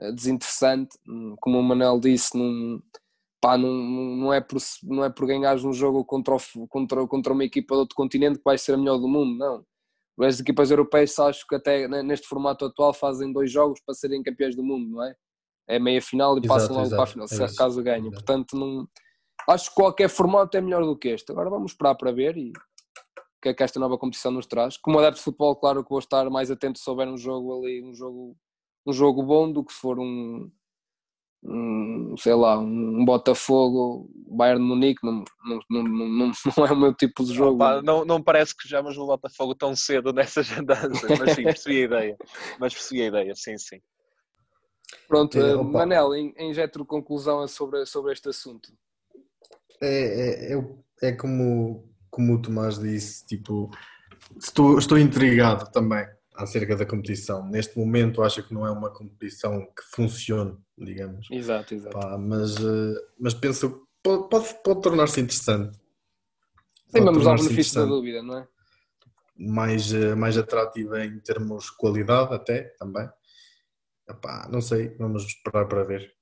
uh, 0.00 0.12
desinteressante. 0.12 0.96
Hum, 1.06 1.36
como 1.40 1.58
o 1.58 1.62
Manel 1.62 2.00
disse, 2.00 2.36
não, 2.36 2.80
pá, 3.40 3.56
não, 3.58 3.72
não, 3.72 4.32
é 4.32 4.40
por, 4.40 4.58
não 4.84 5.04
é 5.04 5.10
por 5.10 5.26
ganhares 5.26 5.64
um 5.64 5.72
jogo 5.72 6.04
contra, 6.04 6.34
o, 6.34 6.68
contra, 6.68 7.06
contra 7.06 7.32
uma 7.32 7.44
equipa 7.44 7.74
de 7.74 7.80
outro 7.80 7.96
continente 7.96 8.38
que 8.38 8.44
vai 8.44 8.58
ser 8.58 8.74
a 8.74 8.78
melhor 8.78 8.98
do 8.98 9.08
mundo, 9.08 9.38
não. 9.38 9.64
As 10.26 10.40
equipas 10.40 10.70
europeias 10.70 11.18
acho 11.18 11.46
que 11.46 11.54
até 11.54 11.88
neste 12.02 12.26
formato 12.28 12.66
atual 12.66 12.92
fazem 12.92 13.32
dois 13.32 13.50
jogos 13.50 13.80
para 13.80 13.94
serem 13.94 14.22
campeões 14.22 14.54
do 14.54 14.62
mundo, 14.62 14.90
não 14.90 15.02
é? 15.04 15.14
É 15.70 15.78
meia 15.78 16.02
final 16.02 16.36
e 16.36 16.46
passam 16.46 16.74
logo 16.74 16.86
exato, 16.86 16.96
para 16.96 17.04
a 17.04 17.12
final, 17.12 17.28
se 17.28 17.42
é 17.42 17.56
caso 17.56 17.82
ganhem. 17.82 18.10
Portanto, 18.10 18.56
não, 18.56 18.88
acho 19.48 19.70
que 19.70 19.76
qualquer 19.76 20.08
formato 20.08 20.56
é 20.56 20.60
melhor 20.60 20.84
do 20.84 20.96
que 20.96 21.08
este. 21.08 21.30
Agora 21.30 21.48
vamos 21.48 21.72
esperar 21.72 21.94
para 21.94 22.12
ver 22.12 22.36
e 22.36 22.50
o 22.50 23.40
que 23.40 23.48
é 23.50 23.54
que 23.54 23.62
esta 23.62 23.78
nova 23.78 23.96
competição 23.96 24.32
nos 24.32 24.46
traz. 24.46 24.76
Como 24.76 24.98
adepto 24.98 25.18
de 25.18 25.24
futebol, 25.24 25.56
claro 25.56 25.84
que 25.84 25.90
vou 25.90 25.98
estar 25.98 26.28
mais 26.28 26.50
atento 26.50 26.78
se 26.78 26.90
houver 26.90 27.08
um 27.08 27.16
jogo 27.16 27.58
ali, 27.58 27.82
um 27.82 27.94
jogo, 27.94 28.36
um 28.86 28.92
jogo 28.92 29.22
bom 29.22 29.50
do 29.50 29.64
que 29.64 29.72
se 29.72 29.78
for 29.78 29.98
um, 29.98 30.50
um 31.44 32.14
sei 32.18 32.34
lá, 32.34 32.58
um 32.58 33.04
Botafogo, 33.04 34.10
Bayern 34.28 34.60
de 34.60 34.68
Munique, 34.68 35.04
não, 35.04 35.24
não, 35.44 35.60
não, 35.70 36.08
não, 36.08 36.32
não 36.56 36.66
é 36.66 36.72
o 36.72 36.76
meu 36.76 36.94
tipo 36.94 37.24
de 37.24 37.32
jogo. 37.32 37.58
Não, 37.58 37.82
não, 37.82 38.04
não 38.04 38.22
parece 38.22 38.56
que 38.56 38.68
já 38.68 38.80
o 38.80 39.06
Botafogo 39.06 39.54
tão 39.54 39.74
cedo 39.74 40.12
nessas 40.12 40.50
andanças, 40.52 41.18
mas 41.18 41.32
sim, 41.32 41.44
percebi 41.44 41.82
a 41.82 41.84
ideia. 41.84 42.16
Mas 42.58 42.74
percebi 42.74 43.02
a 43.02 43.06
ideia, 43.06 43.34
sim, 43.34 43.56
sim. 43.56 43.80
Pronto, 45.08 45.38
é, 45.38 45.56
uh, 45.56 45.64
Manel, 45.64 46.14
injetro 46.14 46.84
conclusão 46.84 47.46
sobre, 47.48 47.84
sobre 47.86 48.12
este 48.12 48.28
assunto. 48.28 48.72
É, 49.80 50.52
é, 50.52 50.54
é, 50.54 50.64
é, 51.02 51.12
como, 51.12 51.88
como 52.10 52.34
o 52.34 52.42
Tomás 52.42 52.78
disse, 52.78 53.24
tipo, 53.26 53.70
estou, 54.38 54.78
estou 54.78 54.98
intrigado 54.98 55.70
também 55.72 56.06
acerca 56.34 56.76
da 56.76 56.86
competição. 56.86 57.46
Neste 57.48 57.78
momento 57.78 58.22
acho 58.22 58.42
que 58.42 58.54
não 58.54 58.66
é 58.66 58.70
uma 58.70 58.90
competição 58.90 59.60
que 59.60 59.82
funcione, 59.94 60.56
digamos. 60.76 61.28
Exato, 61.30 61.74
exato. 61.74 61.98
Pá, 61.98 62.18
mas, 62.18 62.56
uh, 62.56 62.94
mas 63.18 63.34
penso 63.34 63.70
que 63.70 63.80
pode, 64.02 64.28
pode, 64.28 64.54
pode 64.62 64.82
tornar-se 64.82 65.20
interessante. 65.20 65.78
Sim, 66.88 67.04
vamos 67.04 67.26
ao 67.26 67.36
benefício 67.36 67.80
da 67.80 67.86
dúvida, 67.86 68.22
não 68.22 68.38
é? 68.38 68.48
Mais, 69.36 69.92
uh, 69.92 70.16
mais 70.16 70.36
atrativa 70.36 71.04
em 71.04 71.18
termos 71.20 71.66
de 71.66 71.76
qualidade 71.76 72.34
até, 72.34 72.74
também. 72.78 73.08
Epá, 74.10 74.48
não 74.50 74.60
sei, 74.60 74.88
vamos 74.98 75.24
esperar 75.24 75.66
para 75.66 75.84
ver. 75.84 76.12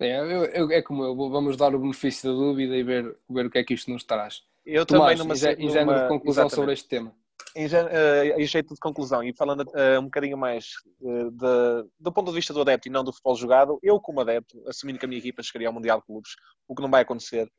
É, 0.00 0.18
eu, 0.20 0.44
eu, 0.44 0.70
é 0.70 0.82
como 0.82 1.04
eu, 1.04 1.14
vamos 1.14 1.56
dar 1.56 1.74
o 1.74 1.78
benefício 1.78 2.30
da 2.30 2.36
dúvida 2.36 2.76
e 2.76 2.82
ver, 2.82 3.16
ver 3.28 3.46
o 3.46 3.50
que 3.50 3.58
é 3.58 3.64
que 3.64 3.74
isto 3.74 3.90
nos 3.90 4.04
traz. 4.04 4.42
Eu 4.64 4.86
Tomás, 4.86 5.18
também 5.18 5.18
numa, 5.18 5.34
em 5.34 5.70
género 5.70 6.02
de 6.02 6.08
conclusão 6.08 6.46
exatamente. 6.46 6.54
sobre 6.54 6.72
este 6.74 6.88
tema. 6.88 7.14
Em, 7.56 7.66
uh, 7.66 8.40
em, 8.40 8.46
jeito 8.46 8.74
de 8.74 8.80
conclusão 8.80 9.22
e 9.22 9.32
falando 9.32 9.62
uh, 9.62 9.98
um 9.98 10.04
bocadinho 10.04 10.36
mais 10.36 10.74
uh, 11.00 11.30
de, 11.30 11.88
do 11.98 12.12
ponto 12.12 12.30
de 12.30 12.36
vista 12.36 12.52
do 12.52 12.60
adepto 12.60 12.86
e 12.86 12.90
não 12.90 13.02
do 13.02 13.12
futebol 13.12 13.34
jogado, 13.34 13.78
eu 13.82 13.98
como 13.98 14.20
adepto, 14.20 14.62
assumindo 14.68 14.98
que 14.98 15.06
a 15.06 15.08
minha 15.08 15.18
equipa 15.18 15.42
chegaria 15.42 15.68
ao 15.68 15.74
Mundial 15.74 15.98
de 16.00 16.06
Clubes, 16.06 16.32
o 16.68 16.74
que 16.74 16.82
não 16.82 16.90
vai 16.90 17.02
acontecer, 17.02 17.50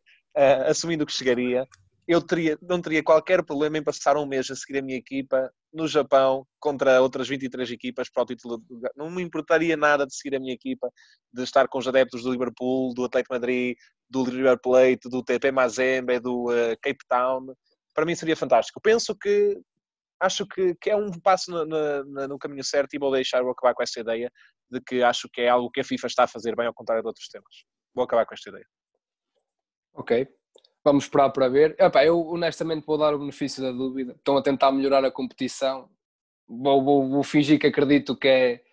assumindo 0.67 1.05
que 1.05 1.11
chegaria, 1.11 1.67
eu 2.09 2.19
teria, 2.23 2.57
não 2.59 2.81
teria 2.81 3.03
qualquer 3.03 3.45
problema 3.45 3.77
em 3.77 3.83
passar 3.83 4.17
um 4.17 4.25
mês 4.25 4.49
a 4.49 4.55
seguir 4.55 4.79
a 4.79 4.81
minha 4.81 4.97
equipa 4.97 5.53
no 5.71 5.87
Japão 5.87 6.43
contra 6.59 6.99
outras 6.99 7.27
23 7.29 7.69
equipas 7.69 8.09
para 8.09 8.23
o 8.23 8.25
título. 8.25 8.63
Não 8.95 9.11
me 9.11 9.21
importaria 9.21 9.77
nada 9.77 10.07
de 10.07 10.15
seguir 10.15 10.35
a 10.35 10.39
minha 10.39 10.55
equipa, 10.55 10.91
de 11.31 11.43
estar 11.43 11.67
com 11.67 11.77
os 11.77 11.87
adeptos 11.87 12.23
do 12.23 12.31
Liverpool, 12.31 12.95
do 12.95 13.05
Atlético 13.05 13.35
Madrid, 13.35 13.77
do 14.09 14.23
River 14.23 14.59
Plate, 14.59 15.07
do 15.07 15.23
TP 15.23 15.51
Mazembe, 15.51 16.19
do 16.19 16.49
uh, 16.49 16.75
Cape 16.81 17.05
Town. 17.07 17.53
Para 17.93 18.05
mim 18.05 18.15
seria 18.15 18.35
fantástico. 18.35 18.81
Penso 18.81 19.15
que 19.15 19.61
acho 20.19 20.47
que, 20.47 20.73
que 20.81 20.89
é 20.89 20.95
um 20.95 21.11
passo 21.11 21.51
no, 21.51 21.63
no, 21.63 22.27
no, 22.27 22.39
caminho 22.39 22.63
certo 22.63 22.91
e 22.95 22.97
vou 22.97 23.11
deixar, 23.11 23.43
vou 23.43 23.51
acabar 23.51 23.75
com 23.75 23.83
essa 23.83 23.99
ideia 23.99 24.31
de 24.67 24.81
que 24.81 25.03
acho 25.03 25.29
que 25.31 25.41
é 25.41 25.49
algo 25.49 25.69
que 25.69 25.81
a 25.81 25.83
FIFA 25.83 26.07
está 26.07 26.23
a 26.23 26.27
fazer 26.27 26.55
bem 26.55 26.65
ao 26.65 26.73
contrário 26.73 27.03
de 27.03 27.07
outros 27.07 27.27
temas. 27.27 27.65
Vou 27.93 28.03
acabar 28.03 28.25
com 28.25 28.33
esta 28.33 28.49
ideia. 28.49 28.65
Ok, 29.93 30.27
Vamos 30.89 31.03
esperar 31.03 31.29
para 31.29 31.47
ver. 31.47 31.75
Epá, 31.77 32.03
eu 32.03 32.19
honestamente 32.29 32.83
vou 32.83 32.97
dar 32.97 33.13
o 33.13 33.19
benefício 33.19 33.61
da 33.61 33.71
dúvida. 33.71 34.13
Estão 34.13 34.35
a 34.35 34.41
tentar 34.41 34.71
melhorar 34.71 35.05
a 35.05 35.11
competição. 35.11 35.87
Vou, 36.47 36.83
vou, 36.83 37.07
vou 37.07 37.23
fingir 37.23 37.59
que 37.59 37.67
acredito 37.67 38.15
que 38.15 38.27
é, 38.27 38.63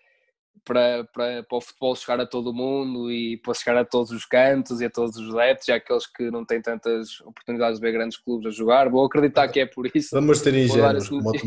para, 0.64 1.04
para, 1.12 1.42
para 1.42 1.58
o 1.58 1.60
futebol 1.60 1.94
chegar 1.94 2.20
a 2.20 2.26
todo 2.26 2.50
o 2.50 2.52
mundo 2.52 3.10
e 3.10 3.36
para 3.38 3.54
chegar 3.54 3.76
a 3.78 3.84
todos 3.84 4.10
os 4.10 4.24
cantos 4.24 4.80
e 4.80 4.84
a 4.84 4.90
todos 4.90 5.16
os 5.16 5.34
adeptos, 5.34 5.68
e 5.68 5.72
aqueles 5.72 6.06
que 6.06 6.30
não 6.30 6.44
têm 6.44 6.60
tantas 6.60 7.20
oportunidades 7.20 7.78
de 7.78 7.86
ver 7.86 7.92
grandes 7.92 8.18
clubes 8.18 8.46
a 8.48 8.50
jogar. 8.50 8.88
Vou 8.88 9.04
acreditar 9.04 9.48
que 9.48 9.60
é 9.60 9.66
por 9.66 9.88
isso. 9.94 10.10
Vamos 10.12 10.40
ter 10.40 10.54
ingênuos, 10.56 11.08
vamos 11.08 11.40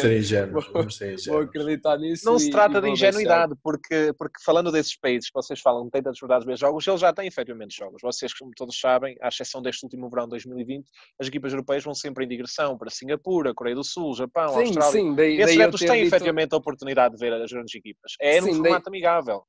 ter 0.00 0.18
ingênuos. 0.18 0.66
Vamos 0.72 0.98
ter 0.98 1.14
ingênuos. 1.14 1.26
Vou 1.26 1.40
acreditar 1.40 1.98
nisso. 1.98 2.24
Não 2.24 2.36
e, 2.36 2.40
se 2.40 2.50
trata 2.50 2.80
de 2.80 2.88
ingenuidade, 2.88 3.54
porque, 3.62 4.12
porque 4.18 4.40
falando 4.44 4.70
desses 4.70 4.96
países 4.96 5.28
que 5.28 5.34
vocês 5.34 5.60
falam, 5.60 5.84
não 5.84 5.90
têm 5.90 6.02
tantas 6.02 6.18
oportunidades 6.18 6.46
de 6.46 6.52
ver 6.52 6.58
jogos, 6.58 6.86
eles 6.86 7.00
já 7.00 7.12
têm 7.12 7.26
efetivamente 7.26 7.76
jogos. 7.76 8.00
Vocês, 8.02 8.32
como 8.32 8.50
todos 8.56 8.78
sabem, 8.78 9.16
à 9.20 9.28
exceção 9.28 9.60
deste 9.62 9.84
último 9.84 10.08
verão 10.08 10.28
2020, 10.28 10.86
as 11.20 11.28
equipas 11.28 11.52
europeias 11.52 11.84
vão 11.84 11.94
sempre 11.94 12.24
em 12.24 12.28
digressão 12.28 12.76
para 12.76 12.90
Singapura, 12.90 13.54
Coreia 13.54 13.76
do 13.76 13.84
Sul, 13.84 14.14
Japão, 14.14 14.48
sim, 14.54 14.60
Austrália. 14.60 14.92
Sim, 14.92 15.14
daí, 15.14 15.40
Esses 15.40 15.56
adeptos 15.56 15.80
têm 15.80 16.04
dito... 16.04 16.06
efetivamente 16.06 16.54
a 16.54 16.56
oportunidade 16.56 17.14
de 17.14 17.20
ver 17.20 17.32
as 17.32 17.50
grandes 17.50 17.74
equipas. 17.74 18.12
É 18.20 18.35
num 18.40 18.54
formato 18.54 18.90
daí... 18.90 18.98
amigável. 18.98 19.44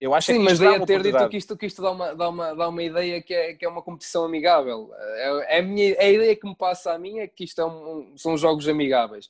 Eu 0.00 0.14
acho 0.14 0.32
Sim, 0.32 0.38
que 0.38 0.44
mas 0.44 0.58
daí 0.58 0.76
a 0.76 0.86
ter 0.86 1.02
dito 1.02 1.28
que 1.28 1.36
isto, 1.36 1.56
que 1.58 1.66
isto 1.66 1.82
dá, 1.82 1.90
uma, 1.90 2.14
dá, 2.14 2.28
uma, 2.30 2.54
dá 2.54 2.68
uma 2.70 2.82
ideia 2.82 3.20
que 3.20 3.34
é, 3.34 3.54
que 3.54 3.66
é 3.66 3.68
uma 3.68 3.82
competição 3.82 4.24
amigável. 4.24 4.90
É, 4.96 5.56
é 5.56 5.58
a, 5.58 5.62
minha, 5.62 5.92
é 5.92 6.06
a 6.06 6.10
ideia 6.10 6.36
que 6.36 6.48
me 6.48 6.56
passa 6.56 6.92
a 6.94 6.98
mim 6.98 7.18
é 7.18 7.28
que 7.28 7.44
isto 7.44 7.60
é 7.60 7.66
um, 7.66 8.14
são 8.16 8.34
jogos 8.34 8.66
amigáveis. 8.66 9.28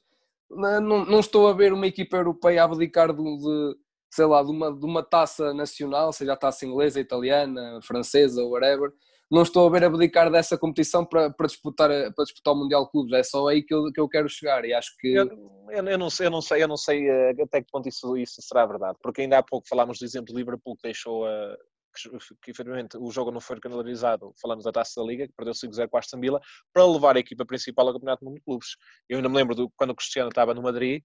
Não, 0.48 0.80
não, 0.80 1.04
não, 1.04 1.20
estou 1.20 1.48
a 1.48 1.52
ver 1.52 1.72
uma 1.72 1.88
equipa 1.88 2.16
europeia 2.16 2.62
abdicar 2.62 3.12
de, 3.12 3.22
de, 3.22 3.76
sei 4.12 4.26
lá, 4.26 4.44
de 4.44 4.50
uma, 4.50 4.72
de 4.72 4.84
uma 4.84 5.02
taça 5.02 5.52
nacional, 5.52 6.12
seja 6.12 6.34
a 6.34 6.36
taça 6.36 6.64
inglesa, 6.64 7.00
italiana, 7.00 7.80
francesa, 7.82 8.44
whatever, 8.44 8.92
não 9.30 9.42
estou 9.42 9.66
a 9.66 9.70
ver 9.70 9.84
abdicar 9.84 10.30
dessa 10.30 10.58
competição 10.58 11.04
para, 11.04 11.30
para, 11.30 11.46
disputar, 11.46 11.88
para 11.88 12.24
disputar 12.24 12.52
o 12.52 12.56
Mundial 12.56 12.84
de 12.84 12.90
Clubes. 12.90 13.12
É 13.12 13.22
só 13.22 13.46
aí 13.48 13.62
que 13.62 13.72
eu, 13.72 13.92
que 13.92 14.00
eu 14.00 14.08
quero 14.08 14.28
chegar 14.28 14.64
e 14.64 14.72
acho 14.72 14.96
que. 14.98 15.14
Eu, 15.14 15.26
eu, 15.72 15.84
eu, 15.86 15.98
não 15.98 16.10
sei, 16.10 16.26
eu 16.26 16.30
não 16.30 16.42
sei, 16.42 16.62
eu 16.62 16.68
não 16.68 16.76
sei 16.76 17.08
eh, 17.08 17.30
até 17.42 17.62
que 17.62 17.70
ponto 17.70 17.88
isso, 17.88 18.16
isso 18.16 18.40
será 18.42 18.66
verdade, 18.66 18.98
porque 19.02 19.22
ainda 19.22 19.38
há 19.38 19.42
pouco 19.42 19.68
falámos 19.68 19.98
do 19.98 20.04
exemplo 20.04 20.32
de 20.32 20.38
Liverpool 20.38 20.76
que 20.76 20.82
deixou 20.82 21.26
a. 21.26 21.56
Que, 21.92 22.08
que 22.40 22.50
efetivamente 22.52 22.96
o 22.96 23.10
jogo 23.10 23.32
não 23.32 23.40
foi 23.40 23.58
canalizado, 23.58 24.32
falamos 24.40 24.64
da 24.64 24.70
Taça 24.70 25.00
da 25.00 25.06
Liga, 25.06 25.26
que 25.26 25.34
perdeu 25.36 25.52
5-0 25.52 25.88
com 25.88 25.96
a 25.96 26.00
Aston 26.00 26.20
Villa, 26.20 26.40
para 26.72 26.86
levar 26.86 27.16
a 27.16 27.18
equipa 27.18 27.44
principal 27.44 27.88
ao 27.88 27.94
Campeonato 27.94 28.24
do 28.24 28.28
Mundo 28.28 28.36
de 28.36 28.44
Clubes. 28.44 28.76
Eu 29.08 29.16
ainda 29.16 29.28
me 29.28 29.34
lembro 29.34 29.56
do, 29.56 29.68
quando 29.76 29.90
o 29.90 29.94
Cristiano 29.96 30.28
estava 30.28 30.54
no 30.54 30.62
Madrid, 30.62 31.02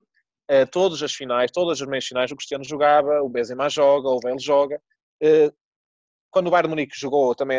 eh, 0.48 0.66
todas 0.68 1.02
as 1.02 1.12
finais, 1.12 1.50
todas 1.52 1.82
as 1.82 1.88
meias 1.88 2.06
finais, 2.06 2.30
o 2.32 2.36
Cristiano 2.36 2.64
jogava, 2.64 3.20
o 3.24 3.30
Benzema 3.30 3.68
joga, 3.68 4.10
o 4.10 4.20
Bale 4.20 4.40
joga, 4.40 4.80
eh, 5.24 5.52
quando 6.30 6.48
o 6.48 6.52
Bayern 6.52 6.70
Munique 6.70 7.00
jogou 7.00 7.34
também 7.34 7.58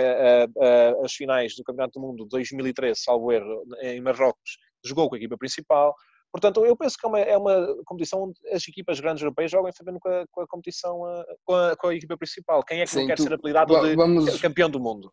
as 1.02 1.12
finais 1.14 1.56
do 1.56 1.64
Campeonato 1.64 1.98
do 1.98 2.06
Mundo 2.06 2.24
de 2.24 2.28
2013, 2.28 3.00
salvo 3.00 3.32
erro, 3.32 3.64
em 3.80 4.00
Marrocos, 4.02 4.58
jogou 4.84 5.08
com 5.08 5.14
a 5.14 5.18
equipa 5.18 5.36
principal. 5.36 5.94
Portanto, 6.36 6.64
eu 6.66 6.76
penso 6.76 6.98
que 6.98 7.06
é 7.06 7.08
uma, 7.08 7.20
é 7.20 7.36
uma 7.36 7.82
competição 7.86 8.24
onde 8.24 8.38
as 8.52 8.66
equipas 8.68 9.00
grandes 9.00 9.22
europeias 9.22 9.50
jogam 9.50 9.70
em 9.70 9.98
com 9.98 10.08
a, 10.08 10.26
com 10.30 10.40
a 10.42 10.46
competição, 10.46 11.00
com 11.44 11.54
a, 11.54 11.76
com 11.76 11.88
a, 11.88 11.94
equipa 11.94 12.16
principal. 12.16 12.62
Quem 12.62 12.80
é 12.80 12.84
que 12.84 12.90
Sim, 12.90 13.00
não 13.00 13.06
quer 13.06 13.16
tu, 13.16 13.22
ser 13.22 13.32
apelidado 13.32 13.80
de 13.80 13.96
vamos, 13.96 14.38
campeão 14.40 14.68
do 14.68 14.78
mundo? 14.78 15.10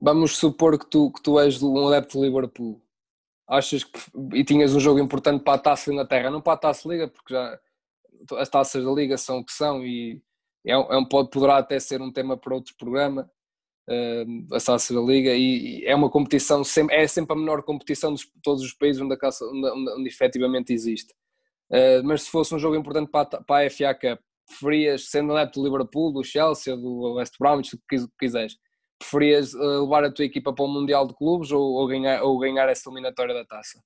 Vamos 0.00 0.36
supor 0.36 0.78
que 0.78 0.90
tu, 0.90 1.12
que 1.12 1.22
tu 1.22 1.38
és 1.38 1.62
um 1.62 1.86
adepto 1.86 2.18
de 2.18 2.26
Liverpool. 2.26 2.82
Achas 3.48 3.84
que 3.84 4.00
e 4.34 4.44
tinhas 4.44 4.74
um 4.74 4.80
jogo 4.80 4.98
importante 4.98 5.44
para 5.44 5.54
a 5.54 5.58
Taça 5.58 5.86
da 5.86 5.94
Inglaterra, 5.94 6.30
não 6.30 6.40
para 6.40 6.54
a 6.54 6.58
Taça 6.58 6.88
Liga, 6.88 7.06
porque 7.06 7.32
já 7.32 7.58
as 8.38 8.48
taças 8.48 8.84
da 8.84 8.90
Liga 8.90 9.16
são 9.16 9.38
o 9.38 9.44
que 9.44 9.52
são 9.52 9.84
e 9.84 10.20
é, 10.66 10.72
é 10.72 10.96
um, 10.96 11.04
pode, 11.04 11.30
poderá 11.30 11.58
até 11.58 11.78
ser 11.78 12.02
um 12.02 12.12
tema 12.12 12.36
para 12.36 12.54
outro 12.54 12.74
programa, 12.76 13.30
uh, 13.88 14.54
a 14.54 14.60
Taça 14.60 14.94
da 14.94 15.00
Liga, 15.00 15.30
e, 15.34 15.80
e, 15.80 15.84
é 15.86 15.94
uma 15.94 16.10
competição, 16.10 16.62
sempre, 16.64 16.96
é 16.96 17.06
sempre 17.06 17.34
a 17.34 17.38
menor 17.38 17.62
competição 17.62 18.14
de 18.14 18.24
todos 18.42 18.62
os 18.62 18.72
países 18.72 19.00
onde, 19.00 19.14
a 19.14 19.18
caça, 19.18 19.44
onde, 19.44 19.68
onde, 19.70 19.90
onde 19.92 20.08
efetivamente 20.08 20.72
existe. 20.72 21.12
Uh, 21.70 22.02
mas 22.04 22.22
se 22.22 22.30
fosse 22.30 22.54
um 22.54 22.58
jogo 22.58 22.76
importante 22.76 23.10
para, 23.10 23.22
a, 23.22 23.42
para 23.42 23.66
a 23.66 23.70
FA 23.70 23.94
Cup, 23.94 24.20
preferias, 24.46 25.08
sendo 25.10 25.36
adepto 25.36 25.60
do 25.60 25.66
Liverpool, 25.66 26.12
do 26.12 26.22
Chelsea, 26.22 26.76
do 26.76 27.14
West 27.14 27.34
Bromwich, 27.38 27.74
o 27.74 27.78
que 27.88 28.06
quiseres, 28.18 28.56
preferias 28.98 29.52
uh, 29.54 29.82
levar 29.82 30.04
a 30.04 30.12
tua 30.12 30.24
equipa 30.24 30.52
para 30.52 30.64
o 30.64 30.68
Mundial 30.68 31.06
de 31.06 31.14
Clubes 31.14 31.50
ou, 31.50 31.60
ou, 31.60 31.86
ganhar, 31.86 32.22
ou 32.22 32.38
ganhar 32.38 32.68
essa 32.68 32.88
eliminatória 32.88 33.34
da 33.34 33.44
taça? 33.44 33.80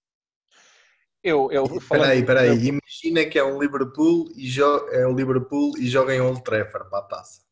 Eu, 1.23 1.51
eu 1.53 1.65
peraí, 1.87 2.25
peraí, 2.25 2.57
imagina 2.57 3.29
que 3.31 3.39
é 3.39 3.45
um 3.45 3.61
Liverpool 3.61 4.31
e 4.35 4.49
joga, 4.49 4.91
é 4.93 5.07
um 5.07 5.15
Liverpool 5.15 5.73
e 5.79 5.87
joga 5.87 6.15
em 6.15 6.21
Old 6.21 6.43
Trafford 6.43 6.89
para 6.89 6.99
a 6.99 7.03
taça. 7.03 7.43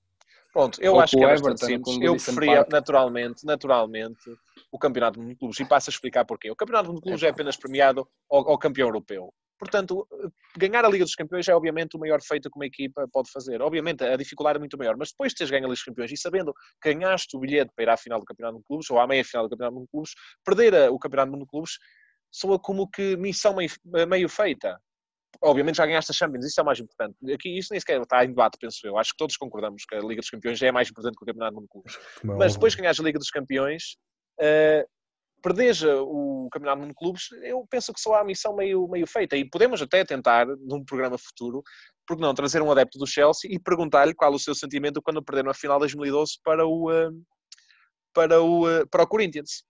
Pronto, 0.59 0.83
eu 0.83 0.95
Ou 0.95 1.01
acho 1.01 1.17
que 1.17 1.23
é 1.23 1.29
bastante 1.29 1.67
simples. 1.67 1.99
Eu 2.01 2.17
preferia 2.17 2.67
naturalmente, 2.69 3.47
naturalmente 3.47 4.37
o 4.73 4.79
Campeonato 4.79 5.25
de 5.25 5.37
Clubes 5.37 5.61
e 5.61 5.65
passo 5.65 5.89
a 5.89 5.93
explicar 5.93 6.25
porquê. 6.25 6.51
O 6.51 6.57
Campeonato 6.57 6.93
de 6.93 7.01
Clubes 7.01 7.23
é, 7.23 7.27
é 7.27 7.31
apenas 7.31 7.57
premiado 7.57 8.09
ao, 8.29 8.51
ao, 8.51 8.59
campeão 8.59 8.89
europeu. 8.89 9.33
Portanto, 9.57 10.05
ganhar 10.57 10.85
a 10.85 10.89
Liga 10.89 11.05
dos 11.05 11.15
Campeões 11.15 11.47
é 11.47 11.55
obviamente 11.55 11.97
o 11.97 12.01
maior 12.01 12.21
feito 12.21 12.51
que 12.51 12.59
uma 12.59 12.67
equipa 12.67 13.07
pode 13.13 13.31
fazer. 13.31 13.63
Obviamente 13.63 14.03
a 14.03 14.17
dificuldade 14.17 14.57
é 14.57 14.59
muito 14.59 14.77
maior, 14.77 14.97
mas 14.97 15.11
depois 15.11 15.31
de 15.31 15.37
teres 15.37 15.51
ganho 15.53 15.63
a 15.63 15.69
Liga 15.69 15.77
dos 15.77 15.85
Campeões 15.85 16.11
e 16.11 16.17
sabendo 16.17 16.53
que 16.83 16.93
ganhaste 16.93 17.37
o 17.37 17.41
bilhete 17.41 17.71
para 17.77 17.85
ir 17.85 17.89
à 17.91 17.97
final 17.97 18.19
do 18.19 18.25
Campeonato 18.25 18.59
de 18.59 18.65
Clubes 18.65 18.91
ou 18.91 18.99
à 18.99 19.07
meia 19.07 19.25
final 19.25 19.45
do 19.47 19.51
Campeonato 19.51 19.81
de 19.81 19.87
Clubes, 19.93 20.11
perder 20.45 20.91
o 20.91 20.99
Campeonato 20.99 21.39
de 21.39 21.47
Clubes 21.47 21.79
soa 22.33 22.59
como 22.59 22.91
que 22.91 23.17
missão 23.17 23.55
meio, 23.55 23.71
meio 24.09 24.29
feita. 24.29 24.77
Obviamente 25.41 25.77
já 25.77 25.87
ganhaste 25.87 26.11
a 26.11 26.15
Champions, 26.15 26.47
isso 26.47 26.59
é 26.59 26.63
o 26.63 26.67
mais 26.67 26.81
importante. 26.81 27.17
Aqui 27.33 27.59
isso 27.59 27.69
nem 27.71 27.79
sequer 27.79 28.01
está 28.01 28.25
em 28.25 28.29
debate, 28.29 28.59
penso 28.59 28.85
eu. 28.87 28.99
Acho 28.99 29.13
que 29.13 29.19
todos 29.19 29.37
concordamos 29.37 29.85
que 29.85 29.95
a 29.95 30.01
Liga 30.01 30.21
dos 30.21 30.31
Campeões 30.31 30.61
é 30.61 30.73
mais 30.73 30.91
importante 30.91 31.17
que 31.17 31.23
o 31.23 31.27
Campeonato 31.27 31.55
do 31.55 31.61
Mundo 31.61 31.67
de 31.67 31.73
Clubes. 31.73 31.99
Mas 32.25 32.55
depois 32.55 32.75
que 32.75 32.83
ganhas 32.83 32.99
a 32.99 33.03
Liga 33.03 33.19
dos 33.19 33.31
Campeões, 33.31 33.97
uh, 34.41 34.89
perderes 35.41 35.83
o 35.83 36.49
Campeonato 36.51 36.79
do 36.79 36.81
Mundo 36.81 36.91
de 36.91 36.99
Clubes, 36.99 37.29
eu 37.43 37.65
penso 37.71 37.93
que 37.93 38.01
só 38.01 38.15
há 38.15 38.21
a 38.23 38.25
missão 38.25 38.57
meio, 38.57 38.89
meio 38.89 39.07
feita. 39.07 39.37
E 39.37 39.49
podemos 39.49 39.81
até 39.81 40.05
tentar, 40.05 40.47
num 40.47 40.85
programa 40.85 41.17
futuro, 41.17 41.63
porque 42.07 42.23
não, 42.23 42.35
trazer 42.35 42.61
um 42.61 42.73
adepto 42.73 42.99
do 42.99 43.07
Chelsea 43.07 43.51
e 43.53 43.61
perguntar-lhe 43.61 44.15
qual 44.15 44.33
o 44.33 44.39
seu 44.39 44.55
sentimento 44.55 45.01
quando 45.01 45.23
perderam 45.23 45.51
a 45.51 45.55
final 45.55 45.77
de 45.77 45.83
2012 45.83 46.39
para 46.43 46.67
o, 46.67 46.91
uh, 46.91 47.23
para 48.13 48.43
o, 48.43 48.67
uh, 48.67 48.89
para 48.89 49.05
o 49.05 49.07
Corinthians 49.07 49.63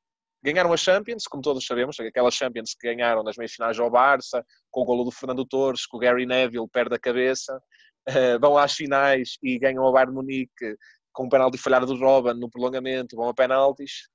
ganharam 0.42 0.72
a 0.72 0.76
Champions, 0.76 1.24
como 1.24 1.42
todos 1.42 1.64
sabemos, 1.64 1.98
aquelas 2.00 2.34
Champions 2.34 2.74
que 2.78 2.86
ganharam 2.86 3.22
nas 3.22 3.36
meias 3.36 3.52
finais 3.52 3.78
ao 3.78 3.90
Barça, 3.90 4.44
com 4.70 4.82
o 4.82 4.84
golo 4.84 5.04
do 5.04 5.10
Fernando 5.10 5.44
Torres, 5.44 5.86
com 5.86 5.96
o 5.96 6.00
Gary 6.00 6.26
Neville 6.26 6.68
perde 6.68 6.94
a 6.94 6.98
cabeça, 6.98 7.60
uh, 8.08 8.38
vão 8.40 8.56
às 8.56 8.72
finais 8.72 9.36
e 9.42 9.58
ganham 9.58 9.84
ao 9.84 9.92
Bayern 9.92 10.14
Munique 10.14 10.76
com 11.12 11.24
um 11.24 11.28
penalti 11.28 11.58
falhado 11.58 11.86
do 11.86 11.96
Robin 11.96 12.38
no 12.38 12.48
prolongamento, 12.48 13.16
vão 13.16 13.28
a 13.28 13.34
penaltis. 13.34 14.08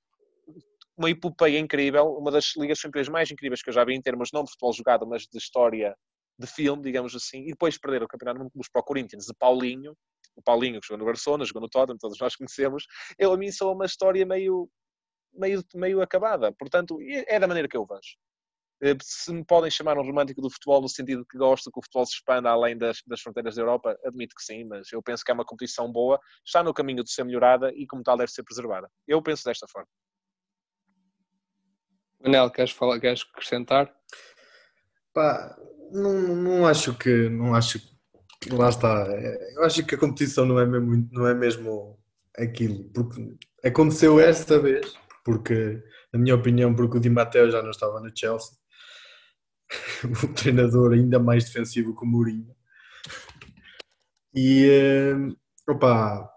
Uma 0.98 1.10
epopeia 1.10 1.60
incrível, 1.60 2.06
uma 2.14 2.32
das 2.32 2.56
ligas 2.56 2.80
campeões 2.80 3.10
mais 3.10 3.30
incríveis 3.30 3.62
que 3.62 3.70
eu 3.70 3.74
já 3.74 3.84
vi 3.84 3.96
em 3.96 4.02
termos 4.02 4.30
não 4.32 4.44
de 4.44 4.52
futebol 4.52 4.74
jogado, 4.74 5.08
mas 5.08 5.24
de 5.24 5.38
história 5.38 5.96
de 6.40 6.48
filme, 6.48 6.82
digamos 6.82 7.16
assim, 7.16 7.44
e 7.44 7.48
depois 7.48 7.78
perder 7.78 8.04
o 8.04 8.08
campeonato 8.08 8.40
do 8.40 8.44
mundo 8.44 8.54
para 8.72 8.80
o 8.80 8.84
Corinthians 8.84 9.26
de 9.26 9.34
Paulinho, 9.34 9.94
o 10.36 10.42
Paulinho 10.42 10.80
que 10.80 10.88
jogou 10.88 11.00
no 11.00 11.06
Barcelona, 11.06 11.46
jogou 11.46 11.62
no 11.62 11.70
Tottenham, 11.70 11.98
todos 12.00 12.18
nós 12.20 12.36
conhecemos, 12.36 12.86
eu 13.20 13.34
a 13.34 13.38
mim 13.38 13.52
sou 13.52 13.74
uma 13.74 13.86
história 13.86 14.26
meio 14.26 14.70
meio, 15.34 15.64
meio 15.74 16.02
acabada. 16.02 16.52
Portanto, 16.52 16.98
é 17.02 17.40
da 17.40 17.48
maneira 17.48 17.68
que 17.68 17.78
eu 17.78 17.86
vejo. 17.86 18.16
Eh, 18.82 18.98
se 19.02 19.32
me 19.32 19.46
podem 19.46 19.72
chamar 19.72 19.98
um 19.98 20.04
romântico 20.04 20.42
do 20.42 20.50
futebol 20.50 20.82
no 20.82 20.90
sentido 20.90 21.26
que 21.26 21.38
gosto 21.38 21.72
que 21.72 21.80
o 21.80 21.82
futebol 21.82 22.06
se 22.06 22.16
expanda 22.16 22.50
além 22.50 22.78
das, 22.78 23.02
das 23.08 23.22
fronteiras 23.22 23.56
da 23.56 23.62
Europa, 23.62 23.98
admito 24.04 24.36
que 24.36 24.44
sim, 24.44 24.66
mas 24.66 24.92
eu 24.92 25.02
penso 25.02 25.24
que 25.24 25.32
é 25.32 25.34
uma 25.34 25.46
competição 25.46 25.90
boa, 25.90 26.20
está 26.46 26.62
no 26.62 26.74
caminho 26.74 27.02
de 27.02 27.10
ser 27.10 27.24
melhorada 27.24 27.72
e, 27.74 27.88
como 27.88 28.04
tal, 28.04 28.18
deve 28.18 28.32
ser 28.32 28.44
preservada. 28.44 28.90
Eu 29.08 29.22
penso 29.22 29.46
desta 29.46 29.66
forma. 29.70 29.88
Manel, 32.22 32.52
queres, 32.52 32.72
falar, 32.72 33.00
queres 33.00 33.26
acrescentar? 33.34 33.94
Pá, 35.14 35.58
não, 35.92 36.14
não 36.36 36.68
acho 36.68 36.98
que. 36.98 37.30
Não 37.30 37.56
acho 37.56 37.80
que, 38.42 38.50
lá 38.54 38.68
está. 38.68 39.06
Eu 39.56 39.64
acho 39.64 39.86
que 39.86 39.96
a 39.96 39.98
competição 39.98 40.46
não 40.46 40.60
é 40.60 40.66
mesmo, 40.66 41.08
não 41.12 41.28
é 41.28 41.34
mesmo 41.34 41.98
aquilo. 42.38 42.90
Porque 42.94 43.38
aconteceu 43.64 44.20
esta 44.20 44.60
vez 44.60 44.94
porque, 45.24 45.82
na 46.12 46.20
minha 46.20 46.36
opinião, 46.36 46.76
porque 46.76 46.98
o 46.98 47.00
Di 47.00 47.10
Matteo 47.10 47.50
já 47.50 47.62
não 47.62 47.72
estava 47.72 48.00
no 48.00 48.12
Chelsea, 48.16 48.56
o 50.24 50.28
treinador 50.34 50.94
ainda 50.94 51.20
mais 51.20 51.46
defensivo 51.46 51.96
que 51.96 52.04
o 52.04 52.08
Mourinho. 52.08 52.54
E, 54.36 54.68
eh, 54.68 55.72
opa, 55.72 56.30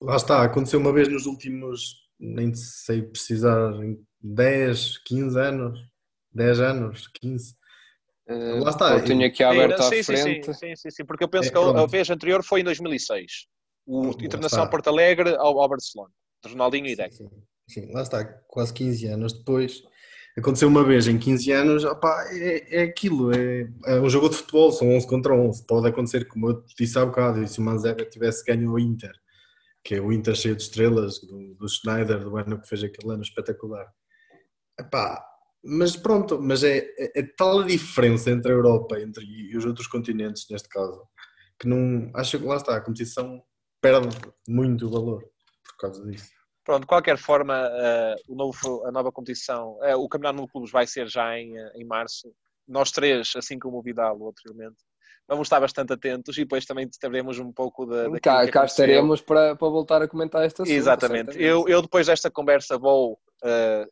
lá 0.00 0.16
está, 0.16 0.42
aconteceu 0.42 0.80
uma 0.80 0.92
vez 0.92 1.08
nos 1.08 1.26
últimos, 1.26 1.94
nem 2.18 2.54
sei 2.54 3.02
precisar, 3.02 3.72
10, 4.20 4.98
15 5.04 5.38
anos, 5.38 5.78
10 6.32 6.60
anos, 6.60 7.08
15. 7.20 7.56
Uh, 8.28 8.62
lá 8.62 8.70
está. 8.70 8.94
Eu 8.94 9.04
tenho 9.04 9.26
aqui 9.26 9.42
aberto 9.42 9.82
sim, 9.82 10.00
à 10.00 10.04
frente. 10.04 10.46
Sim, 10.46 10.52
sim, 10.52 10.76
sim, 10.76 10.90
sim, 10.90 11.04
porque 11.04 11.24
eu 11.24 11.28
penso 11.28 11.48
é, 11.48 11.52
que 11.52 11.58
a, 11.58 11.82
a 11.82 11.86
vez 11.86 12.10
anterior 12.10 12.42
foi 12.42 12.60
em 12.60 12.64
2006. 12.64 13.46
O 13.86 14.10
Internacional 14.10 14.68
Porto 14.68 14.88
Alegre 14.88 15.34
ao, 15.36 15.58
ao 15.58 15.68
Barcelona, 15.68 16.12
de 16.44 16.52
Ronaldinho 16.52 16.86
e 16.86 16.94
Deco. 16.94 17.30
Sim, 17.68 17.92
lá 17.92 18.02
está, 18.02 18.24
quase 18.24 18.72
15 18.72 19.06
anos 19.08 19.32
depois. 19.32 19.82
Aconteceu 20.36 20.68
uma 20.68 20.84
vez 20.84 21.08
em 21.08 21.18
15 21.18 21.50
anos, 21.52 21.84
opa, 21.84 22.24
é, 22.30 22.80
é 22.80 22.82
aquilo, 22.84 23.34
é, 23.34 23.68
é, 23.86 24.00
um 24.00 24.08
jogo 24.08 24.28
de 24.28 24.36
futebol, 24.36 24.70
são 24.70 24.88
11 24.96 25.06
contra 25.06 25.34
11. 25.34 25.66
Pode 25.66 25.88
acontecer, 25.88 26.26
como 26.28 26.50
eu 26.50 26.64
disse 26.78 26.98
há 26.98 27.04
bocado, 27.04 27.42
e 27.42 27.48
se 27.48 27.58
o 27.58 27.62
Manzega 27.62 28.04
tivesse 28.04 28.44
ganho 28.44 28.70
o 28.72 28.78
Inter, 28.78 29.12
que 29.82 29.96
é 29.96 30.00
o 30.00 30.12
Inter 30.12 30.36
cheio 30.36 30.54
de 30.54 30.62
estrelas, 30.62 31.18
do, 31.20 31.54
do 31.54 31.68
Schneider, 31.68 32.20
do 32.20 32.36
ano 32.36 32.60
que 32.60 32.68
fez 32.68 32.84
aquele 32.84 33.12
ano 33.14 33.22
espetacular. 33.22 33.92
Epá, 34.78 35.24
mas 35.62 35.96
pronto, 35.96 36.40
mas 36.40 36.62
é, 36.62 36.78
é, 36.98 37.20
é, 37.20 37.22
tal 37.36 37.60
a 37.60 37.66
diferença 37.66 38.30
entre 38.30 38.52
a 38.52 38.54
Europa 38.54 38.98
entre, 39.00 39.24
e 39.24 39.56
os 39.56 39.64
outros 39.64 39.88
continentes, 39.88 40.46
neste 40.50 40.68
caso, 40.68 41.02
que 41.58 41.66
não. 41.66 42.10
Acho 42.14 42.38
que 42.38 42.44
lá 42.46 42.56
está, 42.56 42.76
a 42.76 42.80
competição 42.80 43.42
perde 43.80 44.08
muito 44.48 44.88
valor 44.88 45.24
por 45.64 45.76
causa 45.78 46.06
disso. 46.06 46.37
Pronto, 46.68 46.82
de 46.82 46.86
qualquer 46.86 47.16
forma, 47.16 47.66
uh, 47.66 48.30
o 48.30 48.36
novo, 48.36 48.84
a 48.86 48.92
nova 48.92 49.10
competição, 49.10 49.78
uh, 49.80 49.96
o 49.96 50.06
Campeonato 50.06 50.44
de 50.44 50.52
Clubes 50.52 50.70
vai 50.70 50.86
ser 50.86 51.08
já 51.08 51.34
em, 51.38 51.54
em 51.74 51.82
março. 51.86 52.30
Nós 52.68 52.90
três, 52.90 53.32
assim 53.36 53.58
como 53.58 53.78
o 53.78 53.82
Vidal, 53.82 54.20
outro 54.20 54.42
elemento, 54.46 54.76
vamos 55.26 55.46
estar 55.46 55.60
bastante 55.60 55.94
atentos 55.94 56.36
e 56.36 56.42
depois 56.42 56.66
também 56.66 56.86
teremos 57.00 57.38
um 57.38 57.50
pouco 57.50 57.86
de. 57.86 58.20
Cá, 58.20 58.46
cá 58.50 58.66
estaremos 58.66 59.22
para, 59.22 59.56
para 59.56 59.68
voltar 59.70 60.02
a 60.02 60.08
comentar 60.08 60.44
esta 60.44 60.62
assunto. 60.62 60.76
Exatamente. 60.76 61.42
Eu, 61.42 61.66
eu, 61.66 61.80
depois 61.80 62.06
desta 62.06 62.30
conversa, 62.30 62.76
vou 62.76 63.14
uh, 63.14 63.90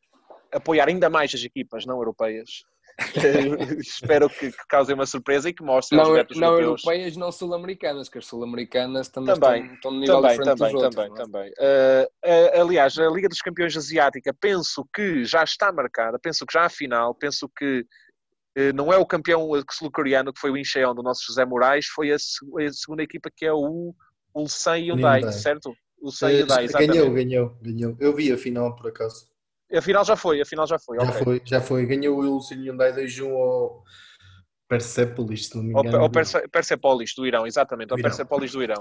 apoiar 0.53 0.87
ainda 0.89 1.09
mais 1.09 1.33
as 1.33 1.43
equipas 1.45 1.87
não 1.87 1.97
europeias 1.97 2.67
espero 3.79 4.29
que, 4.31 4.51
que 4.51 4.67
causem 4.69 4.95
uma 4.95 5.05
surpresa 5.05 5.51
e 5.51 5.53
que 5.53 5.63
mostrem 5.63 6.01
não, 6.01 6.17
aos 6.17 6.37
não 6.37 6.49
europeus. 6.49 6.85
europeias, 6.85 7.17
não 7.17 7.31
sul-americanas, 7.31 8.09
que 8.09 8.19
as 8.19 8.27
sul-americanas 8.27 9.09
também, 9.09 9.35
também, 9.35 9.63
estão, 9.63 9.75
estão 9.75 9.91
no 9.91 10.01
nível 10.01 10.17
também, 10.17 10.31
diferente 10.31 10.59
também, 10.59 10.73
dos 10.73 10.83
também, 10.83 11.11
outros. 11.11 11.31
Também, 11.31 11.51
uh, 11.51 12.59
uh, 12.59 12.63
aliás, 12.63 12.99
a 12.99 13.09
Liga 13.09 13.29
dos 13.29 13.43
Campeões 13.43 13.77
Asiática 13.77 14.35
penso 14.41 14.87
que 14.95 15.25
já 15.25 15.45
está 15.45 15.71
marcada, 15.71 16.19
penso 16.19 16.47
que 16.47 16.55
já 16.55 16.65
há 16.65 16.69
final, 16.71 17.15
penso 17.15 17.51
que 17.55 17.81
uh, 18.59 18.73
não 18.75 18.91
é 18.91 18.97
o 18.97 19.05
campeão 19.05 19.51
sul-coreano 19.71 20.33
que 20.33 20.41
foi 20.41 20.51
o 20.51 20.57
Incheon 20.57 20.95
do 20.95 21.03
nosso 21.03 21.27
José 21.27 21.45
Moraes, 21.45 21.87
foi 21.87 22.13
a, 22.13 22.17
a 22.17 22.73
segunda 22.73 23.03
equipa 23.03 23.31
que 23.35 23.45
é 23.45 23.53
o 23.53 23.95
Ulsan 24.35 24.77
Hyundai, 24.77 25.21
Hyundai. 25.21 25.33
certo? 25.33 25.75
Ulsan 26.01 26.29
Hyundai, 26.29 26.65
exatamente. 26.65 26.99
Ganhou, 26.99 27.13
ganhou, 27.13 27.59
ganhou. 27.61 27.97
Eu 28.01 28.15
vi 28.15 28.33
a 28.33 28.39
final 28.39 28.75
por 28.75 28.89
acaso. 28.89 29.36
Afinal 29.75 30.05
já 30.05 30.17
foi, 30.17 30.41
afinal 30.41 30.67
já 30.67 30.79
foi. 30.79 30.97
Já 30.99 31.09
okay. 31.09 31.25
foi, 31.25 31.43
já 31.45 31.61
foi. 31.61 31.87
Ganhou 31.87 32.19
o 32.19 32.21
Wilson 32.21 32.55
Hyundai 32.55 32.93
2-1 32.93 33.31
ao 33.31 33.83
Persepolis, 34.69 35.47
se 35.47 35.57
não 35.57 35.65
me 35.65 35.71
engano. 35.71 35.99
Ao 35.99 36.11
Perse 36.11 36.49
Persepolis 36.49 37.15
do 37.15 37.27
Irão, 37.27 37.47
exatamente, 37.47 37.93
ao 37.93 37.99
Persepolis 37.99 38.53
do 38.53 38.63
Irão. 38.63 38.81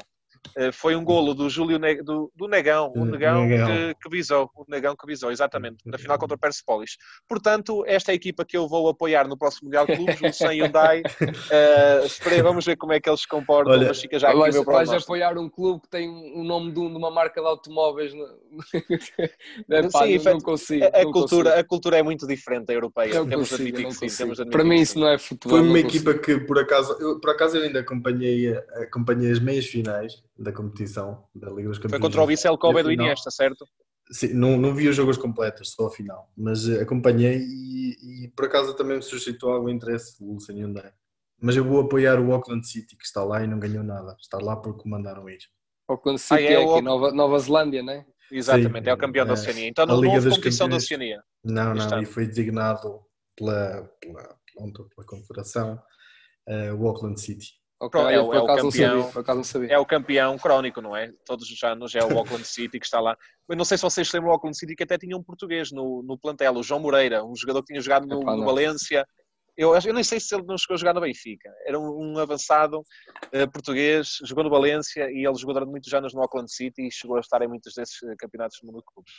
Eh, 0.56 0.72
foi 0.72 0.96
um 0.96 1.04
golo 1.04 1.34
do 1.34 1.50
Júlio 1.50 1.78
ne 1.80 2.02
do, 2.02 2.32
do, 2.36 2.48
Negão, 2.48 2.92
o 2.96 3.06
Negão, 3.06 3.46
Negão. 3.46 3.68
Que, 3.68 3.96
que, 3.96 4.10
visou, 4.10 4.50
o 4.56 4.66
Negão 4.68 4.96
que 4.96 5.06
visou, 5.06 5.32
exatamente, 5.32 5.78
na 5.86 5.98
final 5.98 6.18
contra 6.18 6.36
o 6.36 6.40
Persepolis. 6.40 6.98
Portanto, 7.28 7.84
esta 7.88 8.12
é 8.12 8.14
a 8.14 8.16
equipa 8.16 8.46
que 8.46 8.58
eu 8.58 8.68
vou 8.68 8.88
apoiar 8.90 9.28
no 9.28 9.38
próximo 9.38 9.66
Mundial 9.66 9.86
de 9.86 9.96
Clubes, 9.96 10.22
o 10.22 10.34
Sam 10.34 10.52
Hyundai. 10.52 11.04
Uh, 11.46 12.06
esperei, 12.06 12.42
vamos 12.42 12.66
ver 12.66 12.76
como 12.76 12.94
é 12.94 13.00
que 13.00 13.10
eles 13.10 13.22
se 13.22 13.28
comportam, 13.28 13.74
Olha, 13.74 13.88
mas 13.88 14.00
fica 14.00 14.18
já 14.18 14.30
aqui 14.30 14.38
vais, 14.38 14.56
meu 14.56 14.64
vais 14.64 14.92
apoiar 14.92 15.38
um 15.38 15.50
clube 15.50 15.82
que 15.82 15.90
tem 15.90 16.10
o 16.10 16.44
nome 16.44 16.72
de, 16.72 16.80
uma 16.80 17.12
marca 17.12 17.40
de 17.40 17.48
automóveis. 17.48 18.14
é, 19.70 19.90
pá, 19.90 20.06
sim, 20.06 20.18
não, 20.18 20.34
não 20.34 20.40
consigo. 20.40 20.86
A, 20.86 21.04
não 21.04 21.12
cultura, 21.12 21.44
consigo. 21.44 21.60
a 21.60 21.64
cultura 21.64 21.98
é 21.98 22.04
muito 22.04 22.28
diferente 22.28 22.66
da 22.66 22.74
europeia. 22.74 23.14
Não 23.14 23.28
temos 23.28 23.50
consigo, 23.50 23.78
admitir 23.78 24.10
sim, 24.10 24.18
temos 24.18 24.40
Para 24.50 24.64
mim 24.64 24.80
isso 24.80 25.00
não 25.00 25.08
é 25.08 25.18
futebol. 25.18 25.58
Foi 25.58 25.68
uma 25.68 25.80
equipa 25.80 26.14
que, 26.14 26.40
por 26.40 26.60
acaso, 26.60 26.96
eu, 27.00 27.20
por 27.20 27.30
acaso 27.30 27.58
eu 27.58 27.64
ainda 27.64 27.80
acompanhei, 27.80 28.56
acompanhei 28.82 29.32
as 29.32 29.40
meias 29.40 29.66
finais 29.66 30.24
da 30.38 30.52
competição 30.52 31.24
da 31.34 31.50
Liga 31.50 31.70
dos 31.70 31.78
Campeões. 31.78 31.92
Foi 31.92 32.00
contra 32.00 32.22
o 32.22 32.28
Vissel 32.28 32.58
Kobe 32.58 32.84
do 32.84 32.92
Iniesta, 32.92 33.32
certo? 33.32 33.66
Sim, 34.12 34.34
não, 34.34 34.58
não 34.58 34.74
vi 34.74 34.88
os 34.88 34.96
jogos 34.96 35.18
completos, 35.18 35.72
só 35.72 35.88
a 35.88 35.92
final, 35.92 36.32
mas 36.38 36.68
uh, 36.68 36.82
acompanhei 36.82 37.40
e, 37.40 38.26
e, 38.26 38.28
por 38.36 38.46
acaso 38.46 38.76
também 38.76 38.98
me 38.98 39.04
suscitou 39.04 39.52
algum 39.52 39.70
interesse 39.70 40.24
o 40.24 40.34
Lucien 40.34 40.60
Hyundai. 40.60 40.92
Mas 41.42 41.56
eu 41.58 41.64
vou 41.64 41.82
apoiar 41.82 42.20
o 42.20 42.32
Auckland 42.32 42.68
City, 42.68 42.96
que 42.96 43.04
está 43.04 43.24
lá 43.24 43.44
e 43.44 43.48
não 43.48 43.60
ganhou 43.60 43.84
nada. 43.84 44.16
Está 44.22 44.38
lá 44.38 44.56
porque 44.56 44.88
mandaram 44.88 45.28
ir. 45.28 45.40
Auckland 45.88 46.20
City 46.20 46.34
ah, 46.34 46.42
é, 46.42 46.54
é 46.54 46.64
aqui, 46.64 46.82
Nova, 46.82 47.12
Nova 47.12 47.40
Zelândia, 47.40 47.82
não 47.84 47.94
é? 47.94 48.06
Exatamente, 48.32 48.86
Sim, 48.86 48.90
é 48.90 48.94
o 48.94 48.98
campeão 48.98 49.24
é, 49.24 49.28
da 49.28 49.34
Oceania. 49.34 49.68
Então 49.68 49.86
não 49.86 49.96
houve 49.96 50.30
competição 50.30 50.70
da 50.70 50.78
Oceania. 50.78 51.24
Não, 51.44 51.74
não, 51.74 52.02
e 52.02 52.06
foi 52.06 52.26
designado 52.26 53.02
pela, 53.36 53.84
pela, 54.00 54.24
pela, 54.24 54.72
pela 54.72 55.08
Confederação 55.08 55.80
uh, 56.48 56.76
o 56.76 56.88
Auckland 56.88 57.20
City. 57.20 57.54
Okay, 57.80 58.02
é, 58.02 58.14
é, 58.14 58.22
o, 58.22 58.34
é, 58.34 58.40
o 58.40 58.46
campeão, 58.46 59.12
é 59.70 59.78
o 59.78 59.86
campeão 59.86 60.38
crónico, 60.38 60.82
não 60.82 60.96
é? 60.96 61.12
Todos 61.26 61.52
os 61.52 61.62
anos 61.62 61.94
é 61.94 62.02
o 62.02 62.18
Auckland 62.18 62.48
City 62.48 62.80
que 62.80 62.86
está 62.86 63.02
lá. 63.02 63.18
Eu 63.50 63.56
não 63.58 63.66
sei 63.66 63.78
se 63.78 63.84
vocês 63.84 64.10
lembram 64.14 64.30
o 64.30 64.34
Auckland 64.34 64.58
City 64.58 64.76
que 64.76 64.84
até 64.84 64.98
tinha 64.98 65.16
um 65.18 65.22
português 65.22 65.74
no, 65.74 66.02
no 66.02 66.18
plantel, 66.18 66.54
o 66.54 66.64
João 66.64 66.80
Moreira, 66.80 67.26
um 67.26 67.36
jogador 67.36 67.62
que 67.62 67.68
tinha 67.68 67.82
jogado 67.82 68.08
no, 68.08 68.22
no 68.22 68.46
Valência. 68.46 69.06
Eu, 69.58 69.76
eu 69.76 69.94
nem 69.94 70.04
sei 70.04 70.22
se 70.22 70.34
ele 70.34 70.46
não 70.46 70.58
chegou 70.58 70.76
a 70.76 70.78
jogar 70.78 70.94
no 70.94 71.02
Benfica. 71.02 71.54
Era 71.66 71.78
um, 71.78 72.14
um 72.14 72.18
avançado 72.18 72.80
uh, 72.80 73.52
português, 73.52 74.20
jogou 74.24 74.46
no 74.46 74.50
Valência 74.50 75.12
e 75.12 75.26
ele 75.26 75.38
jogou 75.38 75.54
durante 75.54 75.70
muitos 75.70 75.94
anos 75.94 76.14
no 76.14 76.22
Auckland 76.22 76.52
City 76.52 76.88
e 76.88 76.92
chegou 76.92 77.18
a 77.18 77.20
estar 77.20 77.42
em 77.42 77.48
muitos 77.48 77.74
desses 77.74 78.02
eh, 78.04 78.16
campeonatos 78.18 78.58
no 78.64 78.68
mundo 78.68 78.80
de 78.80 78.86
clubes. 78.94 79.14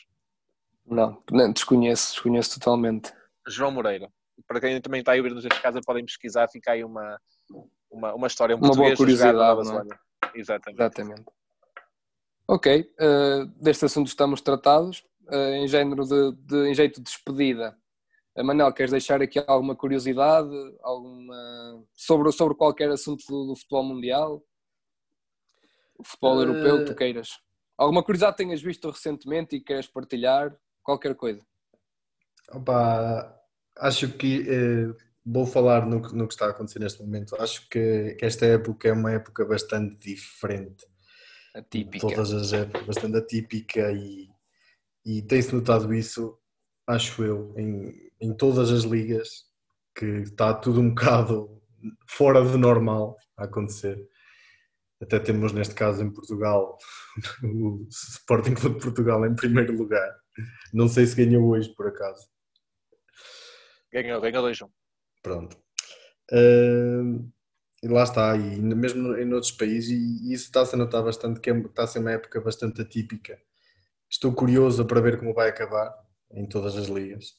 Não, 0.86 1.22
não, 1.30 1.52
desconheço, 1.52 2.12
desconheço 2.12 2.58
totalmente. 2.58 3.12
João 3.46 3.70
Moreira. 3.70 4.08
Para 4.46 4.60
quem 4.60 4.80
também 4.80 5.00
está 5.00 5.12
a 5.12 5.16
ouvir-nos 5.16 5.44
neste 5.44 5.60
caso, 5.60 5.80
podem 5.84 6.04
pesquisar, 6.04 6.48
fica 6.48 6.72
aí 6.72 6.84
uma, 6.84 7.18
uma, 7.96 8.14
uma 8.14 8.26
história 8.26 8.54
um 8.54 8.60
uma 8.60 8.74
boa 8.74 8.94
curiosidade. 8.94 9.38
É? 9.38 10.38
Exatamente. 10.38 10.80
Exatamente. 10.80 11.24
Ok, 12.48 12.92
uh, 13.00 13.46
deste 13.60 13.84
assunto 13.86 14.06
estamos 14.06 14.40
tratados. 14.40 15.04
Uh, 15.28 15.54
em 15.56 15.66
género 15.66 16.04
de, 16.04 16.32
de, 16.42 16.68
em 16.68 16.74
jeito 16.74 17.00
de 17.00 17.02
despedida, 17.02 17.76
uh, 18.38 18.44
Manel, 18.44 18.72
queres 18.72 18.92
deixar 18.92 19.20
aqui 19.20 19.42
alguma 19.44 19.74
curiosidade 19.74 20.48
alguma, 20.80 21.84
sobre, 21.92 22.30
sobre 22.30 22.54
qualquer 22.54 22.88
assunto 22.90 23.24
do, 23.28 23.46
do 23.48 23.56
futebol 23.56 23.82
mundial? 23.82 24.40
O 25.98 26.04
futebol 26.04 26.40
europeu, 26.40 26.84
tu 26.84 26.94
queiras? 26.94 27.40
Alguma 27.76 28.04
curiosidade 28.04 28.36
tenhas 28.36 28.62
visto 28.62 28.88
recentemente 28.88 29.56
e 29.56 29.60
queres 29.60 29.88
partilhar? 29.88 30.56
Qualquer 30.84 31.16
coisa. 31.16 31.44
Opa, 32.52 33.36
acho 33.78 34.08
que 34.12 34.46
vou 35.26 35.44
falar 35.44 35.84
no, 35.84 35.98
no 36.00 36.28
que 36.28 36.34
está 36.34 36.46
a 36.46 36.50
acontecer 36.50 36.78
neste 36.78 37.02
momento. 37.02 37.34
Acho 37.36 37.68
que, 37.68 38.14
que, 38.14 38.24
esta 38.24 38.46
época 38.46 38.88
é 38.88 38.92
uma 38.92 39.10
época 39.10 39.44
bastante 39.44 39.96
diferente. 40.14 40.86
Atípica. 41.54 42.06
Todas 42.06 42.32
as 42.32 42.52
épocas, 42.52 42.86
bastante 42.86 43.16
atípica 43.16 43.90
e, 43.90 44.28
e 45.04 45.22
tem-se 45.22 45.54
notado 45.54 45.92
isso, 45.92 46.38
acho 46.86 47.24
eu, 47.24 47.52
em, 47.56 48.10
em 48.20 48.32
todas 48.34 48.70
as 48.70 48.84
ligas, 48.84 49.46
que 49.96 50.04
está 50.04 50.54
tudo 50.54 50.80
um 50.80 50.90
bocado 50.94 51.60
fora 52.06 52.42
do 52.42 52.56
normal 52.56 53.16
a 53.36 53.44
acontecer. 53.44 53.98
Até 55.00 55.18
temos 55.18 55.52
neste 55.52 55.74
caso 55.74 56.02
em 56.02 56.10
Portugal 56.10 56.78
o 57.42 57.86
Sporting 57.90 58.54
Clube 58.54 58.76
de 58.76 58.82
Portugal 58.82 59.26
em 59.26 59.34
primeiro 59.34 59.76
lugar. 59.76 60.08
Não 60.72 60.88
sei 60.88 61.04
se 61.06 61.16
ganhou 61.16 61.48
hoje 61.48 61.74
por 61.74 61.88
acaso. 61.88 62.28
Ganhou, 63.92 64.20
ganhou 64.20 64.44
2-1. 64.44 64.70
Pronto. 65.26 65.56
Uh, 66.30 67.28
e 67.82 67.88
lá 67.88 68.04
está, 68.04 68.36
e 68.36 68.60
mesmo 68.60 69.16
em 69.16 69.32
outros 69.32 69.50
países, 69.50 69.90
e 69.90 70.32
isso 70.32 70.44
está-se 70.44 70.76
a 70.76 70.78
notar 70.78 71.02
bastante 71.02 71.40
que 71.40 71.50
é, 71.50 71.58
está 71.58 71.82
a 71.82 71.86
ser 71.88 71.98
uma 71.98 72.12
época 72.12 72.40
bastante 72.40 72.80
atípica. 72.80 73.36
Estou 74.08 74.32
curioso 74.32 74.86
para 74.86 75.00
ver 75.00 75.18
como 75.18 75.34
vai 75.34 75.48
acabar 75.48 75.92
em 76.30 76.48
todas 76.48 76.76
as 76.76 76.86
ligas. 76.86 77.34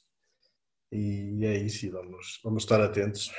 E 0.91 1.45
é 1.45 1.55
isso, 1.59 1.85
e 1.85 1.89
vamos, 1.89 2.41
vamos 2.43 2.63
estar 2.63 2.81
atentos. 2.81 3.31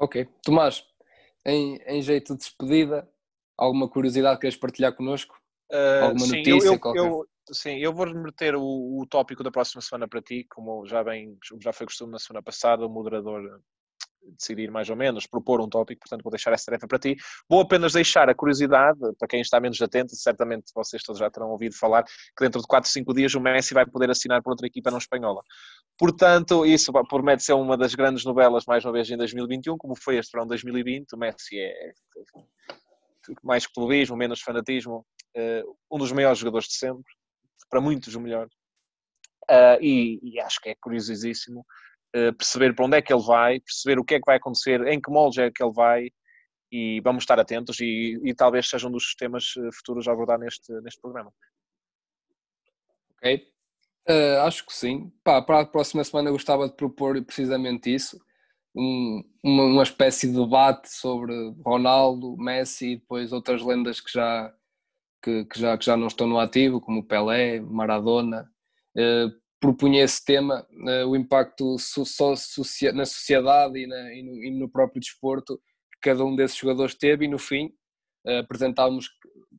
Ok. 0.00 0.28
Tomás, 0.42 0.84
em, 1.44 1.76
em 1.86 2.02
jeito 2.02 2.32
de 2.32 2.40
despedida, 2.40 3.08
alguma 3.56 3.88
curiosidade 3.88 4.38
que 4.38 4.40
queres 4.40 4.56
partilhar 4.56 4.92
connosco? 4.92 5.40
Uh, 5.70 6.04
alguma 6.04 6.26
sim, 6.26 6.38
notícia? 6.38 6.66
Eu, 6.66 6.80
eu, 6.84 6.94
eu, 6.96 7.28
Sim, 7.52 7.76
eu 7.76 7.92
vou 7.92 8.06
remeter 8.06 8.56
o, 8.56 9.00
o 9.00 9.06
tópico 9.06 9.44
da 9.44 9.52
próxima 9.52 9.80
semana 9.80 10.08
para 10.08 10.20
ti, 10.20 10.44
como 10.50 10.84
já, 10.86 11.04
bem, 11.04 11.38
já 11.60 11.72
foi 11.72 11.86
costume 11.86 12.10
na 12.10 12.18
semana 12.18 12.42
passada, 12.42 12.84
o 12.84 12.88
moderador 12.88 13.40
eh, 13.40 14.30
decidir 14.36 14.68
mais 14.68 14.90
ou 14.90 14.96
menos, 14.96 15.28
propor 15.28 15.60
um 15.60 15.68
tópico, 15.68 16.00
portanto 16.00 16.24
vou 16.24 16.30
deixar 16.32 16.52
essa 16.52 16.64
tarefa 16.66 16.88
para 16.88 16.98
ti. 16.98 17.16
Vou 17.48 17.60
apenas 17.60 17.92
deixar 17.92 18.28
a 18.28 18.34
curiosidade, 18.34 18.98
para 19.16 19.28
quem 19.28 19.40
está 19.40 19.60
menos 19.60 19.80
atento, 19.80 20.16
certamente 20.16 20.72
vocês 20.74 21.04
todos 21.04 21.20
já 21.20 21.30
terão 21.30 21.50
ouvido 21.50 21.76
falar, 21.76 22.02
que 22.02 22.44
dentro 22.44 22.60
de 22.60 22.66
4, 22.66 22.90
5 22.90 23.14
dias 23.14 23.34
o 23.36 23.40
Messi 23.40 23.74
vai 23.74 23.86
poder 23.86 24.10
assinar 24.10 24.42
por 24.42 24.50
outra 24.50 24.66
equipa 24.66 24.90
não 24.90 24.98
espanhola. 24.98 25.40
Portanto, 25.96 26.66
isso 26.66 26.92
promete 27.08 27.44
ser 27.44 27.52
uma 27.52 27.76
das 27.76 27.94
grandes 27.94 28.24
novelas, 28.24 28.64
mais 28.66 28.84
uma 28.84 28.92
vez, 28.92 29.08
em 29.08 29.16
2021, 29.16 29.78
como 29.78 29.94
foi 29.94 30.16
este 30.16 30.32
verão 30.32 30.48
2020. 30.48 31.12
O 31.12 31.16
Messi 31.16 31.60
é 31.60 31.92
mais 33.44 33.68
clubismo, 33.68 34.16
menos 34.16 34.40
fanatismo, 34.40 35.06
eh, 35.36 35.62
um 35.90 35.98
dos 35.98 36.10
maiores 36.10 36.38
jogadores 36.40 36.66
de 36.66 36.74
sempre 36.74 37.12
para 37.70 37.80
muitos 37.80 38.14
o 38.14 38.20
melhor. 38.20 38.46
Uh, 39.50 39.78
e, 39.80 40.20
e, 40.22 40.40
acho 40.40 40.60
que 40.60 40.70
é 40.70 40.74
curiosíssimo 40.74 41.60
uh, 42.16 42.34
perceber 42.36 42.74
para 42.74 42.84
onde 42.84 42.96
é 42.96 43.02
que 43.02 43.12
ele 43.12 43.22
vai, 43.22 43.60
perceber 43.60 43.98
o 43.98 44.04
que 44.04 44.14
é 44.14 44.18
que 44.18 44.26
vai 44.26 44.36
acontecer, 44.36 44.84
em 44.88 45.00
que 45.00 45.10
molde 45.10 45.40
é 45.40 45.50
que 45.50 45.62
ele 45.62 45.72
vai 45.72 46.08
e 46.70 47.00
vamos 47.00 47.22
estar 47.22 47.38
atentos 47.38 47.78
e, 47.80 48.20
e 48.24 48.34
talvez 48.34 48.68
seja 48.68 48.88
um 48.88 48.90
dos 48.90 49.14
temas 49.14 49.54
ah, 49.56 49.68
futuros 49.72 50.08
a 50.08 50.12
abordar 50.12 50.38
neste, 50.38 50.72
neste 50.80 51.00
programa. 51.00 51.32
Ok, 53.12 53.46
uh, 54.08 54.40
acho 54.42 54.66
que 54.66 54.74
sim. 54.74 55.12
Pá, 55.22 55.40
para 55.40 55.60
a 55.60 55.66
próxima 55.66 56.02
semana 56.02 56.28
eu 56.28 56.32
gostava 56.32 56.68
de 56.68 56.74
propor 56.74 57.22
precisamente 57.24 57.94
isso, 57.94 58.18
um, 58.74 59.22
uma, 59.42 59.62
uma 59.64 59.82
espécie 59.82 60.26
de 60.26 60.38
debate 60.38 60.90
sobre 60.90 61.32
Ronaldo, 61.64 62.36
Messi 62.36 62.92
e 62.92 62.96
depois 62.96 63.32
outras 63.32 63.62
lendas 63.62 64.00
que 64.00 64.12
já 64.12 64.52
que, 65.26 65.44
que, 65.46 65.58
já, 65.58 65.76
que 65.76 65.84
já 65.84 65.96
não 65.96 66.06
estão 66.06 66.28
no 66.28 66.38
ativo, 66.38 66.80
como 66.80 67.04
Pelé, 67.04 67.58
Maradona, 67.58 68.48
eh, 68.96 69.26
propunha 69.58 70.04
esse 70.04 70.24
tema, 70.24 70.64
uh, 70.70 71.08
o 71.08 71.16
impacto 71.16 71.76
so, 71.78 72.04
so, 72.04 72.34
na 72.94 73.04
sociedade 73.04 73.80
e, 73.80 73.86
na, 73.88 74.14
e, 74.14 74.22
no, 74.22 74.44
e, 74.44 74.50
no, 74.56 74.68
próprio 74.68 75.00
desporto 75.00 75.58
que 75.92 75.98
cada 76.02 76.24
um 76.24 76.36
desses 76.36 76.56
jogadores 76.56 76.94
teve 76.94 77.24
e 77.24 77.28
no 77.28 77.38
fim 77.38 77.72
uh, 78.26 78.38
apresentávamos 78.40 79.08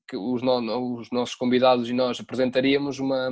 que 0.08 0.16
os, 0.16 0.42
no, 0.42 1.00
os, 1.00 1.12
nossos 1.12 1.36
convidados 1.36 1.90
e 1.90 1.94
nós 1.94 2.22
apresentaríamos 2.22 3.00
uma, 3.00 3.28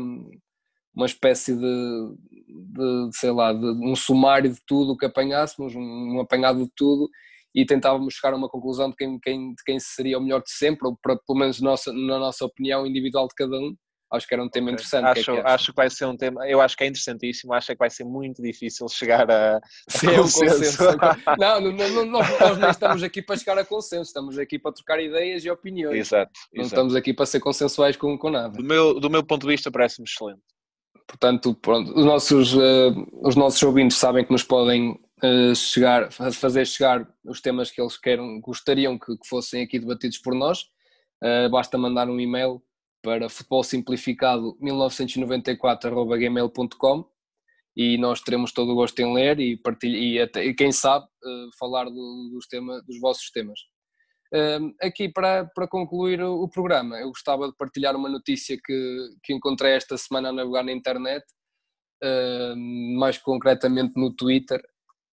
uma 0.94 1.06
espécie 1.06 1.56
de, 1.56 2.16
de 2.50 3.10
sei 3.14 3.32
lá, 3.32 3.54
de 3.54 3.66
um 3.66 3.96
sumário 3.96 4.52
de 4.52 4.60
tudo 4.66 4.98
que 4.98 5.06
apanhássemos, 5.06 5.76
um, 5.76 6.16
um, 6.16 6.20
apanhado 6.20 6.66
de 6.66 6.72
tudo 6.76 7.10
e 7.56 7.66
tentávamos 7.66 8.16
chegar 8.16 8.34
a 8.34 8.38
uma 8.38 8.50
conclusão 8.50 8.90
de 8.90 8.96
quem, 8.98 9.18
quem, 9.20 9.50
de 9.52 9.64
quem 9.66 9.80
seria 9.80 10.20
o 10.20 10.22
melhor 10.22 10.44
de 10.44 10.52
sempre, 10.52 10.88
ou 10.88 10.98
para, 11.02 11.18
pelo 11.26 11.40
menos 11.40 11.62
nossa, 11.62 11.92
na 11.94 12.20
nossa 12.20 12.44
opinião 12.46 12.86
individual 12.86 13.28
de 13.28 13.36
cada 13.36 13.58
um 13.58 13.74
acho 14.12 14.28
que 14.28 14.34
era 14.34 14.44
um 14.44 14.50
tema 14.50 14.72
interessante. 14.72 15.06
Acho, 15.06 15.24
que 15.26 15.32
é 15.32 15.42
que 15.42 15.48
acho 15.48 15.66
que 15.72 15.76
vai 15.76 15.90
ser 15.90 16.06
um 16.06 16.18
tema, 16.18 16.48
eu 16.48 16.62
acho 16.62 16.76
que 16.78 16.84
é 16.84 16.88
interessantíssimo, 16.88 17.54
acho 17.54 17.68
que 17.68 17.78
vai 17.78 17.90
ser 17.90 18.04
muito 18.04 18.42
difícil 18.42 18.88
chegar 18.88 19.30
a, 19.30 19.58
a 19.58 19.62
Sim, 19.90 20.16
consenso. 20.16 20.78
consenso. 20.78 20.84
não, 21.40 21.62
não, 21.62 21.72
não, 21.72 22.06
nós, 22.06 22.58
nem 22.58 22.70
estamos 22.70 23.04
aqui 23.04 23.22
para 23.22 23.38
chegar 23.38 23.58
a 23.58 23.66
consenso, 23.66 24.04
estamos 24.04 24.38
aqui 24.38 24.58
para 24.60 24.72
trocar 24.72 25.02
ideias 25.02 25.44
e 25.44 25.50
opiniões. 25.50 25.98
Exato. 25.98 26.32
Não 26.54 26.62
exato. 26.62 26.76
estamos 26.76 26.96
aqui 26.96 27.14
para 27.14 27.26
ser 27.26 27.40
consensuais 27.40 27.98
com, 27.98 28.18
com 28.18 28.30
nada. 28.30 28.58
Do 28.58 28.64
meu, 28.64 29.00
do 29.00 29.10
meu 29.10 29.24
ponto 29.24 29.42
de 29.42 29.54
vista 29.54 29.72
parece-me 29.72 30.08
excelente. 30.08 30.42
Portanto, 31.08 31.54
pronto, 31.56 31.92
os 31.96 32.06
nossos, 32.06 32.56
uh, 32.56 33.08
os 33.22 33.36
nossos 33.36 33.62
ouvintes 33.62 33.98
sabem 33.98 34.26
que 34.26 34.32
nos 34.32 34.44
podem 34.44 35.00
chegar, 35.56 36.12
fazer 36.12 36.66
chegar 36.66 37.08
os 37.24 37.40
temas 37.42 37.72
que 37.72 37.82
eles 37.82 37.98
queiram, 37.98 38.40
gostariam 38.42 38.98
que, 38.98 39.18
que 39.18 39.28
fossem 39.28 39.64
aqui 39.64 39.80
debatidos 39.80 40.18
por 40.18 40.36
nós. 40.36 40.64
Uh, 41.24 41.50
basta 41.50 41.78
mandar 41.78 42.10
um 42.10 42.20
e-mail 42.20 42.62
para 43.02 43.30
futebolsimplificado 43.30 44.58
1994.gmail.com 44.62 47.10
e 47.78 47.98
nós 47.98 48.22
teremos 48.22 48.52
todo 48.52 48.72
o 48.72 48.76
gosto 48.76 49.00
em 49.00 49.14
ler 49.14 49.40
e, 49.40 49.58
e, 49.84 50.20
até, 50.20 50.46
e 50.46 50.54
quem 50.54 50.72
sabe 50.72 51.06
uh, 51.06 51.50
falar 51.58 51.86
do, 51.86 52.30
dos, 52.34 52.48
tema, 52.48 52.82
dos 52.84 53.00
vossos 53.00 53.32
temas. 53.32 53.60
Uh, 54.34 54.74
aqui 54.82 55.08
para, 55.08 55.46
para 55.46 55.68
concluir 55.68 56.22
o, 56.22 56.44
o, 56.44 56.50
programa, 56.50 57.00
eu 57.00 57.10
gostava 57.10 57.48
de 57.48 57.56
partilhar 57.56 57.96
uma 57.96 58.10
notícia 58.10 58.58
que, 58.64 59.10
que 59.24 59.34
encontrei 59.34 59.74
esta 59.74 59.98
semana 59.98 60.30
a 60.30 60.34
navegar 60.34 60.64
na 60.64 60.72
internet, 60.72 61.24
mais 62.98 63.18
concretamente 63.18 63.94
no 63.96 64.14
Twitter, 64.14 64.62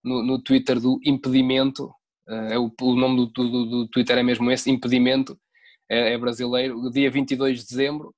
no, 0.03 0.23
no 0.23 0.43
Twitter 0.43 0.81
do 0.81 0.99
Impedimento, 1.05 1.93
é 2.29 2.59
o, 2.59 2.73
o 2.81 2.95
nome 2.95 3.17
do, 3.17 3.27
do, 3.27 3.67
do 3.67 3.89
Twitter 3.89 4.19
é 4.19 4.23
mesmo 4.23 4.51
esse, 4.51 4.71
Impedimento, 4.71 5.39
é, 5.91 6.15
é 6.15 6.19
brasileiro, 6.19 6.91
dia 6.91 7.11
22 7.11 7.61
de 7.61 7.67
dezembro, 7.67 8.15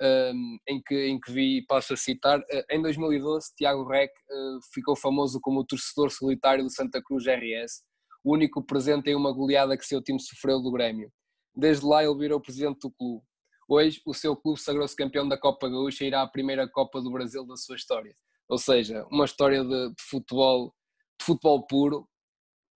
um, 0.00 0.58
em, 0.68 0.80
que, 0.80 1.06
em 1.08 1.18
que 1.18 1.32
vi, 1.32 1.66
passo 1.66 1.92
a 1.92 1.96
citar, 1.96 2.38
uh, 2.38 2.64
em 2.70 2.80
2012 2.80 3.48
Tiago 3.56 3.84
Rec 3.84 4.10
uh, 4.10 4.58
ficou 4.72 4.94
famoso 4.94 5.40
como 5.40 5.60
o 5.60 5.64
torcedor 5.64 6.10
solitário 6.10 6.62
do 6.62 6.70
Santa 6.70 7.02
Cruz 7.02 7.24
RS, 7.24 7.82
o 8.24 8.32
único 8.32 8.64
presente 8.64 9.10
em 9.10 9.16
uma 9.16 9.32
goleada 9.32 9.76
que 9.76 9.84
seu 9.84 10.02
time 10.02 10.20
sofreu 10.20 10.60
do 10.60 10.70
Grêmio. 10.70 11.10
Desde 11.54 11.84
lá 11.84 12.04
ele 12.04 12.16
virou 12.16 12.40
presidente 12.40 12.78
do 12.80 12.92
clube. 12.92 13.24
Hoje 13.68 14.00
o 14.06 14.14
seu 14.14 14.36
clube 14.36 14.60
sagrou-se 14.60 14.94
campeão 14.94 15.28
da 15.28 15.36
Copa 15.36 15.68
Gaúcha 15.68 16.04
e 16.04 16.06
irá 16.06 16.22
à 16.22 16.28
primeira 16.28 16.68
Copa 16.68 17.00
do 17.00 17.10
Brasil 17.10 17.44
da 17.44 17.56
sua 17.56 17.76
história. 17.76 18.14
Ou 18.48 18.56
seja, 18.56 19.04
uma 19.10 19.24
história 19.24 19.62
de, 19.62 19.88
de 19.88 20.02
futebol, 20.08 20.72
de 21.18 21.24
futebol 21.24 21.66
puro, 21.66 22.08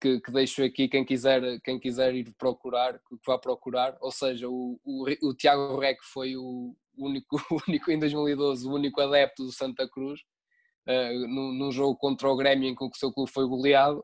que, 0.01 0.19
que, 0.19 0.31
deixo 0.31 0.63
aqui 0.63 0.87
quem 0.87 1.05
quiser, 1.05 1.61
quem 1.61 1.79
quiser 1.79 2.15
ir 2.15 2.33
procurar, 2.37 2.93
que 2.93 3.15
vá 3.25 3.37
procurar. 3.37 3.97
Ou 4.01 4.11
seja, 4.11 4.49
o, 4.49 4.79
o, 4.83 5.05
o 5.29 5.35
Tiago 5.35 5.79
Rec 5.79 5.99
foi 6.03 6.35
o 6.35 6.75
único, 6.97 7.37
o 7.51 7.61
único 7.67 7.91
em 7.91 7.99
2012, 7.99 8.67
o 8.67 8.73
único 8.73 8.99
adepto 9.01 9.45
do 9.45 9.51
Santa 9.51 9.87
Cruz, 9.87 10.21
uh, 10.87 11.27
num, 11.27 11.71
jogo 11.71 11.95
contra 11.97 12.29
o 12.29 12.35
Grêmio 12.35 12.67
em 12.67 12.75
que 12.75 12.83
o 12.83 12.91
seu 12.95 13.11
clube 13.11 13.31
foi 13.31 13.45
goleado. 13.47 14.03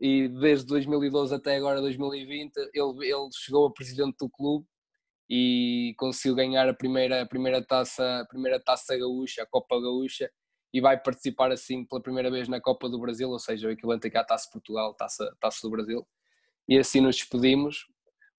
E 0.00 0.28
desde 0.28 0.66
2012 0.66 1.34
até 1.34 1.56
agora 1.56 1.80
2020, 1.80 2.56
ele, 2.56 3.06
ele 3.06 3.28
chegou 3.32 3.66
a 3.66 3.72
presidente 3.72 4.16
do 4.20 4.30
clube 4.30 4.64
e 5.28 5.94
conseguiu 5.98 6.36
ganhar 6.36 6.68
a 6.68 6.74
primeira, 6.74 7.22
a 7.22 7.26
primeira 7.26 7.62
taça, 7.62 8.20
a 8.20 8.26
primeira 8.26 8.60
taça 8.60 8.96
gaúcha, 8.96 9.42
a 9.42 9.46
Copa 9.46 9.80
Gaúcha, 9.80 10.30
e 10.72 10.80
vai 10.80 10.98
participar 10.98 11.50
assim 11.50 11.84
pela 11.84 12.02
primeira 12.02 12.30
vez 12.30 12.48
na 12.48 12.60
Copa 12.60 12.88
do 12.88 12.98
Brasil, 12.98 13.28
ou 13.30 13.38
seja, 13.38 13.68
o 13.68 13.70
equivalente 13.70 14.14
à 14.16 14.24
Taça 14.24 14.48
Portugal, 14.52 14.94
Taça, 14.94 15.34
Taça 15.40 15.60
do 15.62 15.70
Brasil. 15.70 16.06
E 16.68 16.78
assim 16.78 17.00
nos 17.00 17.16
despedimos. 17.16 17.86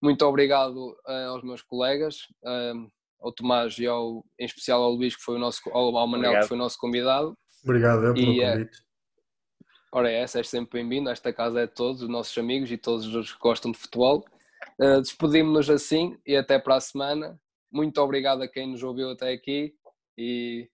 Muito 0.01 0.23
obrigado 0.25 0.91
uh, 1.07 1.29
aos 1.29 1.43
meus 1.43 1.61
colegas, 1.61 2.21
uh, 2.43 2.89
ao 3.19 3.33
Tomás 3.33 3.77
e 3.79 3.85
ao, 3.85 4.23
em 4.39 4.45
especial 4.45 4.83
ao 4.83 4.91
Luís, 4.91 5.15
que 5.15 5.23
foi 5.23 5.35
o 5.35 5.39
nosso, 5.39 5.61
ao, 5.71 5.97
ao 5.97 6.07
Manel, 6.07 6.29
obrigado. 6.29 6.43
que 6.43 6.47
foi 6.47 6.57
o 6.57 6.59
nosso 6.59 6.77
convidado. 6.77 7.37
Obrigado 7.63 8.05
eu 8.05 8.13
pelo 8.13 8.31
e, 8.31 8.41
eh, 8.41 8.51
convite. 8.51 8.77
Uh, 8.77 9.65
ora, 9.91 10.11
é 10.11 10.21
essa, 10.21 10.37
és 10.37 10.47
sempre 10.47 10.79
bem-vindo. 10.79 11.09
Esta 11.09 11.33
casa 11.33 11.61
é 11.61 11.67
de 11.67 11.73
todos, 11.73 12.03
os 12.03 12.09
nossos 12.09 12.37
amigos 12.37 12.71
e 12.71 12.77
todos 12.77 13.07
os 13.07 13.33
que 13.33 13.39
gostam 13.39 13.71
de 13.71 13.77
futebol. 13.77 14.23
Uh, 14.79 15.01
Despedimos-nos 15.01 15.69
assim 15.69 16.17
e 16.25 16.35
até 16.35 16.59
para 16.59 16.75
a 16.75 16.79
semana. 16.79 17.39
Muito 17.71 17.99
obrigado 17.99 18.43
a 18.43 18.47
quem 18.47 18.71
nos 18.71 18.83
ouviu 18.83 19.09
até 19.09 19.33
aqui 19.33 19.73
e 20.17 20.69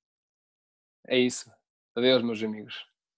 é 1.08 1.18
isso. 1.18 1.52
Adeus, 1.96 2.24
meus 2.24 2.42
amigos. 2.44 2.95